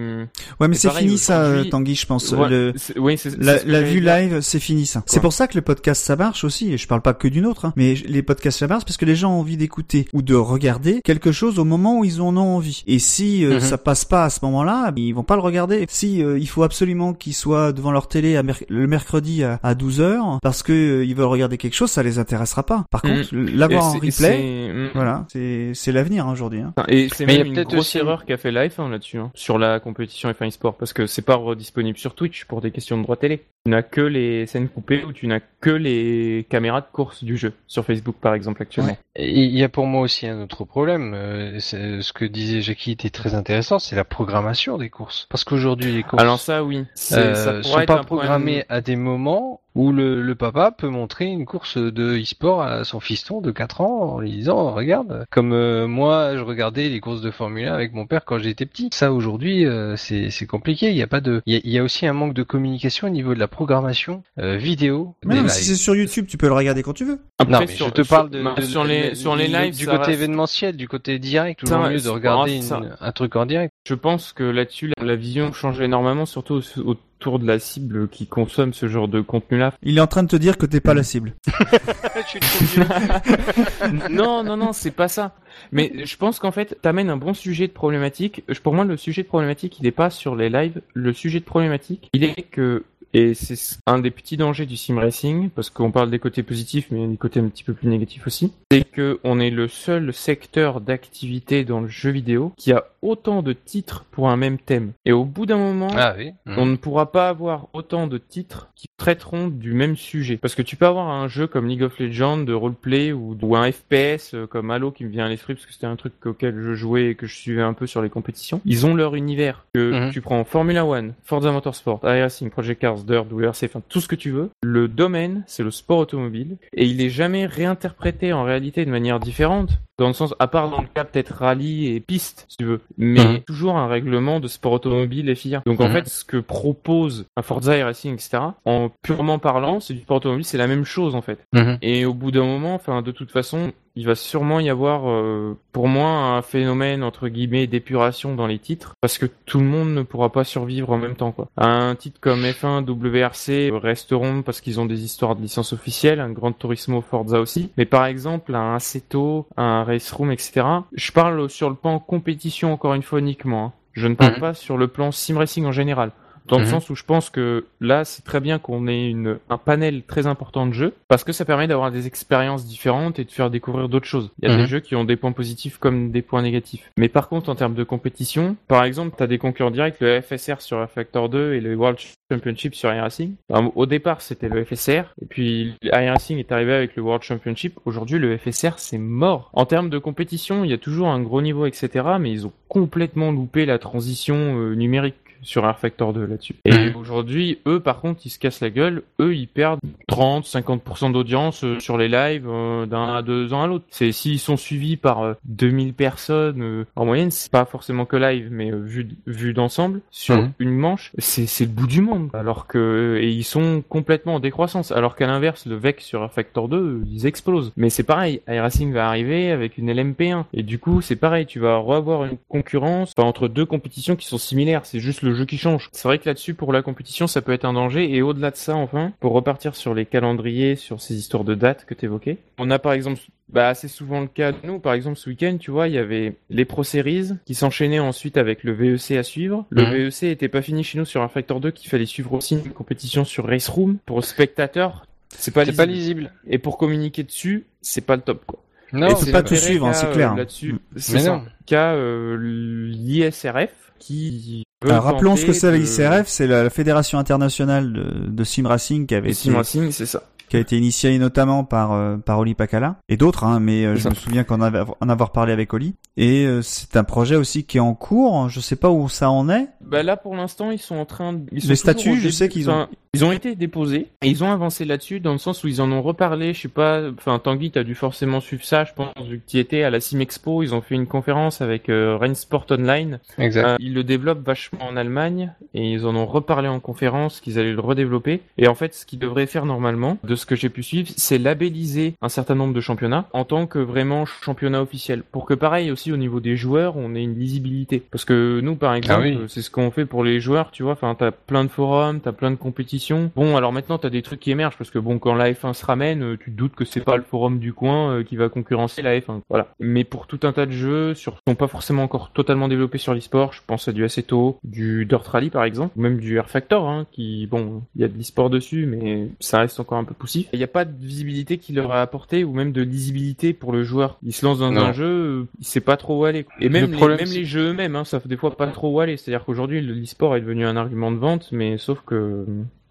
[0.60, 2.32] Ouais, mais c'est fini ça, euh, Tanguy, je pense.
[2.32, 5.02] ouais, Le- oui, c'est, La, la vue live, c'est fini ça.
[5.06, 7.46] C'est pour ça que le podcast ça marche aussi, et je parle pas que d'une
[7.46, 10.22] autre, hein, mais les podcasts ça marche parce que les gens ont envie d'écouter ou
[10.22, 12.82] de regarder quelque chose au moment où ils en ont envie.
[12.86, 13.60] Et si euh, Mhm.
[13.60, 15.84] ça passe pas à ce moment-là, ils vont pas le regarder.
[15.88, 19.74] Si euh, il faut absolument qu'ils soient devant leur télé à le mercredi à, à
[19.74, 22.84] 12 heures parce que euh, ils veulent regarder quelque chose, ça les intéressera pas.
[22.90, 23.16] Par Mhm.
[23.16, 26.60] contre, l'avoir en replay, c'est- voilà, c'est c'est l'avenir hein, aujourd'hui.
[26.60, 26.72] Hein.
[26.88, 28.88] Et c'est Mais il y a une peut-être grosse aussi- erreur qu'a fait la F1
[28.88, 32.60] là-dessus, hein, sur la compétition F1 e-sport, parce que c'est pas redisponible sur Twitch pour
[32.60, 33.42] des questions de droit télé.
[33.64, 37.36] Tu n'as que les scènes coupées ou tu n'as que les caméras de course du
[37.36, 38.96] jeu, sur Facebook par exemple actuellement.
[39.18, 41.12] Il y a pour moi aussi un autre problème.
[41.14, 45.26] euh, ce que disait Jackie était très intéressant, c'est la programmation des courses.
[45.30, 49.60] Parce qu'aujourd'hui, les courses Alors ça oui, euh, ça sont pas programmées à des moments
[49.74, 53.80] où le, le papa peut montrer une course de e-sport à son fiston de 4
[53.80, 57.74] ans en lui disant regarde comme euh, moi je regardais les courses de Formule 1
[57.74, 61.06] avec mon père quand j'étais petit ça aujourd'hui euh, c'est c'est compliqué il y a
[61.06, 63.34] pas de il y a, il y a aussi un manque de communication au niveau
[63.34, 66.82] de la programmation euh, vidéo Mais non, si c'est sur YouTube, tu peux le regarder
[66.82, 67.18] quand tu veux.
[67.38, 69.48] Après, non, mais sur- je te sur- parle de, de- sur les de- sur les
[69.48, 73.12] lives du côté reste- événementiel, du côté direct, toujours Ça, mieux de regarder une- un
[73.12, 73.72] truc en direct.
[73.86, 78.08] Je pense que là-dessus la, la vision change énormément, surtout au- autour de la cible
[78.08, 79.72] qui consomme ce genre de contenu-là.
[79.82, 81.34] Il est en train de te dire que t'es pas la cible.
[84.10, 85.34] non, non, non, c'est pas ça.
[85.72, 88.42] Mais je pense qu'en fait, t'amènes un bon sujet de problématique.
[88.62, 90.80] Pour moi, le sujet de problématique, il n'est pas sur les lives.
[90.94, 94.98] Le sujet de problématique, il est que, et c'est un des petits dangers du sim
[94.98, 97.62] racing, parce qu'on parle des côtés positifs, mais il y a des côtés un petit
[97.62, 102.10] peu plus négatifs aussi, c'est que on est le seul secteur d'activité dans le jeu
[102.10, 104.92] vidéo qui a autant de titres pour un même thème.
[105.04, 106.32] Et au bout d'un moment, Ah oui.
[106.46, 110.38] on ne pourra pas avoir autant de titres qui traiteront du même sujet.
[110.38, 113.56] Parce que tu peux avoir un jeu comme League of Legends de roleplay ou, ou
[113.56, 116.14] un FPS euh, comme Halo qui me vient à l'esprit parce que c'était un truc
[116.24, 118.60] auquel je jouais et que je suivais un peu sur les compétitions.
[118.64, 119.66] Ils ont leur univers.
[119.74, 120.10] Que Mhm.
[120.12, 124.14] tu prends Formula One, Forza Motorsport, iRacing, Project Cars, Dirt, WRC, enfin tout ce que
[124.16, 124.48] tu veux.
[124.62, 129.20] Le domaine, c'est le sport automobile et il est jamais réinterprété en réalité de manière
[129.20, 129.70] différente.
[129.98, 132.80] Dans le sens, à part dans le cas peut-être rallye et piste, si tu veux,
[132.98, 133.40] mais Mhm.
[133.46, 135.62] toujours un règlement de sport automobile et FIA.
[135.66, 135.92] Donc en Mhm.
[135.92, 140.16] fait, ce que propose un Forza et Racing, etc., en purement parlant, c'est du sport
[140.16, 141.38] automobile, c'est la même chose en fait.
[141.82, 145.56] Et au bout d'un moment, enfin, de toute façon, il va sûrement y avoir, euh,
[145.72, 149.94] pour moi, un phénomène entre guillemets d'épuration dans les titres, parce que tout le monde
[149.94, 151.48] ne pourra pas survivre en même temps, quoi.
[151.56, 156.30] Un titre comme F1, WRC resteront parce qu'ils ont des histoires de licence officielle, un
[156.30, 157.70] Grand Turismo, Forza aussi.
[157.76, 160.66] Mais par exemple, un Assetto, un Race Room, etc.
[160.92, 163.66] Je parle sur le plan compétition encore une fois uniquement.
[163.66, 163.72] hein.
[163.92, 164.40] Je ne parle Mhm.
[164.40, 166.10] pas sur le plan sim racing en général.
[166.46, 166.70] Dans le Mhm.
[166.70, 170.26] sens où je pense que là, c'est très bien qu'on ait une, un panel très
[170.26, 173.88] important de jeux, parce que ça permet d'avoir des expériences différentes et de faire découvrir
[173.88, 174.30] d'autres choses.
[174.42, 174.60] Il y a Mhm.
[174.62, 176.90] des jeux qui ont des points positifs comme des points négatifs.
[176.98, 180.20] Mais par contre, en termes de compétition, par exemple, tu as des concurrents directs, le
[180.20, 181.98] FSR sur Refactor 2 et le World
[182.30, 183.34] Championship sur iRacing.
[183.52, 187.78] Alors, Au départ, c'était le FSR, et puis iRacing est arrivé avec le World Championship.
[187.86, 189.50] Aujourd'hui, le FSR, c'est mort.
[189.54, 191.88] En termes de compétition, il y a toujours un gros niveau, etc.,
[192.20, 195.14] mais ils ont complètement loupé la transition euh, numérique
[195.44, 196.56] sur Air Factor 2 là-dessus.
[196.64, 199.02] Et aujourd'hui, eux, par contre, ils se cassent la gueule.
[199.20, 203.62] Eux, ils perdent 30, 50% d'audience euh, sur les lives euh, d'un à deux ans
[203.62, 203.84] à l'autre.
[203.90, 208.16] C'est s'ils sont suivis par euh, 2000 personnes euh, en moyenne, c'est pas forcément que
[208.16, 212.30] live, mais euh, vu vu d'ensemble sur une manche, c'est c'est le bout du monde.
[212.34, 214.92] Alors que et ils sont complètement en décroissance.
[214.92, 217.72] Alors qu'à l'inverse, le VEC sur Air Factor 2, euh, ils explosent.
[217.76, 221.60] Mais c'est pareil, iRacing va arriver avec une LMP1 et du coup, c'est pareil, tu
[221.60, 225.44] vas revoir une concurrence enfin, entre deux compétitions qui sont similaires, c'est juste le jeu
[225.44, 225.88] qui change.
[225.92, 228.56] C'est vrai que là-dessus pour la compétition, ça peut être un danger et au-delà de
[228.56, 232.38] ça enfin, pour repartir sur les calendriers, sur ces histoires de dates que tu évoquais.
[232.58, 233.20] On a par exemple
[233.50, 234.78] bah, assez souvent le cas de nous.
[234.78, 238.36] Par exemple, ce week-end, tu vois, il y avait les Pro Series qui s'enchaînaient ensuite
[238.38, 239.66] avec le VEC à suivre.
[239.70, 239.90] Le Mhm.
[240.08, 242.72] VEC était pas fini chez nous sur un Factor 2 qu'il fallait suivre aussi une
[242.72, 243.98] compétition sur Race Room.
[244.06, 245.76] Pour le spectateur, c'est pas, lisible.
[245.76, 246.32] pas lisible.
[246.48, 248.60] Et pour communiquer dessus, c'est pas le top, quoi.
[248.92, 250.32] Non, c'est pas tout suivre, hein, c'est clair.
[250.32, 250.78] euh, Là-dessus, Mm.
[250.96, 251.30] c'est Mais ça.
[251.30, 251.42] non.
[251.66, 254.64] Qu'a euh, l'ISRF qui.
[254.84, 258.66] Alors, rappelons ce que c'est la de- ICRF, c'est la, Fédération internationale de, de sim
[258.66, 260.22] racing qui avait été, Sim Racing, c'est ça.
[260.50, 263.96] qui a été initiée notamment par euh, par Oli Pakala et d'autres, hein, mais euh,
[263.96, 265.94] je me souviens qu'en avait- en avoir parlé avec Oli.
[266.18, 268.48] Et euh, c'est un projet aussi qui est en cours.
[268.50, 269.68] Je sais pas où ça en est.
[269.80, 271.46] Bah là, pour l'instant, ils sont en train de...
[271.50, 274.44] ils sont Les statuts, je sais qu'ils ont- Enfin, Ils ont été déposés et ils
[274.44, 276.54] ont avancé là-dessus dans le sens où ils en ont reparlé.
[276.54, 279.58] Je sais pas, enfin Tanguy, t'as dû forcément suivre ça, je pense, vu que tu
[279.58, 280.62] étais à la Sim Expo.
[280.62, 283.20] Ils ont fait une conférence avec euh, Rainsport Online.
[283.38, 283.66] Exact.
[283.66, 287.58] Euh, ils le développent vachement en Allemagne et ils en ont reparlé en conférence qu'ils
[287.58, 288.40] allaient le redévelopper.
[288.58, 291.38] Et en fait, ce qu'ils devraient faire normalement, de ce que j'ai pu suivre, c'est
[291.38, 295.22] labelliser un certain nombre de championnats en tant que vraiment championnat officiel.
[295.22, 298.02] Pour que pareil aussi au niveau des joueurs, on ait une lisibilité.
[298.10, 299.36] Parce que nous, par exemple, oui.
[299.36, 300.92] euh, c'est ce qu'on fait pour les joueurs, tu vois.
[300.92, 303.03] Enfin, t'as plein de forums, t'as plein de compétitions.
[303.12, 305.84] Bon, alors maintenant, t'as des trucs qui émergent parce que bon, quand la F1 se
[305.84, 308.48] ramène, euh, tu te doutes que c'est pas le forum du coin euh, qui va
[308.48, 309.40] concurrencer la F1.
[309.48, 309.68] Voilà.
[309.80, 312.98] Mais pour tout un tas de jeux, sur, qui sont pas forcément encore totalement développés
[312.98, 316.36] sur l'e-sport, je pense à du Assetto, du Dirt Rally par exemple, ou même du
[316.36, 319.98] Air Factor, hein, qui, bon, il y a de l'e-sport dessus, mais ça reste encore
[319.98, 320.48] un peu poussif.
[320.52, 323.72] Il n'y a pas de visibilité qu'il leur a apporté ou même de lisibilité pour
[323.72, 324.18] le joueur.
[324.22, 324.80] Il se lance dans Non.
[324.82, 326.46] un jeu, euh, il sait pas trop où aller.
[326.60, 329.00] Et même, Le les, même jeux eux-mêmes, hein, ça fait des fois pas trop où
[329.00, 329.16] aller.
[329.16, 332.44] C'est-à-dire qu'aujourd'hui, le- l'e-sport est devenu un argument de vente, mais sauf que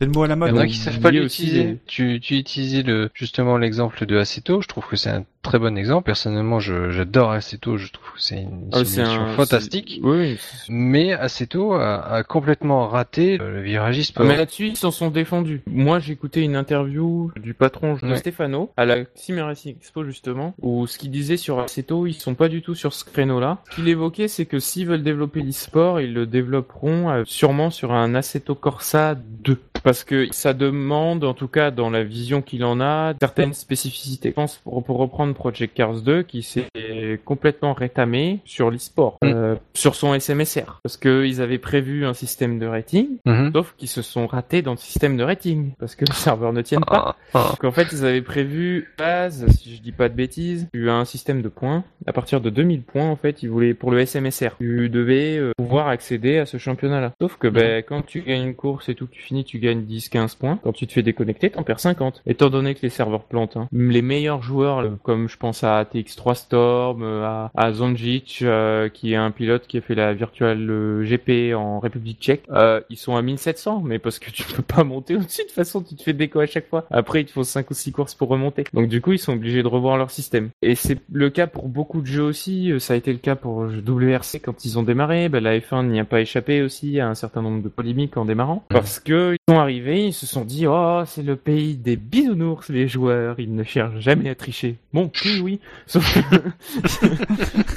[0.04, 0.54] C'est le mot à la Il y mode.
[0.56, 1.64] en a qui savent pas l'utiliser.
[1.64, 4.60] des- Tu, tu utilisais le, justement l'exemple de Aceto.
[4.62, 6.06] Je trouve que c'est un très bon exemple.
[6.06, 7.78] Personnellement, je, j'adore Aceto.
[7.78, 10.00] Je trouve que c'est une Ah, un- fantastique.
[10.02, 14.26] c'est- Oui, Mais Aceto a, a complètement raté le virage e-sport.
[14.26, 15.62] Mais là-dessus, ils s'en sont défendus.
[15.68, 18.18] Moi, j'ai écouté une interview du patron de Ouais.
[18.18, 22.36] Stefano à la Sim Racing Expo, justement, où ce qu'il disait sur Assetto, ils sont
[22.36, 23.60] pas du tout sur ce créneau-là.
[23.70, 27.94] Ce qu'il évoquait, c'est que s'ils veulent développer l'e-sport, ils le développeront euh, sûrement sur
[27.94, 29.60] un Assetto Corsa 2.
[29.84, 34.30] Parce que ça demande, en tout cas dans la vision qu'il en a, certaines spécificités.
[34.30, 36.66] Je pense, pour, pour reprendre Project Cars 2, qui s'est
[37.26, 39.28] complètement rétamé sur l'e-sport, Mm.
[39.28, 40.80] euh, sur son SMSR.
[40.84, 43.52] Parce qu'ils avaient prévu un système de rating, Mhm.
[43.54, 46.62] Sauf qu'ils se sont ratés dans le système de rating, parce que les serveurs ne
[46.62, 47.16] tiennent pas.
[47.34, 47.48] Ah, ah.
[47.52, 50.94] Donc en fait, ils avaient prévu, base, si je dis pas de bêtises, tu as
[50.96, 51.84] un système de points.
[52.08, 55.52] À partir de 2000 points, en fait, ils voulaient, pour le SMSR, tu devais euh,
[55.58, 57.12] pouvoir accéder à ce championnat-là.
[57.22, 59.73] Sauf que, ben, quand tu gagnes une course et tout, que tu finis, tu gagnes
[59.82, 60.60] 10, 15 points.
[60.64, 62.22] Quand tu te fais déconnecter, t'en perds 50.
[62.26, 63.68] Étant donné que les serveurs plantent, hein.
[63.72, 68.90] Les meilleurs joueurs, euh, comme je pense à TX3 Storm, euh, à, à Zonjic, euh,
[68.90, 72.44] qui est un pilote qui a fait la virtual GP en République tchèque,
[72.90, 75.82] ils sont à 1700, mais parce que tu peux pas monter au-dessus, de toute façon,
[75.82, 76.86] tu te fais déco à chaque fois.
[76.92, 78.64] Après, il te faut 5 ou 6 courses pour remonter.
[78.74, 80.50] Donc du coup, ils sont obligés de revoir leur système.
[80.62, 83.64] Et c'est le cas pour beaucoup de jeux aussi, ça a été le cas pour
[83.64, 87.16] WRC quand ils ont démarré, ben, la F1 n'y a pas échappé aussi à un
[87.16, 90.68] certain nombre de polémiques en démarrant, parce que ils sont arrivés, ils se sont dit,
[90.68, 94.78] oh, c'est le pays des bisounours, les joueurs, ils ne cherchent jamais à tricher.
[94.94, 96.20] Bon, oui, oui, sauf que,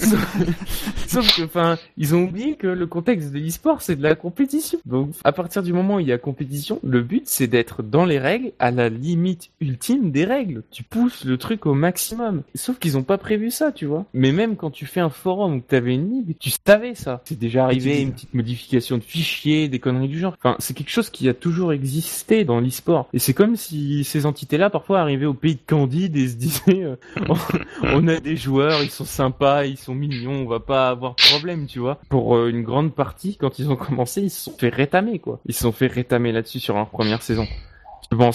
[1.06, 4.78] sauf, que, enfin, ils ont oublié que le contexte de l'e-sport, c'est de la compétition.
[4.84, 8.04] Donc, à partir du moment où il y a compétition, le but, c'est d'être dans
[8.04, 10.62] les règles, à la limite ultime des règles.
[10.70, 12.42] Tu pousses le truc au maximum.
[12.54, 14.04] Sauf qu'ils ont pas prévu ça, tu vois.
[14.12, 17.22] Mais même quand tu fais un forum où t'avais une ligue, tu savais ça.
[17.24, 20.36] C'est déjà arrivé, une petite modification de fichier, des conneries du genre.
[20.38, 23.08] Enfin, c'est quelque chose qui a toujours existé dans l'e-sport.
[23.12, 26.82] Et c'est comme si ces entités-là, parfois, arrivaient au pays de Candide et se disaient,
[26.82, 26.96] euh,
[27.82, 31.22] on a des joueurs, ils sont sympas, ils sont mignons, on va pas avoir de
[31.30, 31.98] problème, tu vois.
[32.08, 35.40] Pour euh, une grande partie, quand ils ont commencé, ils se sont fait rétamer, quoi.
[35.46, 37.46] Ils se sont fait rétamer là-dessus sur leur première saison.
[38.08, 38.30] Tu peux à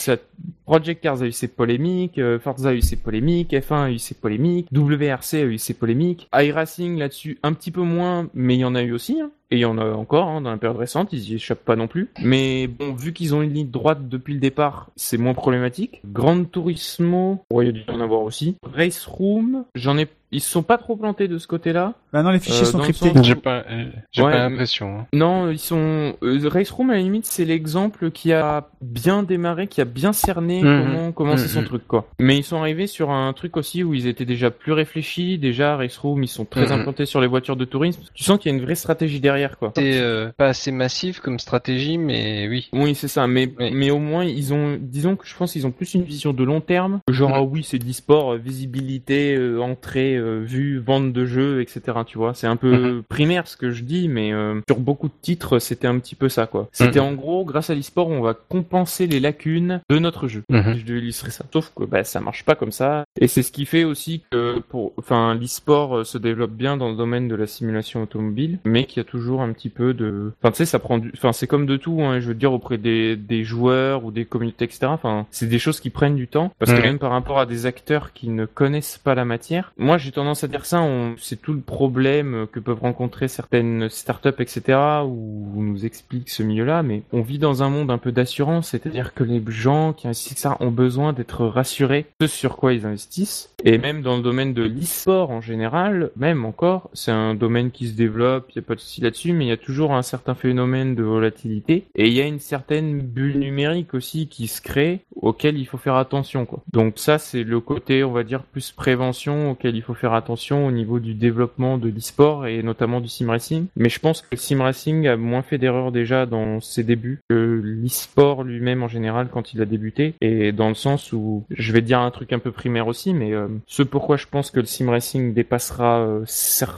[0.65, 3.99] Project Cars a eu ses polémiques, euh, Forza a eu ses polémiques, F1 a eu
[3.99, 8.59] ses polémiques, WRC a eu ses polémiques, iRacing là-dessus un petit peu moins, mais il
[8.59, 9.31] y en a eu aussi, hein.
[9.51, 11.75] Et il y en a encore hein, dans la période récente, ils y échappent pas
[11.75, 12.09] non plus.
[12.21, 16.01] Mais bon, vu qu'ils ont une ligne droite depuis le départ, c'est moins problématique.
[16.05, 18.55] Grand Turismo, il y a en avoir aussi.
[18.63, 21.93] Race Room, j'en ai ils se sont pas trop plantés de ce côté-là.
[22.13, 23.13] Bah non, les fichiers Euh, sont cryptés.
[23.13, 24.99] sens- J'ai pas, euh, j'ai Ouais, pas l'impression.
[24.99, 25.07] hein.
[25.13, 29.67] Non, ils sont euh, Race Room à la limite c'est l'exemple qui a bien démarré,
[29.67, 30.81] qui a bien cerné Mhm.
[30.83, 31.65] comment commencer son Mhm.
[31.67, 32.07] truc quoi.
[32.19, 35.77] Mais ils sont arrivés sur un truc aussi où ils étaient déjà plus réfléchis, déjà
[35.77, 36.71] Race Room ils sont très Mhm.
[36.81, 38.01] implantés sur les voitures de tourisme.
[38.13, 39.71] Tu sens qu'il y a une vraie stratégie derrière quoi.
[39.75, 42.69] C'est euh, pas assez massif comme stratégie, mais oui.
[42.73, 43.71] Oui, c'est ça, mais, Oui.
[43.73, 46.43] mais au moins, ils ont, disons que je pense qu'ils ont plus une vision de
[46.43, 46.99] long terme.
[47.09, 51.61] Genre, ah oui, c'est de l'e-sport, euh, visibilité, euh, entrée, euh, vue, vente de jeux,
[51.61, 51.81] etc.
[52.05, 53.03] Tu vois, c'est un peu Mhm.
[53.03, 56.29] primaire ce que je dis, mais euh, sur beaucoup de titres, c'était un petit peu
[56.29, 56.69] ça, quoi.
[56.71, 57.05] C'était Mhm.
[57.07, 60.43] en gros, grâce à l'e-sport, on va compenser les lacunes de notre jeu.
[60.49, 60.75] Mhm.
[60.77, 61.45] Je devais illustrer ça.
[61.51, 63.03] Sauf que bah, ça marche pas comme ça.
[63.19, 66.89] Et c'est ce qui fait aussi que pour, enfin, l'e-sport euh, se développe bien dans
[66.89, 70.31] le domaine de la simulation automobile, mais qu'il y a toujours un petit peu de,
[70.41, 72.53] enfin, tu sais, ça prend du, enfin, c'est comme de tout, hein, je veux dire,
[72.53, 74.79] auprès des, des joueurs ou des communautés, etc.
[74.87, 76.51] Enfin, c'est des choses qui prennent du temps.
[76.59, 79.97] Parce que même par rapport à des acteurs qui ne connaissent pas la matière, moi,
[79.97, 80.85] j'ai tendance à dire ça,
[81.17, 86.43] c'est tout le problème que peuvent rencontrer certaines startups, etc., où on nous explique ce
[86.43, 90.07] milieu-là, mais on vit dans un monde un peu d'assurance, c'est-à-dire que les gens qui
[90.07, 93.53] investissent ça ont besoin d'être rassurés de ce sur quoi ils investissent.
[93.63, 97.87] Et même dans le domaine de l'e-sport en général, même encore, c'est un domaine qui
[97.87, 100.01] se développe, il n'y a pas de souci là-dessus, mais il y a toujours un
[100.01, 101.85] certain phénomène de volatilité.
[101.93, 105.77] Et il y a une certaine bulle numérique aussi qui se crée, auquel il faut
[105.77, 106.47] faire attention.
[106.73, 110.65] Donc ça, c'est le côté, on va dire, plus prévention auquel il faut faire attention
[110.65, 113.67] au niveau du développement de l'e-sport et notamment du sim racing.
[113.75, 117.19] Mais je pense que le sim racing a moins fait d'erreurs déjà dans ses débuts
[117.29, 120.15] que l'e-sport lui-même en général quand il a débuté.
[120.21, 123.33] Et dans le sens où, je vais dire un truc un peu primaire aussi, mais
[123.33, 126.25] euh, ce pourquoi je pense que le sim racing dépassera euh,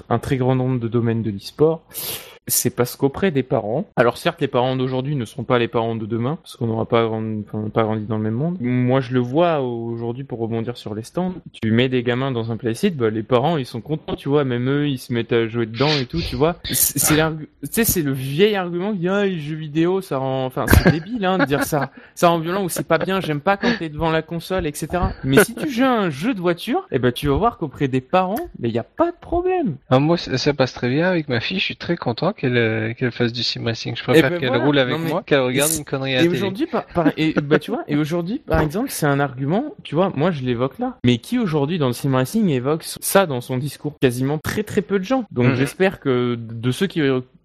[0.09, 1.83] un très grand nombre de domaines de l'e-sport,
[2.47, 5.95] c'est parce qu'auprès des parents, alors certes les parents d'aujourd'hui ne seront pas les parents
[5.95, 8.57] de demain, parce qu'on n'aura pas, grandi dans le même monde.
[8.59, 12.51] Moi je le vois aujourd'hui pour rebondir sur les stands, tu mets des gamins dans
[12.51, 15.33] un playset, bah, les parents ils sont contents, tu vois, même eux ils se mettent
[15.33, 16.57] à jouer dedans et tout, tu vois.
[16.71, 20.91] C'est c'est le vieil argument qui dit ah, les jeux vidéo ça rend, enfin c'est
[20.91, 23.71] débile hein, de dire ça, ça rend violent ou c'est pas bien, j'aime pas quand
[23.79, 24.87] t'es devant la console, etc.
[25.23, 27.87] Mais si tu joues à un jeu de voiture, eh ben tu vas voir qu'auprès
[27.87, 29.77] des parents, mais il y a pas de problème.
[29.89, 31.59] Ah, moi, ça passe très bien avec ma fille.
[31.59, 33.95] Je suis très content qu'elle euh, qu'elle fasse du sim racing.
[33.95, 34.63] Je préfère ben qu'elle voilà.
[34.63, 37.33] roule avec Non, moi qu'elle regarde et une connerie à Et aujourd'hui, par, par- et,
[37.41, 40.79] bah, tu vois, et aujourd'hui, par exemple, c'est un argument, tu vois, moi je l'évoque
[40.79, 40.97] là.
[41.05, 43.95] Mais qui aujourd'hui dans le sim racing évoque ça dans son discours?
[44.01, 45.25] Quasiment très très peu de gens.
[45.31, 45.55] Donc Mhm.
[45.55, 47.01] j'espère que de ceux qui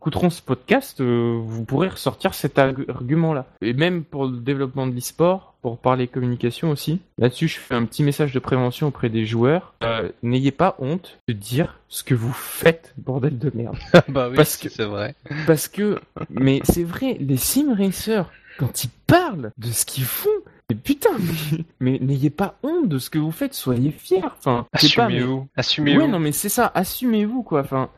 [0.08, 3.44] écouteront ce podcast, euh, vous pourrez ressortir cet argu- argument-là.
[3.60, 7.84] Et même pour le développement de l'e-sport, pour parler communication aussi, là-dessus je fais un
[7.84, 9.74] petit message de prévention auprès des joueurs.
[9.84, 13.76] Euh, N'ayez pas honte de dire ce que vous faites, bordel de merde.
[14.08, 15.14] bah oui, Parce que- c'est vrai.
[15.46, 20.30] Parce que, mais c'est vrai, les sim racers, quand ils parlent de ce qu'ils font,
[20.70, 24.22] mais putain, mais, mais n'ayez pas honte de ce que vous faites, soyez fiers.
[24.24, 24.78] Enfin, pas,
[25.08, 25.48] mais- Assumez-vous.
[25.56, 26.00] Assumez-vous.
[26.00, 27.60] Ouais, non, mais c'est ça, assumez-vous, quoi.
[27.60, 27.90] Enfin,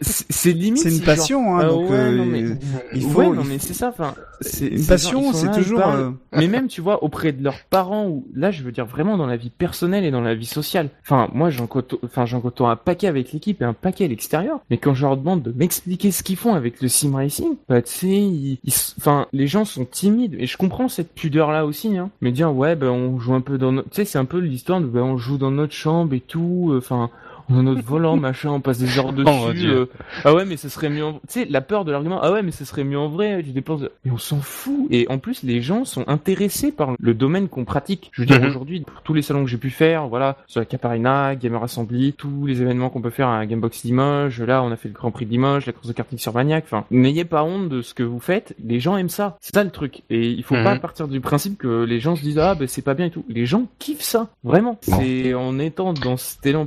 [0.00, 0.82] c'est c'est limite.
[0.82, 2.54] C'est une passion, hein, donc euh,
[2.94, 3.34] il Ouais, faut.
[3.34, 4.14] non, mais c'est ça, enfin.
[4.40, 5.80] c'est- Une passion, c'est là, toujours.
[5.86, 9.16] euh, Mais même, tu vois, auprès de leurs parents, ou là, je veux dire vraiment
[9.16, 10.90] dans la vie personnelle et dans la vie sociale.
[11.02, 14.08] Enfin, moi, j'en côtoie, enfin, j'en côtoie un paquet avec l'équipe et un paquet à
[14.08, 14.60] l'extérieur.
[14.70, 17.82] Mais quand je leur demande de m'expliquer ce qu'ils font avec le sim racing, bah,
[17.82, 18.58] tu sais, ils,
[18.98, 20.34] enfin, les gens sont timides.
[20.38, 22.10] Et je comprends cette pudeur-là aussi, hein.
[22.20, 24.38] Mais dire, ouais, ben, on joue un peu dans notre, tu sais, c'est un peu
[24.38, 27.10] l'histoire de, ben, on joue dans notre chambre et tout, euh, enfin,
[27.50, 29.24] notre volant, machin, on passe des heures dessus.
[29.30, 29.72] mon Dieu.
[29.72, 29.86] euh,
[30.24, 31.12] ah ouais, mais ce serait mieux en...
[31.14, 33.50] Tu sais, la peur de l'argument, ah ouais, mais ce serait mieux en vrai, tu
[33.50, 33.82] dépenses...
[34.04, 34.86] Et on s'en fout.
[34.90, 38.10] Et en plus, les gens sont intéressés par le domaine qu'on pratique.
[38.12, 38.46] Je veux dire, Mhm.
[38.48, 42.12] aujourd'hui, pour tous les salons que j'ai pu faire, voilà, sur la Caparina, Gamer Assembly,
[42.12, 45.10] tous les événements qu'on peut faire à Gamebox Limoges, là, on a fait le Grand
[45.10, 47.94] Prix de Limoges, la course de karting sur Maniac, enfin, n'ayez pas honte de ce
[47.94, 49.36] que vous faites, les gens aiment ça.
[49.40, 50.02] C'est ça le truc.
[50.10, 50.64] Et il faut Mhm.
[50.64, 53.10] pas partir du principe que les gens se disent, ah, ben, c'est pas bien et
[53.10, 53.24] tout.
[53.28, 54.28] Les gens kiffent ça.
[54.42, 54.78] Vraiment.
[54.82, 56.66] C'est en étant dans cet élan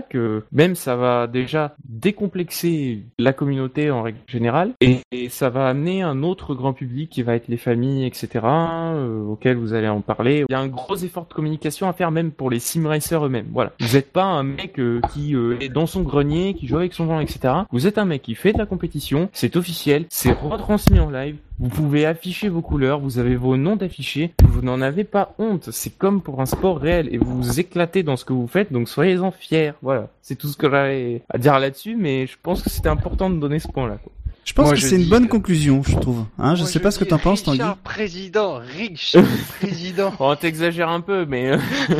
[0.00, 6.02] que même ça va déjà décomplexer la communauté en règle générale et, ça va amener
[6.02, 10.44] un autre grand public qui va être les familles, etc., euh, vous allez en parler.
[10.48, 13.24] Il y a un gros effort de communication à faire même pour les sim racers
[13.24, 13.48] eux-mêmes.
[13.52, 13.72] Voilà.
[13.80, 16.92] Vous n'êtes pas un mec euh, qui euh, est dans son grenier, qui joue avec
[16.92, 17.54] son volant, etc.
[17.70, 21.36] Vous êtes un mec qui fait de la compétition, c'est officiel, c'est retransmis en live.
[21.60, 25.68] Vous pouvez afficher vos couleurs, vous avez vos noms d'affichés, vous n'en avez pas honte.
[25.70, 28.72] C'est comme pour un sport réel et vous vous éclatez dans ce que vous faites,
[28.72, 29.72] donc soyez-en fiers.
[29.82, 33.28] Voilà, c'est tout ce que j'avais à dire là-dessus, mais je pense que c'était important
[33.28, 33.98] de donner ce point-là.
[34.02, 34.10] quoi.
[34.44, 36.24] Je pense Moi, que c'est une bonne que- conclusion, je trouve.
[36.38, 37.58] Hein, je Moi, sais pas ce que t'en penses, Tanguy.
[37.60, 39.24] Richard président, Richard
[39.60, 40.12] président.
[40.18, 41.58] On t'exagère un peu, mais euh,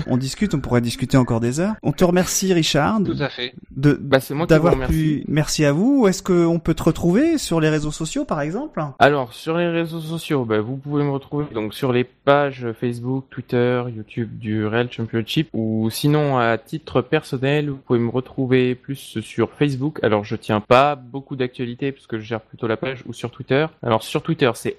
[0.09, 1.75] On discute, on pourrait discuter encore des heures.
[1.85, 3.53] On te remercie, Richard, Tout à fait.
[3.71, 4.93] de bah c'est moi qui vous d'avoir remercie.
[4.95, 5.25] pu.
[5.29, 6.09] Merci à vous.
[6.09, 8.83] Est-ce qu'on peut te retrouver sur les réseaux sociaux, par exemple?
[8.99, 13.27] Alors sur les réseaux sociaux, bah, vous pouvez me retrouver donc sur les pages Facebook,
[13.31, 19.19] Twitter, YouTube du Real Championship ou sinon à titre personnel, vous pouvez me retrouver plus
[19.21, 20.01] sur Facebook.
[20.03, 23.67] Alors je tiens pas beaucoup d'actualités puisque je plutôt la page ou sur Twitter.
[23.83, 24.77] Alors sur Twitter c'est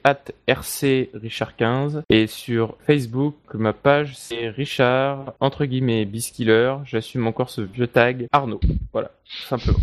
[0.47, 6.75] @rcrichard15 et sur Facebook ma page c'est Richard entre guillemets Biskiller.
[6.85, 8.61] J'assume encore ce vieux tag Arnaud.
[8.93, 9.11] Voilà,
[9.47, 9.79] simplement.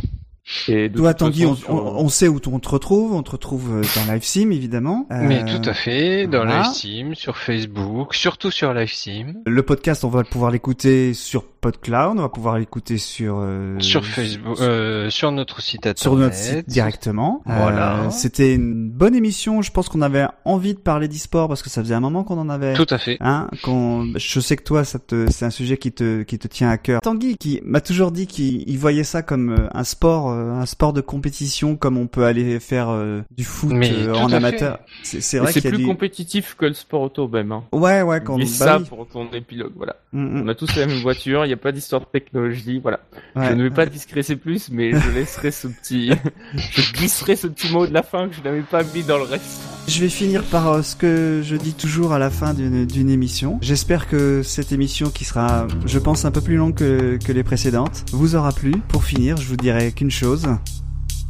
[0.68, 3.12] Et Toi, Tanguy, on, sur- on- on sait où on te retrouve.
[3.14, 5.06] On te retrouve euh, dans LiveSim, évidemment.
[5.10, 6.62] Mais Euh, tout à fait, dans voilà.
[6.62, 12.22] LiveSim, sur Facebook, surtout sur LiveSim, Le podcast, on va pouvoir l'écouter sur PodCloud, on
[12.22, 15.98] va pouvoir l'écouter sur euh, sur Facebook, euh, sur notre site internet.
[15.98, 17.42] sur notre site directement.
[17.46, 18.04] Voilà.
[18.04, 19.60] Euh, C'était une bonne émission.
[19.60, 22.38] Je pense qu'on avait envie de parler d'e-sport parce que ça faisait un moment qu'on
[22.38, 22.74] en avait.
[22.74, 23.16] Tout à fait.
[23.20, 26.46] Hein, qu'on, je sais que toi, ça te, c'est un sujet qui te, qui te
[26.46, 27.00] tient à cœur.
[27.00, 30.92] Tanguy, qui m'a toujours dit qu'il il voyait ça comme un sport, euh, un sport
[30.92, 34.78] de compétition, comme on peut aller faire euh, du foot Mais euh, en amateur.
[35.02, 37.52] C'est, c'est vrai c'est qu'il a plus compétitif que le sport auto même.
[37.52, 37.64] Hein.
[37.72, 38.84] Ouais, ouais, quand bah ça oui.
[38.88, 39.96] pour ton épilogue, voilà.
[40.12, 42.78] Mm, mm, On a tous la même voiture, il n'y a pas d'histoire de technologie,
[42.80, 43.00] voilà.
[43.36, 43.48] ouais.
[43.48, 46.10] Je ne vais pas discrécer plus, mais je laisserai ce petit,
[46.54, 49.24] je glisserai ce petit mot de la fin que je n'avais pas mis dans le
[49.24, 49.60] reste.
[49.88, 53.08] Je vais finir par euh, ce que je dis toujours à la fin d'une d'une
[53.08, 53.58] émission.
[53.62, 57.42] J'espère que cette émission, qui sera, je pense, un peu plus longue que, que les
[57.42, 58.72] précédentes, vous aura plu.
[58.88, 60.27] Pour finir, je vous dirai qu'une chose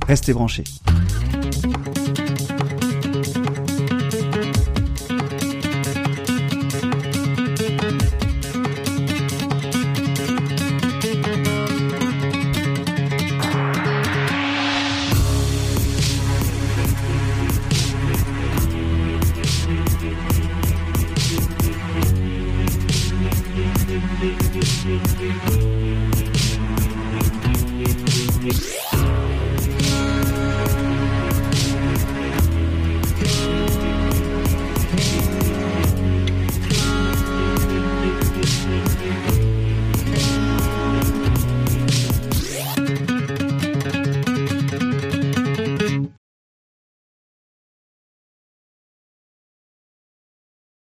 [0.07, 0.81] restez branchés.